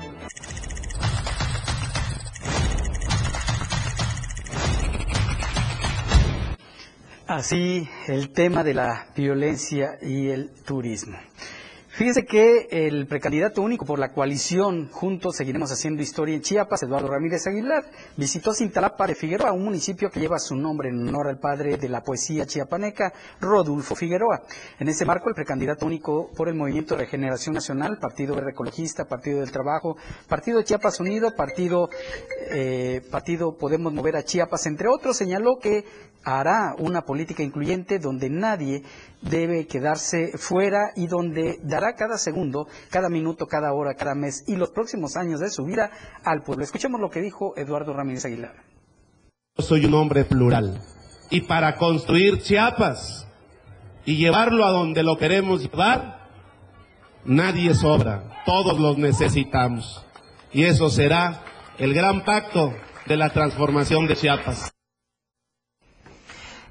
Así 7.29 7.87
el 8.07 8.31
tema 8.31 8.65
de 8.65 8.73
la 8.73 9.09
violencia 9.15 9.99
y 10.01 10.29
el 10.29 10.49
turismo. 10.65 11.19
Fíjense 11.99 12.25
que 12.27 12.69
el 12.71 13.09
precandidato 13.09 13.61
único 13.61 13.85
por 13.85 13.99
la 13.99 14.13
coalición 14.13 14.89
Juntos 14.89 15.35
Seguiremos 15.35 15.73
Haciendo 15.73 16.01
Historia 16.01 16.37
en 16.37 16.43
Chiapas, 16.43 16.85
Eduardo 16.85 17.09
Ramírez 17.09 17.45
Aguilar, 17.49 17.91
visitó 18.17 18.55
Cintalapa 18.55 19.05
de 19.09 19.17
Figueroa, 19.17 19.51
un 19.51 19.65
municipio 19.65 20.09
que 20.09 20.21
lleva 20.21 20.39
su 20.39 20.55
nombre 20.55 20.91
en 20.91 21.09
honor 21.09 21.27
al 21.27 21.41
padre 21.41 21.77
de 21.77 21.89
la 21.89 22.05
poesía 22.05 22.47
chiapaneca, 22.47 23.13
Rodulfo 23.41 23.97
Figueroa. 23.97 24.45
En 24.79 24.87
ese 24.87 25.05
marco, 25.05 25.29
el 25.29 25.35
precandidato 25.35 25.87
único 25.87 26.31
por 26.37 26.47
el 26.49 26.55
Movimiento 26.55 26.95
de 26.95 27.01
Regeneración 27.01 27.57
Nacional, 27.57 27.99
Partido 27.99 28.37
Verde 28.37 28.53
Ecologista, 28.53 29.07
Partido 29.07 29.41
del 29.41 29.51
Trabajo, 29.51 29.97
Partido 30.29 30.63
Chiapas 30.63 31.01
Unido, 31.01 31.35
eh, 32.53 33.03
Partido 33.11 33.59
Podemos 33.59 33.93
Mover 33.93 34.15
a 34.15 34.23
Chiapas, 34.23 34.67
entre 34.67 34.87
otros, 34.87 35.17
señaló 35.17 35.59
que 35.61 35.85
hará 36.23 36.75
una 36.79 37.03
política 37.03 37.43
incluyente 37.43 37.99
donde 37.99 38.29
nadie 38.29 38.83
debe 39.21 39.67
quedarse 39.67 40.33
fuera 40.37 40.93
y 40.97 41.07
donde 41.07 41.59
dará 41.63 41.95
cada 41.95 42.19
segundo, 42.19 42.67
cada 42.91 43.09
minuto, 43.09 43.47
cada 43.47 43.73
hora, 43.73 43.95
cada 43.95 44.15
mes 44.15 44.45
y 44.47 44.57
los 44.57 44.71
próximos 44.71 45.17
años 45.17 45.41
de 45.41 45.51
su 45.51 45.65
vida 45.65 45.91
al 46.25 46.43
pueblo. 46.43 46.65
Escuchemos 46.65 47.01
lo 47.01 47.11
que 47.11 47.21
dijo 47.21 47.55
Eduardo 47.57 47.93
Ramírez 47.93 48.25
Aguilar. 48.25 48.55
soy 49.59 49.85
un 49.87 49.95
hombre 49.95 50.25
plural. 50.25 50.81
Y 51.31 51.43
para 51.43 51.77
construir 51.77 52.41
Chiapas 52.41 53.27
y 54.05 54.17
llevarlo 54.17 54.65
a 54.65 54.71
donde 54.71 55.03
lo 55.03 55.19
queremos 55.19 55.63
llevar, 55.63 56.29
nadie 57.25 57.75
sobra, 57.75 58.43
todos 58.47 58.79
los 58.79 58.97
necesitamos. 58.97 60.05
Y 60.53 60.65
eso 60.65 60.89
será 60.89 61.43
el 61.77 61.93
gran 61.93 62.25
pacto 62.25 62.73
de 63.07 63.17
la 63.17 63.31
transformación 63.31 64.07
de 64.07 64.17
Chiapas. 64.17 64.73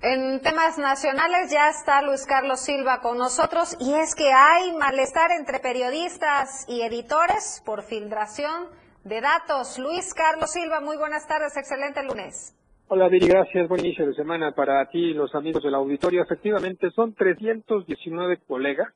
En 0.03 0.39
temas 0.41 0.77
nacionales 0.77 1.51
ya 1.51 1.69
está 1.69 2.03
Luis 2.03 2.27
Carlos 2.27 2.59
Silva 2.59 2.99
con 3.01 3.17
nosotros 3.17 3.75
y 3.79 3.95
es 3.95 4.13
que 4.13 4.31
hay 4.31 4.71
malestar 4.77 5.31
entre 5.31 5.57
periodistas 5.57 6.69
y 6.69 6.81
editores 6.81 7.63
por 7.65 7.81
filtración 7.81 8.67
de 9.03 9.21
datos. 9.21 9.79
Luis 9.79 10.13
Carlos 10.13 10.51
Silva, 10.51 10.81
muy 10.81 10.97
buenas 10.97 11.27
tardes, 11.27 11.57
excelente 11.57 12.03
lunes. 12.03 12.55
Hola 12.89 13.07
Viri, 13.09 13.27
gracias. 13.27 13.67
Buen 13.67 13.83
inicio 13.83 14.05
de 14.05 14.13
semana 14.13 14.53
para 14.53 14.87
ti 14.87 14.99
y 14.99 15.13
los 15.15 15.33
amigos 15.33 15.63
del 15.63 15.73
auditorio. 15.73 16.21
Efectivamente, 16.21 16.91
son 16.91 17.15
319 17.15 18.37
colegas 18.47 18.93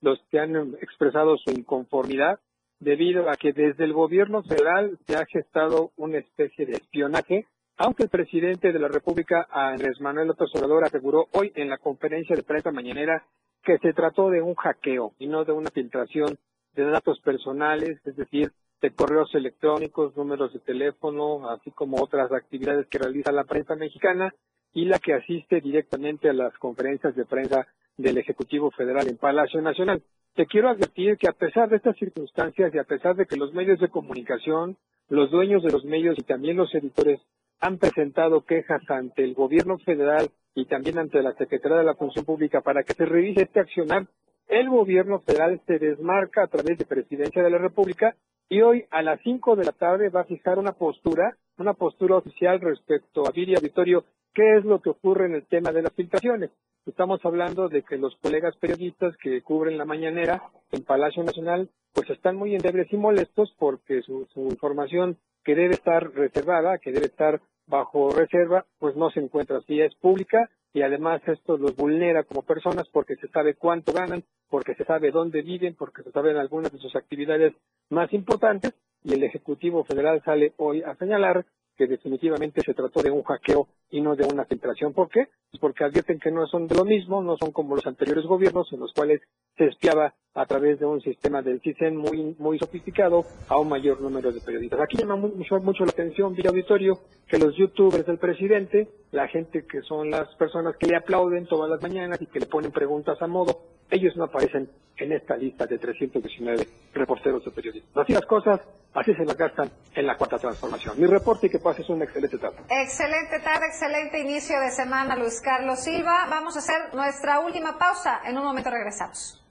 los 0.00 0.20
que 0.30 0.38
han 0.38 0.54
expresado 0.80 1.36
su 1.38 1.50
inconformidad 1.50 2.38
debido 2.78 3.28
a 3.28 3.34
que 3.34 3.52
desde 3.52 3.82
el 3.82 3.92
gobierno 3.92 4.44
federal 4.44 4.96
se 5.08 5.16
ha 5.16 5.26
gestado 5.26 5.90
una 5.96 6.18
especie 6.18 6.66
de 6.66 6.74
espionaje 6.74 7.46
aunque 7.78 8.04
el 8.04 8.08
presidente 8.08 8.72
de 8.72 8.78
la 8.78 8.88
República, 8.88 9.46
Andrés 9.50 10.00
Manuel 10.00 10.28
López 10.28 10.48
Obrador, 10.54 10.84
aseguró 10.84 11.26
hoy 11.32 11.52
en 11.54 11.68
la 11.68 11.78
conferencia 11.78 12.34
de 12.34 12.42
prensa 12.42 12.70
mañanera 12.70 13.24
que 13.62 13.78
se 13.78 13.92
trató 13.92 14.30
de 14.30 14.40
un 14.40 14.54
hackeo 14.54 15.12
y 15.18 15.26
no 15.26 15.44
de 15.44 15.52
una 15.52 15.70
filtración 15.70 16.36
de 16.74 16.84
datos 16.84 17.20
personales, 17.20 17.98
es 18.04 18.16
decir, 18.16 18.52
de 18.80 18.90
correos 18.90 19.34
electrónicos, 19.34 20.16
números 20.16 20.52
de 20.52 20.60
teléfono, 20.60 21.48
así 21.50 21.70
como 21.70 22.02
otras 22.02 22.30
actividades 22.32 22.86
que 22.86 22.98
realiza 22.98 23.32
la 23.32 23.44
prensa 23.44 23.74
mexicana 23.74 24.34
y 24.72 24.84
la 24.84 24.98
que 24.98 25.14
asiste 25.14 25.60
directamente 25.60 26.28
a 26.28 26.34
las 26.34 26.56
conferencias 26.58 27.14
de 27.16 27.24
prensa 27.24 27.66
del 27.96 28.18
Ejecutivo 28.18 28.70
Federal 28.70 29.08
en 29.08 29.16
Palacio 29.16 29.60
Nacional. 29.60 30.02
Te 30.34 30.46
quiero 30.46 30.68
advertir 30.68 31.16
que 31.16 31.28
a 31.28 31.32
pesar 31.32 31.70
de 31.70 31.76
estas 31.76 31.96
circunstancias 31.96 32.74
y 32.74 32.78
a 32.78 32.84
pesar 32.84 33.16
de 33.16 33.24
que 33.24 33.36
los 33.36 33.54
medios 33.54 33.80
de 33.80 33.88
comunicación, 33.88 34.76
los 35.08 35.30
dueños 35.30 35.62
de 35.62 35.72
los 35.72 35.84
medios 35.84 36.18
y 36.18 36.22
también 36.22 36.58
los 36.58 36.74
editores 36.74 37.20
han 37.60 37.78
presentado 37.78 38.44
quejas 38.44 38.82
ante 38.90 39.24
el 39.24 39.34
gobierno 39.34 39.78
federal 39.78 40.30
y 40.54 40.66
también 40.66 40.98
ante 40.98 41.22
la 41.22 41.34
Secretaría 41.34 41.78
de 41.78 41.84
la 41.84 41.94
Función 41.94 42.24
Pública 42.24 42.60
para 42.60 42.82
que 42.82 42.94
se 42.94 43.06
revise 43.06 43.42
este 43.42 43.60
accionar. 43.60 44.06
El 44.48 44.68
gobierno 44.68 45.20
federal 45.20 45.60
se 45.66 45.78
desmarca 45.78 46.44
a 46.44 46.46
través 46.46 46.78
de 46.78 46.84
Presidencia 46.84 47.42
de 47.42 47.50
la 47.50 47.58
República 47.58 48.14
y 48.48 48.60
hoy 48.60 48.84
a 48.90 49.02
las 49.02 49.20
5 49.22 49.56
de 49.56 49.64
la 49.64 49.72
tarde 49.72 50.08
va 50.08 50.20
a 50.20 50.24
fijar 50.24 50.58
una 50.58 50.72
postura, 50.72 51.36
una 51.58 51.74
postura 51.74 52.16
oficial 52.16 52.60
respecto 52.60 53.26
a 53.26 53.32
Viri 53.32 53.56
Auditorio, 53.56 54.04
qué 54.32 54.58
es 54.58 54.64
lo 54.64 54.80
que 54.80 54.90
ocurre 54.90 55.26
en 55.26 55.34
el 55.34 55.46
tema 55.46 55.72
de 55.72 55.82
las 55.82 55.92
filtraciones. 55.94 56.50
Estamos 56.86 57.20
hablando 57.24 57.68
de 57.68 57.82
que 57.82 57.98
los 57.98 58.14
colegas 58.22 58.56
periodistas 58.58 59.16
que 59.16 59.42
cubren 59.42 59.76
la 59.76 59.84
mañanera 59.84 60.42
en 60.70 60.84
Palacio 60.84 61.24
Nacional 61.24 61.68
pues 61.92 62.08
están 62.10 62.36
muy 62.36 62.54
endebles 62.54 62.92
y 62.92 62.96
molestos 62.96 63.52
porque 63.58 64.02
su 64.02 64.28
información 64.36 65.18
que 65.46 65.54
debe 65.54 65.74
estar 65.74 66.12
reservada, 66.12 66.78
que 66.78 66.90
debe 66.90 67.06
estar 67.06 67.40
bajo 67.68 68.10
reserva, 68.10 68.66
pues 68.80 68.96
no 68.96 69.10
se 69.10 69.20
encuentra. 69.20 69.58
Así, 69.58 69.80
es 69.80 69.94
pública 69.94 70.50
y 70.74 70.82
además 70.82 71.22
esto 71.28 71.56
los 71.56 71.76
vulnera 71.76 72.24
como 72.24 72.42
personas 72.42 72.88
porque 72.92 73.14
se 73.14 73.28
sabe 73.28 73.54
cuánto 73.54 73.92
ganan, 73.92 74.24
porque 74.50 74.74
se 74.74 74.84
sabe 74.84 75.12
dónde 75.12 75.42
viven, 75.42 75.76
porque 75.76 76.02
se 76.02 76.10
saben 76.10 76.36
algunas 76.36 76.72
de 76.72 76.78
sus 76.78 76.96
actividades 76.96 77.54
más 77.90 78.12
importantes 78.12 78.74
y 79.04 79.14
el 79.14 79.22
Ejecutivo 79.22 79.84
Federal 79.84 80.20
sale 80.24 80.52
hoy 80.56 80.82
a 80.82 80.96
señalar 80.96 81.46
que 81.76 81.86
definitivamente 81.86 82.62
se 82.62 82.74
trató 82.74 83.00
de 83.00 83.12
un 83.12 83.22
hackeo 83.22 83.68
y 83.90 84.00
no 84.00 84.16
de 84.16 84.24
una 84.24 84.44
filtración. 84.44 84.92
¿Por 84.92 85.08
qué? 85.08 85.28
Pues 85.50 85.60
porque 85.60 85.84
advierten 85.84 86.18
que 86.18 86.30
no 86.30 86.46
son 86.46 86.66
de 86.66 86.74
lo 86.74 86.84
mismo, 86.84 87.22
no 87.22 87.36
son 87.36 87.52
como 87.52 87.76
los 87.76 87.86
anteriores 87.86 88.24
gobiernos 88.24 88.72
en 88.72 88.80
los 88.80 88.92
cuales 88.92 89.20
se 89.56 89.66
espiaba 89.66 90.14
a 90.34 90.46
través 90.46 90.78
de 90.78 90.86
un 90.86 91.00
sistema 91.00 91.40
del 91.40 91.60
CISEN 91.60 91.96
muy, 91.96 92.36
muy 92.38 92.58
sofisticado 92.58 93.24
a 93.48 93.58
un 93.58 93.68
mayor 93.68 94.00
número 94.00 94.32
de 94.32 94.40
periodistas. 94.40 94.80
Aquí 94.80 94.98
llama 94.98 95.16
mucho, 95.16 95.58
mucho 95.60 95.84
la 95.84 95.92
atención, 95.92 96.34
vía 96.34 96.50
auditorio, 96.50 96.98
que 97.26 97.38
los 97.38 97.56
youtubers 97.56 98.06
del 98.06 98.18
presidente, 98.18 98.88
la 99.12 99.28
gente 99.28 99.64
que 99.66 99.80
son 99.82 100.10
las 100.10 100.34
personas 100.34 100.76
que 100.76 100.88
le 100.88 100.96
aplauden 100.96 101.46
todas 101.46 101.70
las 101.70 101.80
mañanas 101.80 102.20
y 102.20 102.26
que 102.26 102.40
le 102.40 102.46
ponen 102.46 102.72
preguntas 102.72 103.20
a 103.22 103.26
modo, 103.26 103.60
ellos 103.90 104.16
no 104.16 104.24
aparecen 104.24 104.68
en 104.98 105.12
esta 105.12 105.36
lista 105.36 105.66
de 105.66 105.78
319 105.78 106.66
reporteros 106.96 107.44
de 107.44 107.50
periodistas. 107.50 107.96
Así 107.96 108.12
las 108.12 108.26
cosas, 108.26 108.60
así 108.94 109.14
se 109.14 109.24
las 109.24 109.36
gastan 109.36 109.70
en 109.94 110.06
la 110.06 110.16
cuarta 110.16 110.38
transformación. 110.38 111.00
Mi 111.00 111.06
reporte 111.06 111.46
y 111.46 111.50
que 111.50 111.58
pases 111.58 111.88
una 111.88 112.04
excelente 112.04 112.38
tarde. 112.38 112.58
Excelente 112.68 113.40
tarde, 113.40 113.66
excelente 113.66 114.20
inicio 114.20 114.58
de 114.60 114.70
semana, 114.70 115.16
Luis 115.16 115.40
Carlos 115.40 115.80
Silva. 115.80 116.26
Vamos 116.28 116.56
a 116.56 116.58
hacer 116.58 116.94
nuestra 116.94 117.40
última 117.40 117.78
pausa. 117.78 118.20
En 118.24 118.36
un 118.36 118.44
momento 118.44 118.70
regresamos. 118.70 119.42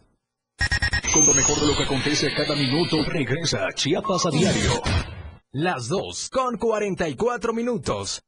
Con 1.14 1.26
lo 1.26 1.34
mejor 1.34 1.60
de 1.60 1.68
lo 1.68 1.78
que 1.78 1.84
acontece 1.84 2.34
cada 2.36 2.56
minuto, 2.56 2.98
regresa 3.08 3.68
Chiapas 3.74 4.26
a 4.26 4.32
diario. 4.32 4.72
Las 5.52 5.88
2 5.88 6.30
con 6.30 6.58
44 6.58 7.54
minutos. 7.54 8.22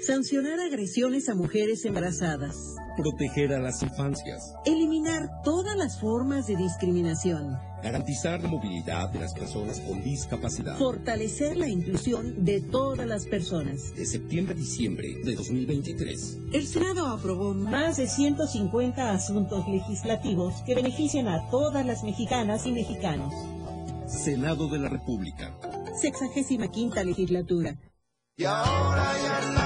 Sancionar 0.00 0.60
agresiones 0.60 1.28
a 1.30 1.34
mujeres 1.34 1.84
embarazadas. 1.84 2.76
Proteger 2.96 3.54
a 3.54 3.58
las 3.58 3.82
infancias. 3.82 4.54
Eliminar 4.66 5.42
todas 5.42 5.76
las 5.76 5.98
formas 5.98 6.46
de 6.46 6.56
discriminación. 6.56 7.56
Garantizar 7.82 8.42
la 8.42 8.48
movilidad 8.48 9.08
de 9.10 9.20
las 9.20 9.32
personas 9.32 9.80
con 9.80 10.02
discapacidad. 10.02 10.76
Fortalecer 10.76 11.56
la 11.56 11.68
inclusión 11.68 12.44
de 12.44 12.60
todas 12.60 13.06
las 13.06 13.26
personas. 13.26 13.94
De 13.94 14.04
septiembre 14.04 14.54
a 14.54 14.58
diciembre 14.58 15.08
de 15.24 15.34
2023. 15.34 16.38
El 16.52 16.66
Senado 16.66 17.06
aprobó 17.06 17.54
más 17.54 17.96
de 17.96 18.06
150 18.06 19.12
asuntos 19.12 19.66
legislativos 19.66 20.62
que 20.66 20.74
benefician 20.74 21.26
a 21.28 21.48
todas 21.50 21.86
las 21.86 22.04
mexicanas 22.04 22.66
y 22.66 22.72
mexicanos. 22.72 23.32
Senado 24.06 24.68
de 24.68 24.78
la 24.78 24.88
República. 24.88 25.58
Sexagésima 26.00 26.68
quinta 26.68 27.02
legislatura. 27.02 27.78
Y 28.36 28.44
ahora 28.44 29.14
ya 29.22 29.65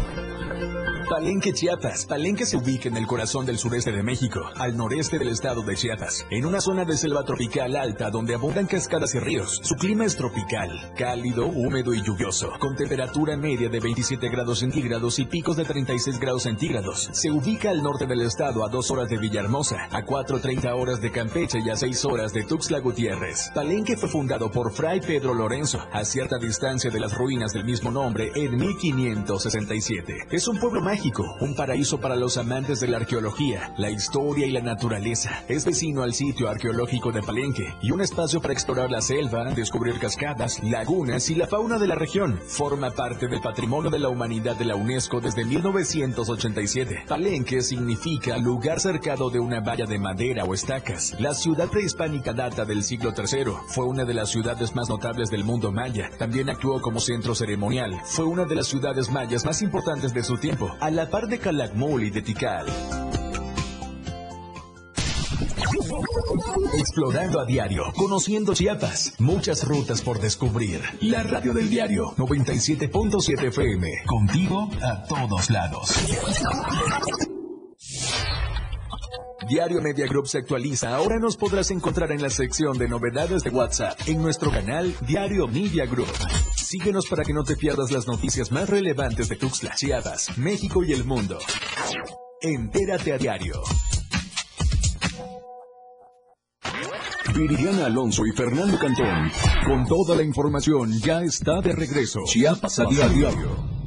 Palenque 1.21 1.53
Chiapas. 1.53 2.07
Palenque 2.07 2.47
se 2.47 2.57
ubica 2.57 2.89
en 2.89 2.97
el 2.97 3.05
corazón 3.05 3.45
del 3.45 3.59
sureste 3.59 3.91
de 3.91 4.01
México, 4.01 4.41
al 4.55 4.75
noreste 4.75 5.19
del 5.19 5.27
estado 5.27 5.61
de 5.61 5.75
Chiapas, 5.75 6.25
en 6.31 6.47
una 6.47 6.59
zona 6.59 6.83
de 6.83 6.97
selva 6.97 7.23
tropical 7.23 7.75
alta 7.75 8.09
donde 8.09 8.33
abundan 8.33 8.65
cascadas 8.65 9.13
y 9.13 9.19
ríos. 9.19 9.59
Su 9.61 9.75
clima 9.75 10.03
es 10.03 10.15
tropical, 10.15 10.71
cálido, 10.97 11.45
húmedo 11.45 11.93
y 11.93 12.01
lluvioso, 12.01 12.49
con 12.57 12.75
temperatura 12.75 13.37
media 13.37 13.69
de 13.69 13.79
27 13.79 14.29
grados 14.29 14.61
centígrados 14.61 15.19
y 15.19 15.25
picos 15.25 15.57
de 15.57 15.65
36 15.65 16.19
grados 16.19 16.41
centígrados. 16.41 17.11
Se 17.13 17.29
ubica 17.29 17.69
al 17.69 17.83
norte 17.83 18.07
del 18.07 18.21
estado 18.23 18.65
a 18.65 18.69
2 18.69 18.89
horas 18.89 19.07
de 19.07 19.19
Villahermosa, 19.19 19.89
a 19.91 20.03
4.30 20.03 20.73
horas 20.73 21.01
de 21.01 21.11
Campeche 21.11 21.59
y 21.63 21.69
a 21.69 21.75
6 21.75 22.03
horas 22.05 22.33
de 22.33 22.45
Tuxtla 22.45 22.79
Gutiérrez. 22.79 23.51
Palenque 23.53 23.95
fue 23.95 24.09
fundado 24.09 24.49
por 24.49 24.71
Fray 24.71 25.01
Pedro 25.01 25.35
Lorenzo, 25.35 25.85
a 25.93 26.03
cierta 26.03 26.39
distancia 26.39 26.89
de 26.89 26.99
las 26.99 27.15
ruinas 27.15 27.53
del 27.53 27.63
mismo 27.63 27.91
nombre 27.91 28.31
en 28.33 28.57
1567. 28.57 30.25
Es 30.31 30.47
un 30.47 30.59
pueblo 30.59 30.81
mágico 30.81 31.10
un 31.19 31.55
paraíso 31.55 31.99
para 31.99 32.15
los 32.15 32.37
amantes 32.37 32.79
de 32.79 32.87
la 32.87 32.97
arqueología, 32.97 33.73
la 33.77 33.89
historia 33.89 34.45
y 34.45 34.51
la 34.51 34.61
naturaleza. 34.61 35.43
Es 35.47 35.65
vecino 35.65 36.03
al 36.03 36.13
sitio 36.13 36.49
arqueológico 36.49 37.11
de 37.11 37.21
Palenque 37.21 37.73
y 37.81 37.91
un 37.91 38.01
espacio 38.01 38.41
para 38.41 38.53
explorar 38.53 38.89
la 38.89 39.01
selva, 39.01 39.51
descubrir 39.53 39.99
cascadas, 39.99 40.63
lagunas 40.63 41.29
y 41.29 41.35
la 41.35 41.47
fauna 41.47 41.79
de 41.79 41.87
la 41.87 41.95
región. 41.95 42.39
Forma 42.47 42.91
parte 42.91 43.27
del 43.27 43.41
patrimonio 43.41 43.89
de 43.89 43.99
la 43.99 44.09
humanidad 44.09 44.55
de 44.55 44.65
la 44.65 44.75
UNESCO 44.75 45.19
desde 45.19 45.43
1987. 45.43 47.05
Palenque 47.07 47.61
significa 47.61 48.37
lugar 48.37 48.79
cercado 48.79 49.29
de 49.29 49.39
una 49.39 49.59
valla 49.59 49.85
de 49.85 49.99
madera 49.99 50.45
o 50.45 50.53
estacas. 50.53 51.15
La 51.19 51.33
ciudad 51.33 51.69
prehispánica 51.69 52.33
data 52.33 52.63
del 52.63 52.83
siglo 52.83 53.13
III. 53.15 53.51
Fue 53.67 53.85
una 53.85 54.05
de 54.05 54.13
las 54.13 54.29
ciudades 54.29 54.75
más 54.75 54.89
notables 54.89 55.29
del 55.29 55.43
mundo 55.43 55.71
maya. 55.71 56.09
También 56.17 56.49
actuó 56.49 56.81
como 56.81 56.99
centro 56.99 57.35
ceremonial. 57.35 57.99
Fue 58.05 58.25
una 58.25 58.45
de 58.45 58.55
las 58.55 58.67
ciudades 58.67 59.09
mayas 59.09 59.45
más 59.45 59.61
importantes 59.61 60.13
de 60.13 60.23
su 60.23 60.37
tiempo 60.37 60.71
a 60.79 60.89
la 60.89 61.00
par 61.09 61.27
de 61.27 61.39
Calakmul 61.39 62.03
y 62.03 62.09
de 62.09 62.21
Tikal. 62.21 62.67
Explorando 66.77 67.39
a 67.39 67.45
diario, 67.45 67.83
conociendo 67.95 68.53
Chiapas, 68.53 69.13
muchas 69.19 69.67
rutas 69.67 70.01
por 70.01 70.19
descubrir. 70.19 70.81
La 71.01 71.23
radio 71.23 71.53
del 71.53 71.69
diario 71.69 72.13
97.7 72.17 73.47
FM, 73.47 73.89
contigo 74.05 74.69
a 74.81 75.03
todos 75.03 75.49
lados. 75.49 75.89
Diario 79.47 79.81
Media 79.81 80.05
Group 80.07 80.27
se 80.27 80.37
actualiza. 80.37 80.95
Ahora 80.95 81.19
nos 81.19 81.35
podrás 81.35 81.71
encontrar 81.71 82.11
en 82.11 82.21
la 82.21 82.29
sección 82.29 82.77
de 82.77 82.87
novedades 82.87 83.43
de 83.43 83.49
WhatsApp 83.49 83.99
en 84.07 84.21
nuestro 84.21 84.51
canal 84.51 84.93
Diario 85.01 85.47
Media 85.47 85.85
Group. 85.85 86.07
Síguenos 86.71 87.05
para 87.07 87.25
que 87.25 87.33
no 87.33 87.43
te 87.43 87.57
pierdas 87.57 87.91
las 87.91 88.07
noticias 88.07 88.49
más 88.49 88.69
relevantes 88.69 89.27
de 89.27 89.35
Tuxtla, 89.35 89.75
Chiapas, 89.75 90.37
México 90.37 90.81
y 90.85 90.93
el 90.93 91.03
mundo. 91.03 91.37
Entérate 92.39 93.11
a 93.11 93.17
diario. 93.17 93.61
Viridiana 97.35 97.87
Alonso 97.87 98.25
y 98.25 98.31
Fernando 98.31 98.79
Cantón, 98.79 99.29
con 99.65 99.85
toda 99.85 100.15
la 100.15 100.23
información, 100.23 100.97
ya 101.01 101.21
está 101.23 101.59
de 101.59 101.73
regreso. 101.73 102.21
Chiapas 102.25 102.79
a 102.79 102.85
diario. 102.85 103.80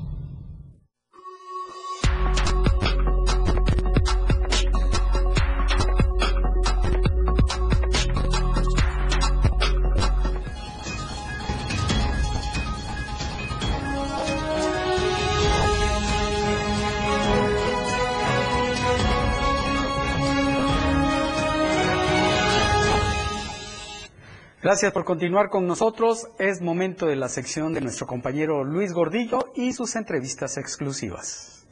Gracias 24.65 24.95
por 24.95 25.05
continuar 25.05 25.51
con 25.51 25.67
nosotros. 25.67 26.27
Es 26.39 26.63
momento 26.63 27.05
de 27.05 27.17
la 27.17 27.29
sección 27.29 27.75
de 27.75 27.83
nuestro 27.83 28.07
compañero 28.07 28.65
Luis 28.65 28.95
Gordillo 28.95 29.53
y 29.55 29.75
sus 29.75 29.95
entrevistas 29.95 30.57
exclusivas. 30.57 31.67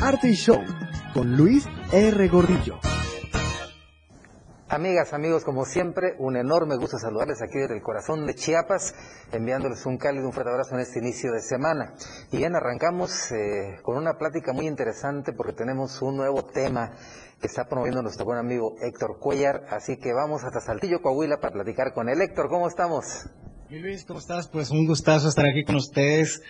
Arte 0.00 0.30
y 0.30 0.34
Show 0.34 0.64
con 1.14 1.36
Luis 1.36 1.64
R. 1.92 2.26
Gordillo. 2.26 2.91
Amigas, 4.72 5.12
amigos, 5.12 5.44
como 5.44 5.66
siempre, 5.66 6.14
un 6.18 6.34
enorme 6.34 6.76
gusto 6.76 6.96
saludarles 6.96 7.42
aquí 7.42 7.58
desde 7.58 7.76
el 7.76 7.82
corazón 7.82 8.24
de 8.24 8.34
Chiapas, 8.34 8.94
enviándoles 9.30 9.84
un 9.84 9.98
cálido, 9.98 10.24
un 10.24 10.32
fuerte 10.32 10.50
abrazo 10.50 10.76
en 10.76 10.80
este 10.80 10.98
inicio 10.98 11.30
de 11.30 11.42
semana. 11.42 11.92
Y 12.30 12.38
bien, 12.38 12.56
arrancamos 12.56 13.30
eh, 13.32 13.76
con 13.82 13.98
una 13.98 14.14
plática 14.14 14.54
muy 14.54 14.66
interesante 14.66 15.34
porque 15.34 15.52
tenemos 15.52 16.00
un 16.00 16.16
nuevo 16.16 16.46
tema 16.46 16.90
que 17.38 17.48
está 17.48 17.66
promoviendo 17.66 18.00
nuestro 18.00 18.24
buen 18.24 18.38
amigo 18.38 18.76
Héctor 18.80 19.18
Cuellar, 19.20 19.66
así 19.68 19.98
que 19.98 20.14
vamos 20.14 20.42
hasta 20.42 20.60
Saltillo, 20.60 21.02
Coahuila, 21.02 21.36
para 21.36 21.52
platicar 21.52 21.92
con 21.92 22.08
él. 22.08 22.22
Héctor, 22.22 22.48
¿cómo 22.48 22.66
estamos? 22.66 23.28
Luis, 23.68 24.06
¿cómo 24.06 24.20
estás? 24.20 24.48
Pues 24.48 24.70
un 24.70 24.86
gustazo 24.86 25.28
estar 25.28 25.44
aquí 25.44 25.64
con 25.64 25.76
ustedes. 25.76 26.40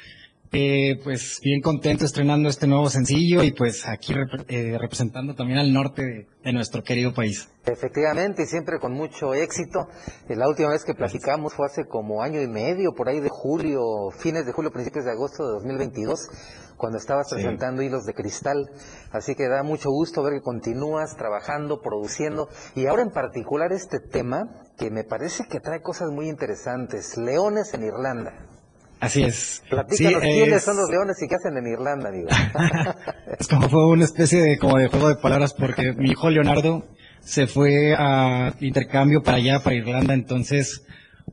Eh, 0.55 1.00
pues 1.03 1.40
bien 1.42 1.62
contento 1.62 2.05
estrenando 2.05 2.50
este 2.50 2.66
nuevo 2.66 2.90
sencillo 2.90 3.42
y 3.42 3.53
pues 3.53 3.88
aquí 3.88 4.12
rep- 4.12 4.44
eh, 4.48 4.76
representando 4.78 5.34
también 5.34 5.59
al 5.59 5.72
norte 5.72 6.03
de, 6.03 6.26
de 6.44 6.53
nuestro 6.53 6.82
querido 6.82 7.14
país. 7.14 7.48
Efectivamente, 7.64 8.42
y 8.42 8.46
siempre 8.46 8.78
con 8.78 8.92
mucho 8.92 9.32
éxito. 9.32 9.88
Eh, 10.28 10.36
La 10.36 10.48
última 10.48 10.68
vez 10.68 10.84
que 10.84 10.92
platicamos 10.94 11.55
fue 11.55 11.64
hace 11.64 11.86
como 11.86 12.22
año 12.22 12.42
y 12.42 12.48
medio, 12.48 12.92
por 12.94 13.09
ahí 13.09 13.20
de 13.20 13.30
julio, 13.30 13.80
fines 14.18 14.44
de 14.44 14.53
julio, 14.53 14.70
principios 14.70 15.07
de 15.07 15.12
agosto 15.12 15.42
de 15.46 15.53
2022, 15.55 16.28
cuando 16.76 16.98
estabas 16.98 17.30
Sí. 17.30 17.36
presentando 17.36 17.80
Hilos 17.80 18.05
de 18.05 18.12
Cristal. 18.12 18.68
Así 19.11 19.34
que 19.34 19.48
da 19.48 19.62
mucho 19.62 19.88
gusto 19.88 20.22
ver 20.22 20.34
que 20.34 20.42
continúas 20.42 21.16
trabajando, 21.16 21.80
produciendo, 21.80 22.50
y 22.74 22.84
ahora 22.88 23.03
en 23.05 23.11
particular 23.11 23.72
este 23.72 24.00
tema, 24.00 24.42
que 24.76 24.90
me 24.90 25.05
parece 25.05 25.44
que 25.48 25.61
trae 25.61 25.80
cosas 25.80 26.11
muy 26.11 26.28
interesantes, 26.28 27.16
Leones 27.16 27.72
en 27.72 27.84
Irlanda. 27.84 28.48
Así 29.03 29.22
es. 29.24 29.62
Platícanos 29.68 30.22
Sí, 30.22 30.28
quiénes 30.28 30.57
es- 30.59 30.64
son 30.64 30.76
los 30.76 30.88
leones 30.88 31.20
y 31.20 31.26
qué 31.28 31.34
hacen 31.34 31.57
en 31.59 31.66
Irlanda, 31.66 32.09
amigo. 32.09 32.28
Es 33.38 33.48
como 33.48 33.68
fue 33.68 33.86
una 33.88 34.05
especie 34.05 34.40
de 34.40 34.59
como 34.59 34.78
de 34.78 34.86
juego 34.88 35.09
de 35.09 35.16
palabras 35.16 35.53
porque 35.55 35.92
mi 35.92 36.11
hijo 36.11 36.30
Leonardo 36.30 36.84
se 37.20 37.46
fue 37.48 37.94
a 37.98 38.55
intercambio 38.61 39.22
para 39.22 39.38
allá, 39.38 39.61
para 39.62 39.76
Irlanda, 39.76 40.14
entonces 40.14 40.84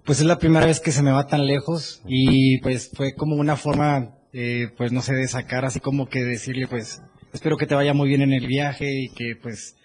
pues 0.05 0.20
es 0.20 0.26
la 0.26 0.38
primera 0.39 0.65
vez 0.65 0.80
que 0.80 0.91
se 0.91 1.03
me 1.03 1.11
va 1.11 1.28
tan 1.28 1.45
lejos 1.45 2.01
y 2.07 2.59
pues 2.61 2.89
fue 2.95 3.13
como 3.13 3.36
una 3.36 3.55
forma, 3.55 4.15
eh, 4.34 4.70
pues 4.78 4.91
no 4.91 5.01
sé, 5.01 5.13
de 5.13 5.28
sacar 5.28 5.65
así 5.65 5.80
como 5.80 6.07
que 6.07 6.24
decirle 6.24 6.67
pues 6.67 7.01
espero 7.34 7.57
que 7.57 7.67
te 7.67 7.76
vaya 7.76 7.93
muy 7.93 8.07
bien 8.09 8.22
en 8.24 8.34
el 8.34 8.47
viaje 8.47 8.88
y 8.91 9.09
que 9.09 9.34
pues 9.41 9.76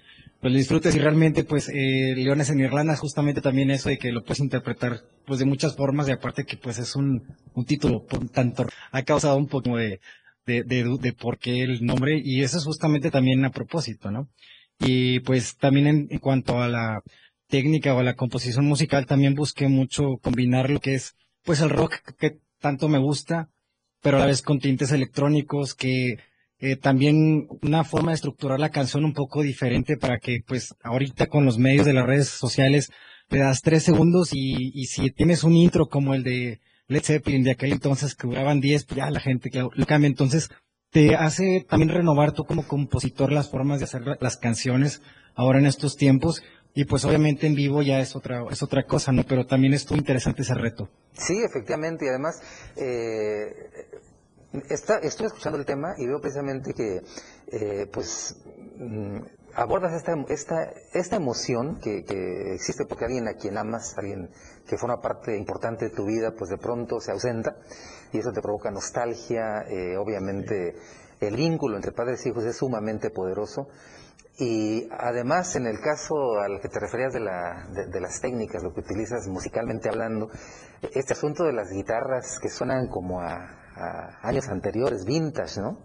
pues 0.45 0.53
lo 0.53 0.59
disfrutes 0.59 0.95
y 0.95 0.99
realmente 0.99 1.43
pues 1.43 1.71
eh, 1.71 2.13
Leones 2.15 2.51
en 2.51 2.61
Irlanda 2.61 2.95
justamente 2.97 3.41
también 3.41 3.71
eso 3.71 3.89
de 3.89 3.97
que 3.97 4.13
lo 4.13 4.23
puedes 4.23 4.41
interpretar 4.41 5.01
pues 5.25 5.39
de 5.39 5.47
muchas 5.47 5.75
formas 5.75 6.07
y 6.07 6.11
aparte 6.11 6.45
que 6.45 6.59
pues 6.59 6.79
es 6.79 6.97
un, 6.97 7.23
un 7.55 7.65
título 7.65 8.05
tanto 8.31 8.67
ha 8.91 9.03
causado 9.05 9.39
un 9.39 9.47
poco 9.47 9.79
de, 9.79 10.01
de, 10.45 10.63
de, 10.63 10.99
de 11.01 11.13
por 11.15 11.39
qué 11.39 11.63
el 11.63 11.83
nombre 11.87 12.21
y 12.23 12.43
eso 12.43 12.59
es 12.59 12.65
justamente 12.65 13.11
también 13.11 13.43
a 13.47 13.53
propósito, 13.53 14.11
¿no? 14.11 14.29
Y 14.79 15.21
pues 15.21 15.57
también 15.57 15.87
en, 15.87 16.09
en 16.11 16.19
cuanto 16.19 16.61
a 16.61 16.69
la 16.69 17.01
técnica 17.49 17.95
o 17.95 18.01
a 18.01 18.05
la 18.05 18.15
composición 18.15 18.67
musical 18.67 19.07
también 19.07 19.35
busqué 19.35 19.69
mucho 19.69 20.19
combinar 20.19 20.69
lo 20.69 20.79
que 20.79 20.93
es 20.93 21.17
pues 21.43 21.63
el 21.63 21.71
rock 21.71 22.01
que 22.19 22.37
tanto 22.61 22.91
me 22.91 22.99
gusta, 22.99 23.49
pero 24.03 24.19
a 24.19 24.21
la 24.21 24.27
vez 24.27 24.43
con 24.43 24.59
tintes 24.59 24.93
electrónicos 24.93 25.75
que 25.75 26.19
eh, 26.65 26.77
también 26.77 27.47
una 27.63 27.85
forma 27.85 28.11
de 28.13 28.17
estructurar 28.17 28.59
la 28.59 28.71
canción 28.71 29.05
un 29.05 29.13
poco 29.13 29.43
diferente 29.43 29.97
para 29.97 30.19
que 30.19 30.41
pues 30.47 30.75
ahorita 30.83 31.27
con 31.27 31.45
los 31.45 31.59
medios 31.59 31.85
de 31.87 31.93
las 31.93 32.07
redes 32.07 32.29
sociales 32.29 32.91
le 33.29 33.39
das 33.41 33.61
tres 33.63 33.83
segundos 33.83 34.31
y, 34.33 34.71
y 34.75 34.87
si 34.87 35.11
tienes 35.11 35.45
un 35.45 35.53
intro 35.55 35.87
como 35.89 36.15
el 36.15 36.23
de 36.23 36.61
Led 36.89 37.03
Zeppelin 37.03 37.43
de 37.45 37.53
aquel 37.53 37.73
entonces 37.73 38.15
que 38.15 38.27
duraban 38.27 38.61
10, 38.61 38.85
pues 38.87 38.99
ya 38.99 39.11
la 39.11 39.21
gente 39.21 39.51
lo 39.53 39.87
cambia. 39.87 40.09
Entonces 40.09 40.51
te 40.91 41.17
hace 41.17 41.65
también 41.69 41.89
renovar 41.91 42.33
tú 42.33 42.45
como 42.45 42.67
compositor 42.69 43.33
las 43.33 43.51
formas 43.51 43.79
de 43.81 43.85
hacer 43.85 44.03
la- 44.07 44.17
las 44.21 44.37
canciones 44.37 45.03
ahora 45.35 45.59
en 45.59 45.67
estos 45.67 45.97
tiempos 45.97 46.43
y 46.75 46.85
pues 46.85 47.05
obviamente 47.05 47.47
en 47.47 47.55
vivo 47.55 47.83
ya 47.83 48.01
es 48.01 48.15
otra 48.17 48.45
es 48.51 48.63
otra 48.63 48.83
cosa, 48.85 49.13
¿no? 49.13 49.25
Pero 49.25 49.47
también 49.47 49.75
estuvo 49.75 49.97
interesante 49.99 50.43
ese 50.43 50.55
reto. 50.55 50.89
Sí, 51.13 51.35
efectivamente, 51.49 52.05
y 52.05 52.09
además 52.09 52.41
eh, 52.77 53.49
está, 54.69 54.99
estoy 54.99 55.27
escuchando 55.27 55.59
el 55.59 55.67
tema 55.67 55.95
y 55.99 56.07
veo 56.07 56.21
precisamente 56.21 56.73
que 56.75 57.03
eh, 57.49 57.87
pues 57.93 58.37
mm, 58.79 59.19
abordas 59.55 59.93
esta, 59.95 60.15
esta, 60.29 60.73
esta 60.93 61.17
emoción 61.17 61.79
que, 61.81 62.05
que 62.05 62.55
existe 62.55 62.85
porque 62.87 63.05
alguien 63.05 63.29
a 63.29 63.35
quien 63.35 63.57
amas, 63.57 63.97
alguien 63.97 64.31
que 64.67 64.77
forma 64.77 65.01
parte 65.01 65.37
importante 65.37 65.87
de 65.87 65.91
tu 65.91 66.07
vida, 66.07 66.33
pues 66.37 66.51
de 66.51 66.59
pronto 66.59 67.01
se 67.01 67.13
ausenta 67.13 67.57
y 68.13 68.19
eso 68.19 68.33
te 68.33 68.41
provoca 68.41 68.71
nostalgia, 68.71 69.63
eh, 69.69 69.97
obviamente 69.97 70.75
el 71.21 71.37
vínculo 71.37 71.77
entre 71.77 71.93
padres 71.93 72.25
e 72.25 72.31
hijos 72.31 72.45
es 72.45 72.57
sumamente 72.57 73.11
poderoso. 73.11 73.69
Y 74.37 74.89
además, 74.91 75.55
en 75.55 75.67
el 75.67 75.79
caso 75.79 76.41
al 76.41 76.61
que 76.61 76.69
te 76.69 76.81
referías 76.81 77.13
de, 77.13 77.21
la, 77.21 77.69
de, 77.73 77.87
de 77.87 78.01
las 78.01 78.21
técnicas, 78.21 78.65
lo 78.65 78.75
que 78.75 78.81
utilizas 78.81 79.29
musicalmente 79.29 79.89
hablando, 79.89 80.29
este 80.93 81.13
asunto 81.13 81.45
de 81.45 81.53
las 81.53 81.71
guitarras 81.71 82.41
que 82.41 82.49
suenan 82.49 82.89
como 82.89 83.21
a, 83.21 83.64
a 83.77 84.27
años 84.27 84.49
anteriores, 84.49 85.05
vintage, 85.05 85.61
¿no? 85.61 85.79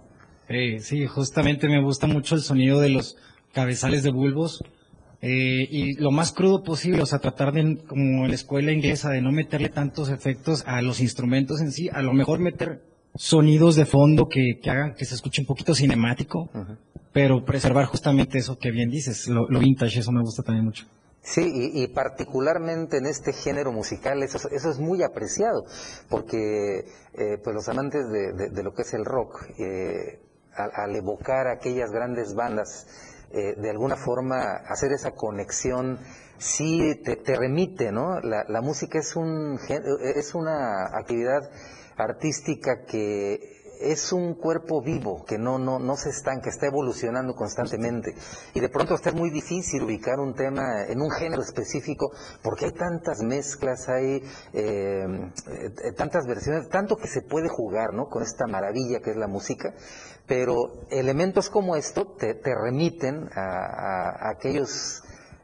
Eh, 0.47 0.79
sí, 0.79 1.05
justamente 1.05 1.67
me 1.67 1.81
gusta 1.81 2.07
mucho 2.07 2.35
el 2.35 2.41
sonido 2.41 2.79
de 2.79 2.89
los 2.89 3.17
cabezales 3.53 4.03
de 4.03 4.11
bulbos 4.11 4.63
eh, 5.21 5.67
y 5.69 5.93
lo 5.95 6.11
más 6.11 6.31
crudo 6.31 6.63
posible, 6.63 7.01
o 7.01 7.05
sea, 7.05 7.19
tratar 7.19 7.51
de, 7.51 7.77
como 7.87 8.23
en 8.23 8.29
la 8.29 8.35
escuela 8.35 8.71
inglesa, 8.71 9.09
de 9.09 9.21
no 9.21 9.31
meterle 9.31 9.69
tantos 9.69 10.09
efectos 10.09 10.63
a 10.65 10.81
los 10.81 11.01
instrumentos 11.01 11.61
en 11.61 11.71
sí, 11.71 11.89
a 11.91 12.01
lo 12.01 12.13
mejor 12.13 12.39
meter 12.39 12.81
sonidos 13.15 13.75
de 13.75 13.85
fondo 13.85 14.27
que, 14.27 14.59
que 14.61 14.69
hagan 14.69 14.95
que 14.95 15.05
se 15.05 15.15
escuche 15.15 15.41
un 15.41 15.47
poquito 15.47 15.75
cinemático, 15.75 16.49
pero 17.11 17.43
preservar 17.43 17.85
justamente 17.85 18.37
eso 18.37 18.57
que 18.57 18.71
bien 18.71 18.89
dices, 18.89 19.27
lo, 19.27 19.49
lo 19.49 19.59
vintage, 19.59 19.99
eso 19.99 20.11
me 20.11 20.21
gusta 20.21 20.41
también 20.41 20.65
mucho. 20.65 20.85
Sí, 21.21 21.41
y, 21.43 21.83
y 21.83 21.87
particularmente 21.89 22.97
en 22.97 23.05
este 23.05 23.33
género 23.33 23.71
musical 23.71 24.23
eso, 24.23 24.37
eso 24.51 24.69
es 24.71 24.79
muy 24.79 25.03
apreciado, 25.03 25.65
porque 26.09 26.85
eh, 27.13 27.37
pues 27.43 27.53
los 27.53 27.67
amantes 27.69 28.09
de, 28.09 28.31
de- 28.33 28.63
lo 28.63 28.73
que 28.73 28.83
es 28.83 28.93
el 28.93 29.05
rock, 29.05 29.43
eh, 29.59 30.21
al, 30.55 30.71
al 30.73 30.95
evocar 30.95 31.47
aquellas 31.47 31.91
grandes 31.91 32.33
bandas, 32.33 32.87
eh, 33.31 33.53
de 33.57 33.69
alguna 33.69 33.95
forma 33.97 34.41
hacer 34.67 34.91
esa 34.93 35.11
conexión, 35.11 35.99
sí 36.37 36.95
te, 37.03 37.17
te 37.17 37.35
remite, 37.35 37.91
¿no? 37.91 38.19
La, 38.21 38.61
música 38.61 38.97
es, 38.97 39.15
un, 39.15 39.59
es 40.15 40.33
una 40.33 40.85
actividad 40.97 41.51
artística 41.97 42.85
que 42.85 43.58
es 43.79 44.11
un 44.11 44.35
cuerpo 44.35 44.81
vivo 44.81 45.23
que 45.25 45.37
no, 45.37 45.57
no, 45.57 45.79
no 45.79 45.95
se 45.95 46.09
estanca, 46.09 46.49
está 46.49 46.67
evolucionando 46.67 47.33
constantemente. 47.33 48.13
Y 48.53 48.59
de 48.59 48.69
pronto 48.69 48.93
hasta 48.93 49.09
es 49.09 49.15
muy 49.15 49.29
difícil 49.29 49.83
ubicar 49.83 50.19
un 50.19 50.33
tema 50.33 50.85
en 50.87 51.01
un 51.01 51.09
género 51.09 51.41
específico 51.41 52.11
porque 52.43 52.65
hay 52.65 52.71
tantas 52.73 53.21
mezclas, 53.23 53.87
hay 53.89 54.21
eh, 54.53 55.05
eh, 55.47 55.91
tantas 55.95 56.27
versiones, 56.27 56.69
tanto 56.69 56.97
que 56.97 57.07
se 57.07 57.21
puede 57.21 57.47
jugar 57.47 57.93
¿no? 57.93 58.07
con 58.07 58.23
esta 58.23 58.45
maravilla 58.47 58.99
que 58.99 59.11
es 59.11 59.17
la 59.17 59.27
música. 59.27 59.73
Pero 60.27 60.55
elementos 60.91 61.49
como 61.49 61.75
esto 61.75 62.15
te, 62.17 62.35
te 62.35 62.53
remiten 62.53 63.29
a 63.35 64.29
aquellos 64.29 65.01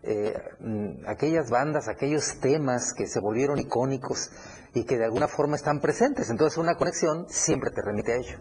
eh, 0.08 0.34
mm, 0.60 1.08
aquellas 1.08 1.50
bandas, 1.50 1.88
aquellos 1.88 2.40
temas 2.40 2.94
que 2.94 3.08
se 3.08 3.20
volvieron 3.20 3.60
icónicos 3.60 4.30
y 4.74 4.84
que 4.84 4.98
de 4.98 5.06
alguna 5.06 5.28
forma 5.28 5.56
están 5.56 5.80
presentes. 5.80 6.30
Entonces 6.30 6.58
una 6.58 6.76
conexión 6.76 7.26
siempre 7.28 7.72
te 7.72 7.82
remite 7.82 8.14
a 8.14 8.18
ello. 8.18 8.38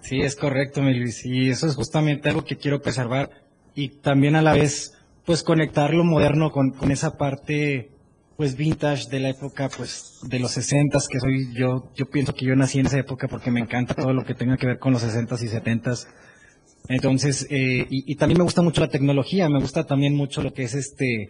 Sí, 0.00 0.20
es 0.20 0.34
correcto, 0.34 0.82
mi. 0.82 0.92
Y 1.24 1.50
eso 1.50 1.66
es 1.66 1.76
justamente 1.76 2.28
algo 2.28 2.44
que 2.44 2.56
quiero 2.56 2.80
preservar. 2.80 3.30
Y 3.74 4.00
también 4.00 4.34
a 4.34 4.42
la 4.42 4.54
vez, 4.54 4.94
pues 5.24 5.42
conectar 5.42 5.92
lo 5.92 6.04
moderno 6.04 6.50
con, 6.50 6.70
con 6.72 6.90
esa 6.90 7.16
parte, 7.16 7.90
pues 8.36 8.56
vintage 8.56 9.08
de 9.10 9.20
la 9.20 9.28
época, 9.28 9.68
pues 9.76 10.18
de 10.22 10.40
los 10.40 10.52
60 10.52 10.98
que 11.08 11.20
soy 11.20 11.54
yo. 11.54 11.92
Yo 11.94 12.06
pienso 12.06 12.34
que 12.34 12.46
yo 12.46 12.56
nací 12.56 12.80
en 12.80 12.86
esa 12.86 12.98
época 12.98 13.28
porque 13.28 13.50
me 13.50 13.60
encanta 13.60 13.94
todo 13.94 14.12
lo 14.12 14.24
que 14.24 14.34
tenga 14.34 14.56
que 14.56 14.66
ver 14.66 14.78
con 14.78 14.92
los 14.92 15.02
60 15.02 15.34
y 15.34 15.48
70 15.48 15.92
Entonces, 16.90 17.46
eh, 17.50 17.86
y, 17.88 18.12
y 18.12 18.16
también 18.16 18.38
me 18.38 18.44
gusta 18.44 18.62
mucho 18.62 18.80
la 18.80 18.88
tecnología, 18.88 19.48
me 19.48 19.60
gusta 19.60 19.84
también 19.84 20.16
mucho 20.16 20.42
lo 20.42 20.52
que 20.52 20.64
es 20.64 20.74
este, 20.74 21.28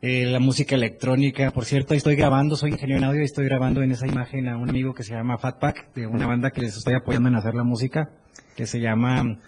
eh, 0.00 0.26
la 0.26 0.38
música 0.38 0.76
electrónica. 0.76 1.50
Por 1.50 1.64
cierto, 1.64 1.92
ahí 1.92 1.98
estoy 1.98 2.14
grabando, 2.14 2.54
soy 2.54 2.70
ingeniero 2.70 2.98
en 2.98 3.04
audio 3.08 3.20
y 3.20 3.24
estoy 3.24 3.44
grabando 3.46 3.82
en 3.82 3.90
esa 3.90 4.06
imagen 4.06 4.48
a 4.48 4.56
un 4.56 4.70
amigo 4.70 4.94
que 4.94 5.02
se 5.02 5.12
llama 5.12 5.38
Fatpack, 5.38 5.92
de 5.94 6.06
una 6.06 6.28
banda 6.28 6.52
que 6.52 6.60
les 6.60 6.76
estoy 6.76 6.94
apoyando 6.94 7.28
en 7.28 7.34
hacer 7.34 7.54
la 7.54 7.64
música, 7.64 8.10
que 8.56 8.64
se 8.64 8.78
llama 8.78 9.40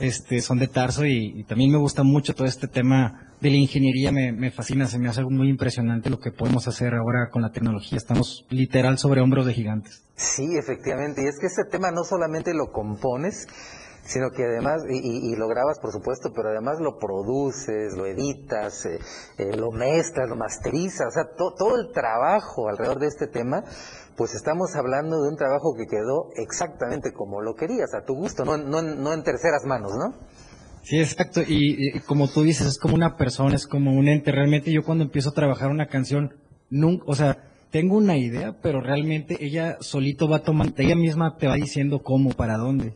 este 0.00 0.40
Son 0.40 0.58
de 0.58 0.66
Tarso 0.66 1.06
y, 1.06 1.34
y 1.36 1.44
también 1.44 1.70
me 1.70 1.78
gusta 1.78 2.02
mucho 2.02 2.34
todo 2.34 2.48
este 2.48 2.66
tema 2.66 3.32
de 3.40 3.50
la 3.50 3.56
ingeniería, 3.56 4.10
me, 4.10 4.32
me 4.32 4.50
fascina, 4.50 4.86
se 4.86 4.98
me 4.98 5.08
hace 5.08 5.20
algo 5.20 5.30
muy 5.30 5.48
impresionante 5.48 6.10
lo 6.10 6.18
que 6.18 6.32
podemos 6.32 6.66
hacer 6.66 6.94
ahora 6.94 7.30
con 7.30 7.42
la 7.42 7.52
tecnología. 7.52 7.96
Estamos 7.96 8.44
literal 8.50 8.98
sobre 8.98 9.20
hombros 9.20 9.46
de 9.46 9.54
gigantes. 9.54 10.02
Sí, 10.16 10.46
efectivamente. 10.58 11.22
Y 11.22 11.28
es 11.28 11.38
que 11.38 11.46
este 11.46 11.62
tema 11.70 11.92
no 11.92 12.02
solamente 12.02 12.54
lo 12.54 12.72
compones, 12.72 13.46
sino 14.06 14.30
que 14.30 14.44
además, 14.44 14.82
y, 14.88 15.32
y- 15.32 15.36
lo 15.36 15.48
grabas 15.48 15.78
por 15.80 15.92
supuesto, 15.92 16.30
pero 16.34 16.48
además 16.50 16.78
lo 16.80 16.98
produces, 16.98 17.96
lo 17.96 18.06
editas, 18.06 18.86
eh, 18.86 18.98
eh, 19.38 19.56
lo 19.56 19.70
mezclas, 19.72 20.28
lo 20.28 20.36
masterizas, 20.36 21.08
o 21.08 21.10
sea, 21.10 21.24
to- 21.36 21.54
todo 21.58 21.76
el 21.76 21.92
trabajo 21.92 22.68
alrededor 22.68 22.98
de 23.00 23.08
este 23.08 23.26
tema, 23.26 23.62
pues 24.16 24.34
estamos 24.34 24.74
hablando 24.76 25.22
de 25.22 25.28
un 25.28 25.36
trabajo 25.36 25.74
que 25.76 25.86
quedó 25.86 26.30
exactamente 26.36 27.12
como 27.12 27.42
lo 27.42 27.54
querías, 27.54 27.92
a 27.94 28.04
tu 28.04 28.14
gusto, 28.14 28.44
no, 28.44 28.56
no, 28.56 28.80
no 28.80 29.12
en 29.12 29.22
terceras 29.22 29.64
manos, 29.66 29.92
¿no? 29.96 30.14
Sí, 30.82 31.00
exacto. 31.00 31.42
Y, 31.42 31.96
y 31.96 32.00
como 32.00 32.28
tú 32.28 32.42
dices, 32.44 32.66
es 32.66 32.78
como 32.78 32.94
una 32.94 33.16
persona, 33.16 33.56
es 33.56 33.66
como 33.66 33.90
un 33.92 34.06
ente. 34.06 34.30
Realmente 34.30 34.70
yo 34.70 34.84
cuando 34.84 35.02
empiezo 35.02 35.30
a 35.30 35.34
trabajar 35.34 35.68
una 35.68 35.88
canción, 35.88 36.36
nunca, 36.70 37.02
o 37.08 37.14
sea, 37.16 37.38
tengo 37.72 37.96
una 37.96 38.16
idea, 38.16 38.56
pero 38.62 38.80
realmente 38.80 39.36
ella 39.40 39.78
solito 39.80 40.28
va 40.28 40.44
tomando, 40.44 40.74
ella 40.78 40.94
misma 40.94 41.36
te 41.38 41.48
va 41.48 41.56
diciendo 41.56 42.02
cómo, 42.04 42.30
para 42.30 42.56
dónde. 42.56 42.94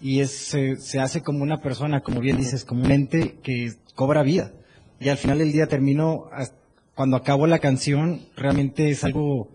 Y 0.00 0.20
es, 0.20 0.30
se, 0.30 0.76
se 0.76 1.00
hace 1.00 1.22
como 1.22 1.42
una 1.42 1.60
persona, 1.60 2.02
como 2.02 2.20
bien 2.20 2.36
dices, 2.36 2.64
como 2.64 2.84
un 2.84 2.90
ente 2.92 3.38
que 3.42 3.72
cobra 3.94 4.22
vida. 4.22 4.52
Y 5.00 5.08
al 5.08 5.16
final 5.16 5.38
del 5.38 5.52
día 5.52 5.66
termino, 5.66 6.30
cuando 6.94 7.16
acabo 7.16 7.46
la 7.46 7.58
canción, 7.58 8.22
realmente 8.36 8.90
es 8.90 9.04
algo, 9.04 9.48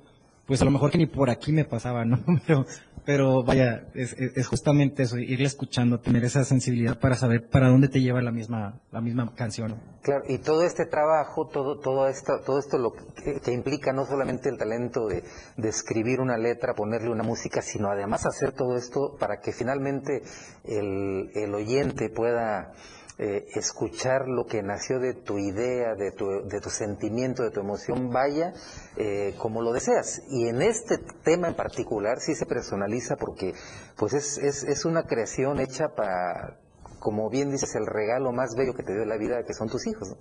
pues 0.54 0.62
a 0.62 0.66
lo 0.66 0.72
mejor 0.72 0.92
que 0.92 1.00
ni 1.00 1.08
por 1.08 1.32
aquí 1.32 1.52
me 1.52 1.66
pasaba, 1.66 2.06
¿no? 2.06 2.20
Pero, 2.46 2.68
pero 3.06 3.44
vaya, 3.44 3.88
es, 3.96 4.46
justamente 4.46 5.02
eso, 5.02 5.18
irle 5.18 5.48
escuchando, 5.48 6.00
tener 6.00 6.24
esa 6.24 6.44
sensibilidad 6.44 7.00
para 7.00 7.16
saber 7.16 7.50
para 7.50 7.70
dónde 7.70 7.88
te 7.88 8.02
lleva 8.02 8.22
la 8.22 8.32
misma, 8.32 8.80
la 8.92 9.02
misma 9.02 9.34
canción. 9.34 9.82
Claro, 10.04 10.24
y 10.30 10.38
todo 10.38 10.62
este 10.62 10.86
trabajo, 10.86 11.48
todo, 11.48 11.80
todo 11.80 12.08
esto, 12.08 12.40
todo 12.46 12.60
esto 12.60 12.78
lo 12.78 12.94
que, 12.94 13.42
que 13.44 13.52
implica 13.52 13.94
no 13.94 14.06
solamente 14.06 14.48
el 14.50 14.60
talento 14.60 15.08
de, 15.08 15.24
de 15.58 15.70
escribir 15.70 16.22
una 16.22 16.38
letra, 16.38 16.76
ponerle 16.76 17.10
una 17.10 17.24
música, 17.24 17.64
sino 17.64 17.90
además 17.90 18.28
hacer 18.28 18.52
todo 18.52 18.78
esto 18.78 19.18
para 19.20 19.40
que 19.40 19.54
finalmente 19.54 20.22
el, 20.66 21.32
el 21.34 21.56
oyente 21.56 22.12
pueda 22.12 22.74
eh, 23.20 23.46
escuchar 23.54 24.28
lo 24.28 24.46
que 24.46 24.64
nació 24.64 25.00
de 25.00 25.14
tu 25.14 25.38
idea, 25.38 25.94
de 25.94 26.12
tu, 26.12 26.26
de 26.48 26.60
tu 26.60 26.70
sentimiento, 26.70 27.44
de 27.44 27.52
tu 27.52 27.60
emoción, 27.60 28.10
vaya 28.10 28.54
eh, 28.98 29.36
como 29.38 29.62
lo 29.62 29.72
deseas. 29.72 30.24
Y 30.30 30.48
en 30.48 30.62
este 30.64 30.98
tema 31.24 31.48
en 31.48 31.56
particular 31.56 32.20
sí 32.20 32.34
se 32.34 32.48
personaliza 32.48 33.16
porque 33.16 33.54
pues 33.98 34.14
es, 34.14 34.38
es, 34.40 34.64
es 34.64 34.86
una 34.86 35.04
creación 35.04 35.60
hecha 35.60 35.90
para, 35.96 36.58
como 37.00 37.30
bien 37.30 37.52
dices, 37.52 37.76
el 37.76 37.86
regalo 37.86 38.32
más 38.32 38.56
bello 38.58 38.74
que 38.74 38.84
te 38.84 38.94
dio 38.94 39.06
la 39.06 39.18
vida, 39.18 39.44
que 39.46 39.54
son 39.54 39.70
tus 39.70 39.86
hijos. 39.86 40.16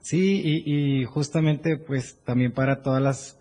Sí, 0.00 0.42
y, 0.44 1.02
y 1.02 1.04
justamente 1.04 1.76
pues 1.76 2.18
también 2.24 2.52
para 2.52 2.82
todas 2.82 3.00
las, 3.00 3.38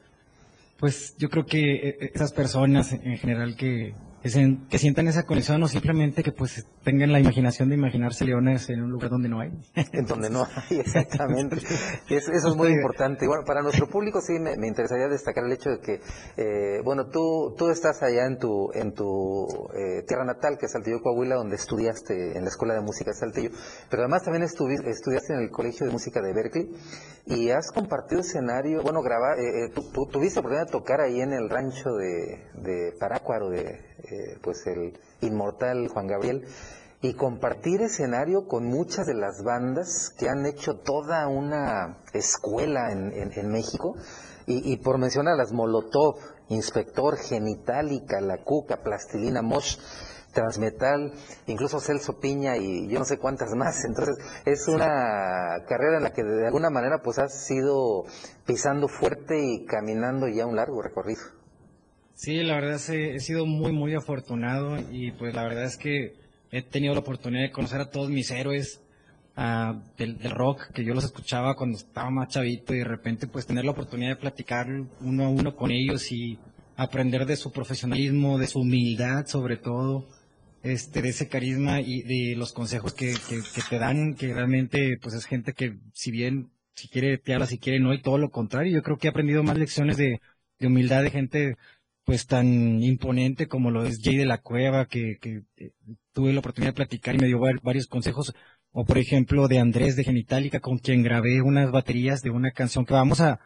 pues 0.80 1.16
yo 1.18 1.30
creo 1.30 1.45
que 1.45 1.89
eh, 1.89 2.12
esas 2.14 2.32
personas 2.32 2.93
en 2.93 3.18
general 3.18 3.55
que, 3.55 3.95
que, 4.22 4.78
sientan 4.78 5.07
esa 5.07 5.24
conexión 5.24 5.61
o 5.63 5.67
simplemente 5.67 6.22
que 6.24 6.32
pues 6.32 6.65
tengan 6.84 7.11
la 7.11 7.19
imaginación 7.19 7.69
de 7.69 7.76
imaginarse 7.76 8.24
leones 8.26 8.69
en 8.69 8.84
un 8.84 8.91
lugar 8.91 9.09
donde 9.09 9.30
no 9.30 9.39
hay. 9.39 9.51
En 9.93 10.05
donde 10.05 10.30
no 10.30 10.45
hay, 10.45 10.80
exactamente. 10.80 11.57
Es- 12.09 12.28
eso 12.30 12.49
es 12.49 12.55
muy 12.55 12.69
importante. 12.69 13.26
Y 13.26 13.28
bueno, 13.28 13.43
para 13.45 13.61
nuestro 13.61 13.88
público 13.88 14.22
sí 14.22 14.34
me, 14.39 14.55
me 14.57 14.67
interesaría 14.67 15.07
destacar 15.07 15.45
el 15.45 15.51
hecho 15.53 15.69
de 15.72 15.80
que, 15.80 16.01
eh, 16.38 16.82
bueno, 16.84 17.07
tú, 17.07 17.55
tú 17.57 17.69
estás 17.69 18.01
allá 18.03 18.26
en 18.28 18.38
tu, 18.38 18.72
en 18.74 18.93
tu 18.93 19.47
eh, 19.74 20.03
tierra 20.07 20.26
natal, 20.26 20.57
que 20.59 20.65
es 20.67 20.72
Saltillo, 20.72 21.01
Coahuila, 21.01 21.36
donde 21.36 21.55
estudiaste 21.55 22.38
en 22.38 22.43
la 22.43 22.49
Escuela 22.49 22.74
de 22.76 22.82
Música 22.82 23.11
de 23.11 23.17
Saltillo, 23.17 23.49
pero 23.89 24.03
además 24.03 24.24
también 24.24 24.43
estuvi- 24.43 24.86
estudiaste 24.86 25.34
en 25.34 25.39
el 25.39 25.49
Colegio 25.49 25.86
de 25.88 25.91
Música 25.91 26.22
de 26.22 26.34
Berkeley 26.34 26.69
y 27.26 27.49
has 27.49 27.72
compartido 27.72 28.22
escenario, 28.22 28.82
bueno, 28.84 29.01
grabar, 29.01 29.39
eh, 29.39 29.65
eh, 29.65 29.69
tú, 29.74 29.84
tú 29.93 30.05
tuviste 30.07 30.39
oportunidad 30.39 30.65
de 30.67 30.72
tocar 30.72 31.01
ahí 31.01 31.22
en 31.22 31.34
el 31.34 31.49
rancho 31.49 31.91
de, 31.93 32.43
de 32.61 32.93
Parácuaro, 32.99 33.49
de, 33.49 33.80
eh, 34.04 34.38
pues 34.41 34.66
el 34.68 34.97
inmortal 35.22 35.88
Juan 35.89 36.08
Gabriel 36.08 36.45
y 37.02 37.14
compartir 37.16 37.82
escenario 37.82 38.47
con 38.47 38.66
muchas 38.66 39.08
de 39.08 39.16
las 39.16 39.43
bandas 39.43 40.12
que 40.18 40.30
han 40.30 40.45
hecho 40.45 40.80
toda 40.80 41.28
una 41.28 41.97
escuela 42.14 42.91
en, 42.91 43.12
en- 43.14 43.52
México. 43.52 43.95
Y, 44.45 44.74
y 44.74 44.78
por 44.78 44.97
mencionar 44.97 45.36
las 45.38 45.52
Molotov, 45.52 46.16
Inspector, 46.49 47.18
Genitalica, 47.18 48.22
La 48.22 48.43
Cuca, 48.43 48.84
Plastilina, 48.84 49.41
Mosh, 49.41 49.78
Transmetal, 50.34 51.12
incluso 51.47 51.80
Celso 51.80 52.20
Piña 52.20 52.56
y 52.58 52.88
yo 52.88 52.99
no 52.99 53.06
sé 53.06 53.18
cuántas 53.18 53.49
más. 53.56 53.84
Entonces 53.86 54.16
es 54.45 54.68
una 54.68 55.64
carrera 55.68 55.97
en 55.97 56.04
la 56.04 56.12
que 56.14 56.24
de 56.24 56.45
alguna 56.47 56.70
manera 56.70 57.02
pues 57.04 57.18
has 57.20 57.49
ido 57.49 58.06
pisando 58.45 58.88
fuerte 58.88 59.39
y 59.39 59.66
caminando 59.66 60.28
ya 60.28 60.45
un 60.45 60.56
largo 60.56 60.82
recorrido. 60.82 61.22
Sí, 62.22 62.43
la 62.43 62.53
verdad 62.53 62.80
eh, 62.91 63.15
he 63.15 63.19
sido 63.19 63.47
muy, 63.47 63.72
muy 63.72 63.95
afortunado 63.95 64.78
y 64.91 65.09
pues 65.09 65.34
la 65.34 65.41
verdad 65.41 65.63
es 65.63 65.76
que 65.76 66.13
he 66.51 66.61
tenido 66.61 66.93
la 66.93 66.99
oportunidad 66.99 67.41
de 67.41 67.51
conocer 67.51 67.82
a 67.82 67.89
todos 67.89 68.11
mis 68.11 68.30
héroes 68.30 68.80
ah, 69.36 69.82
del, 69.97 70.19
rock, 70.30 70.72
que 70.72 70.84
yo 70.84 70.93
los 70.93 71.03
escuchaba 71.03 71.55
cuando 71.55 71.80
estaba 71.80 72.11
más 72.11 72.28
chavito 72.28 72.76
y 72.76 72.78
de 72.78 72.84
repente 72.84 73.26
pues 73.26 73.47
tener 73.47 73.65
la 73.65 73.72
oportunidad 73.72 74.09
de 74.09 74.15
platicar 74.17 74.67
uno 74.99 75.26
a 75.26 75.30
uno 75.30 75.55
con 75.55 75.72
ellos 75.72 76.11
y 76.11 76.38
aprender 76.76 77.26
de 77.26 77.38
su 77.38 77.51
profesionalismo, 77.51 78.38
de 78.38 78.45
su 78.45 78.59
humildad 78.59 79.26
sobre 79.26 79.57
todo, 79.57 80.07
este, 80.61 81.01
de 81.01 81.09
ese 81.09 81.28
carisma 81.28 81.82
y 81.82 82.03
de 82.03 82.36
los 82.36 82.53
consejos 82.53 82.93
que, 82.93 83.15
que, 83.28 83.38
que 83.38 83.61
te 83.67 83.80
dan, 83.80 84.13
que 84.13 84.32
realmente 84.32 84.99
pues 85.01 85.15
es 85.15 85.26
gente 85.26 85.53
que 85.53 85.80
si 85.95 86.11
bien 86.11 86.51
si 86.76 86.88
quiere 86.88 87.17
te 87.17 87.34
habla, 87.34 87.47
si 87.47 87.57
quiere 87.57 87.80
no 87.80 87.95
y 87.95 88.01
todo 88.03 88.19
lo 88.19 88.30
contrario, 88.30 88.76
yo 88.76 88.84
creo 88.84 88.97
que 88.97 89.07
he 89.07 89.09
aprendido 89.09 89.41
más 89.41 89.57
lecciones 89.57 89.97
de, 89.97 90.22
de 90.59 90.67
humildad 90.67 91.01
de 91.01 91.09
gente 91.09 91.57
pues 92.04 92.26
tan 92.28 92.82
imponente 92.84 93.47
como 93.47 93.72
lo 93.72 93.86
es 93.86 94.02
Jay 94.04 94.18
de 94.18 94.26
la 94.26 94.39
Cueva, 94.39 94.88
que, 94.88 95.18
eh, 95.58 95.72
tuve 96.14 96.34
la 96.34 96.39
oportunidad 96.39 96.72
de 96.74 96.78
platicar 96.78 97.16
y 97.16 97.20
me 97.20 97.28
dio 97.28 97.39
var- 97.39 97.62
varios 97.62 97.88
consejos, 97.88 98.34
o 98.72 98.86
por 98.86 98.97
ejemplo 98.97 99.47
de 99.47 99.60
Andrés 99.60 99.95
de 99.95 100.04
Genitalica, 100.04 100.60
con 100.60 100.78
quien 100.80 101.04
grabé 101.04 101.41
unas 101.41 101.72
baterías 101.72 102.22
de 102.22 102.30
una 102.32 102.52
canción 102.52 102.86
que 102.86 102.93
vamos 102.93 103.22
a, 103.22 103.39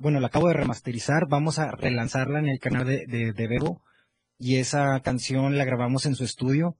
bueno, 0.00 0.20
la 0.20 0.28
acabo 0.28 0.48
de 0.48 0.54
remasterizar, 0.54 1.26
vamos 1.28 1.58
a 1.58 1.70
relanzarla 1.72 2.38
en 2.38 2.48
el 2.48 2.58
canal 2.58 2.86
de, 2.86 3.06
de, 3.06 3.46
Bebo, 3.48 3.82
y 4.38 4.56
esa 4.56 4.98
canción 5.00 5.58
la 5.58 5.64
grabamos 5.66 6.06
en 6.06 6.14
su 6.14 6.24
estudio, 6.24 6.76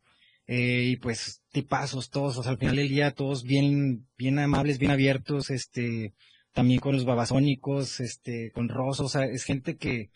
eh, 0.47 0.85
y 0.87 0.97
pues 0.97 1.43
tipazos 1.53 2.11
todos, 2.11 2.39
o 2.39 2.43
sea, 2.43 2.53
al 2.53 2.59
final 2.59 2.77
del 2.77 2.89
día 2.89 3.11
todos 3.13 3.45
bien, 3.45 4.07
bien 4.17 4.39
amables, 4.39 4.79
bien 4.79 4.91
abiertos, 4.91 5.51
este, 5.51 6.15
también 6.53 6.81
con 6.81 6.95
los 6.95 7.05
babasónicos, 7.05 8.01
este, 8.01 8.51
con 8.53 8.69
Rosso, 8.69 9.05
o 9.05 9.09
sea, 9.09 9.25
es 9.27 9.45
gente 9.45 9.77
que, 9.77 10.11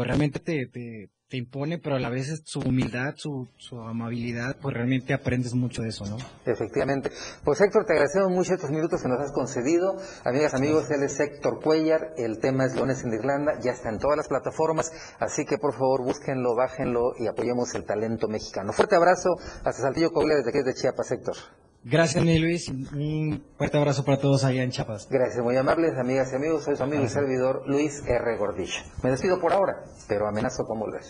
pues 0.00 0.08
realmente 0.08 0.38
te, 0.40 0.64
te, 0.64 1.10
te 1.28 1.36
impone, 1.36 1.76
pero 1.76 1.96
a 1.96 2.00
la 2.00 2.08
vez 2.08 2.30
es 2.30 2.40
su 2.46 2.60
humildad, 2.60 3.16
su, 3.16 3.48
su 3.58 3.78
amabilidad, 3.82 4.56
pues 4.58 4.74
realmente 4.74 5.12
aprendes 5.12 5.52
mucho 5.52 5.82
de 5.82 5.90
eso, 5.90 6.06
¿no? 6.06 6.16
Efectivamente. 6.46 7.10
Pues 7.44 7.60
Héctor, 7.60 7.84
te 7.84 7.92
agradecemos 7.92 8.30
mucho 8.30 8.54
estos 8.54 8.70
minutos 8.70 9.02
que 9.02 9.10
nos 9.10 9.20
has 9.20 9.30
concedido. 9.30 9.98
Amigas, 10.24 10.54
amigos, 10.54 10.90
él 10.90 11.02
es 11.02 11.20
Héctor 11.20 11.60
Cuellar, 11.62 12.14
el 12.16 12.38
tema 12.38 12.64
es 12.64 12.74
Leones 12.74 13.04
en 13.04 13.12
Irlanda, 13.12 13.60
ya 13.62 13.72
está 13.72 13.90
en 13.90 13.98
todas 13.98 14.16
las 14.16 14.28
plataformas, 14.28 14.90
así 15.18 15.44
que 15.44 15.58
por 15.58 15.74
favor 15.74 16.02
búsquenlo, 16.02 16.56
bájenlo 16.56 17.12
y 17.18 17.26
apoyemos 17.26 17.74
el 17.74 17.84
talento 17.84 18.26
mexicano. 18.26 18.72
Fuerte 18.72 18.96
abrazo 18.96 19.28
hasta 19.62 19.82
Saltillo 19.82 20.12
Coahuila 20.12 20.36
desde 20.36 20.48
aquí 20.48 20.62
de 20.64 20.72
Chiapas, 20.72 21.10
Héctor. 21.10 21.36
Gracias, 21.82 22.22
mi 22.22 22.38
Luis. 22.38 22.68
Un 22.68 23.42
fuerte 23.56 23.78
abrazo 23.78 24.04
para 24.04 24.18
todos 24.18 24.44
allá 24.44 24.62
en 24.62 24.70
Chiapas. 24.70 25.08
Gracias, 25.10 25.42
muy 25.42 25.56
amables 25.56 25.96
amigas 25.98 26.30
y 26.32 26.36
amigos. 26.36 26.64
Soy 26.64 26.76
su 26.76 26.82
amigo 26.82 27.02
y 27.04 27.08
servidor 27.08 27.62
Luis 27.66 28.02
R. 28.06 28.36
Gordillo. 28.36 28.82
Me 29.02 29.10
despido 29.10 29.40
por 29.40 29.52
ahora, 29.52 29.84
pero 30.06 30.28
amenazo 30.28 30.64
con 30.64 30.78
volver. 30.78 31.02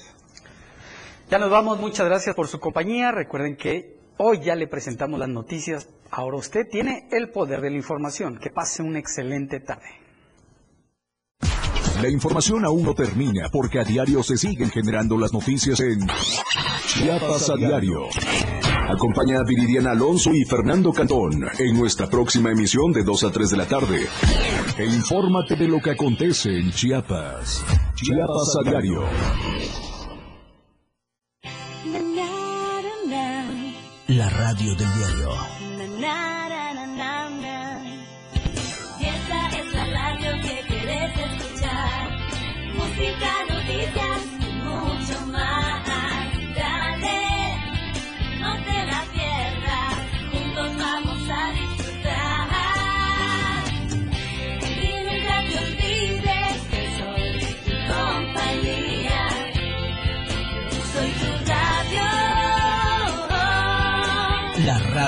Ya 1.28 1.38
nos 1.38 1.50
vamos, 1.50 1.80
muchas 1.80 2.06
gracias 2.06 2.36
por 2.36 2.46
su 2.46 2.60
compañía. 2.60 3.10
Recuerden 3.10 3.56
que 3.56 3.98
hoy 4.18 4.40
ya 4.44 4.54
le 4.54 4.68
presentamos 4.68 5.18
las 5.18 5.28
noticias. 5.28 5.88
Ahora 6.12 6.36
usted 6.36 6.68
tiene 6.70 7.08
el 7.10 7.30
poder 7.30 7.60
de 7.60 7.70
la 7.70 7.76
información. 7.76 8.38
Que 8.38 8.50
pase 8.50 8.82
una 8.82 9.00
excelente 9.00 9.58
tarde. 9.58 9.88
La 12.00 12.08
información 12.08 12.64
aún 12.64 12.84
no 12.84 12.94
termina 12.94 13.48
porque 13.50 13.80
a 13.80 13.84
diario 13.84 14.22
se 14.22 14.36
siguen 14.36 14.70
generando 14.70 15.18
las 15.18 15.32
noticias 15.32 15.80
en 15.80 16.06
Chiapas 16.86 17.50
a 17.50 17.56
diario. 17.56 18.08
Acompaña 18.90 19.38
a 19.38 19.44
Viridiana 19.44 19.92
Alonso 19.92 20.34
y 20.34 20.44
Fernando 20.44 20.92
Cantón 20.92 21.44
en 21.58 21.78
nuestra 21.78 22.08
próxima 22.08 22.50
emisión 22.50 22.92
de 22.92 23.04
2 23.04 23.24
a 23.24 23.30
3 23.30 23.50
de 23.50 23.56
la 23.56 23.66
tarde. 23.66 24.00
E 24.76 24.84
infórmate 24.84 25.54
de 25.54 25.68
lo 25.68 25.80
que 25.80 25.90
acontece 25.90 26.50
en 26.58 26.72
Chiapas. 26.72 27.64
Chiapas 27.94 28.56
a 28.58 28.68
diario. 28.68 29.04
La 34.08 34.28
radio 34.28 34.74
del 34.74 34.88
diario. 34.94 35.59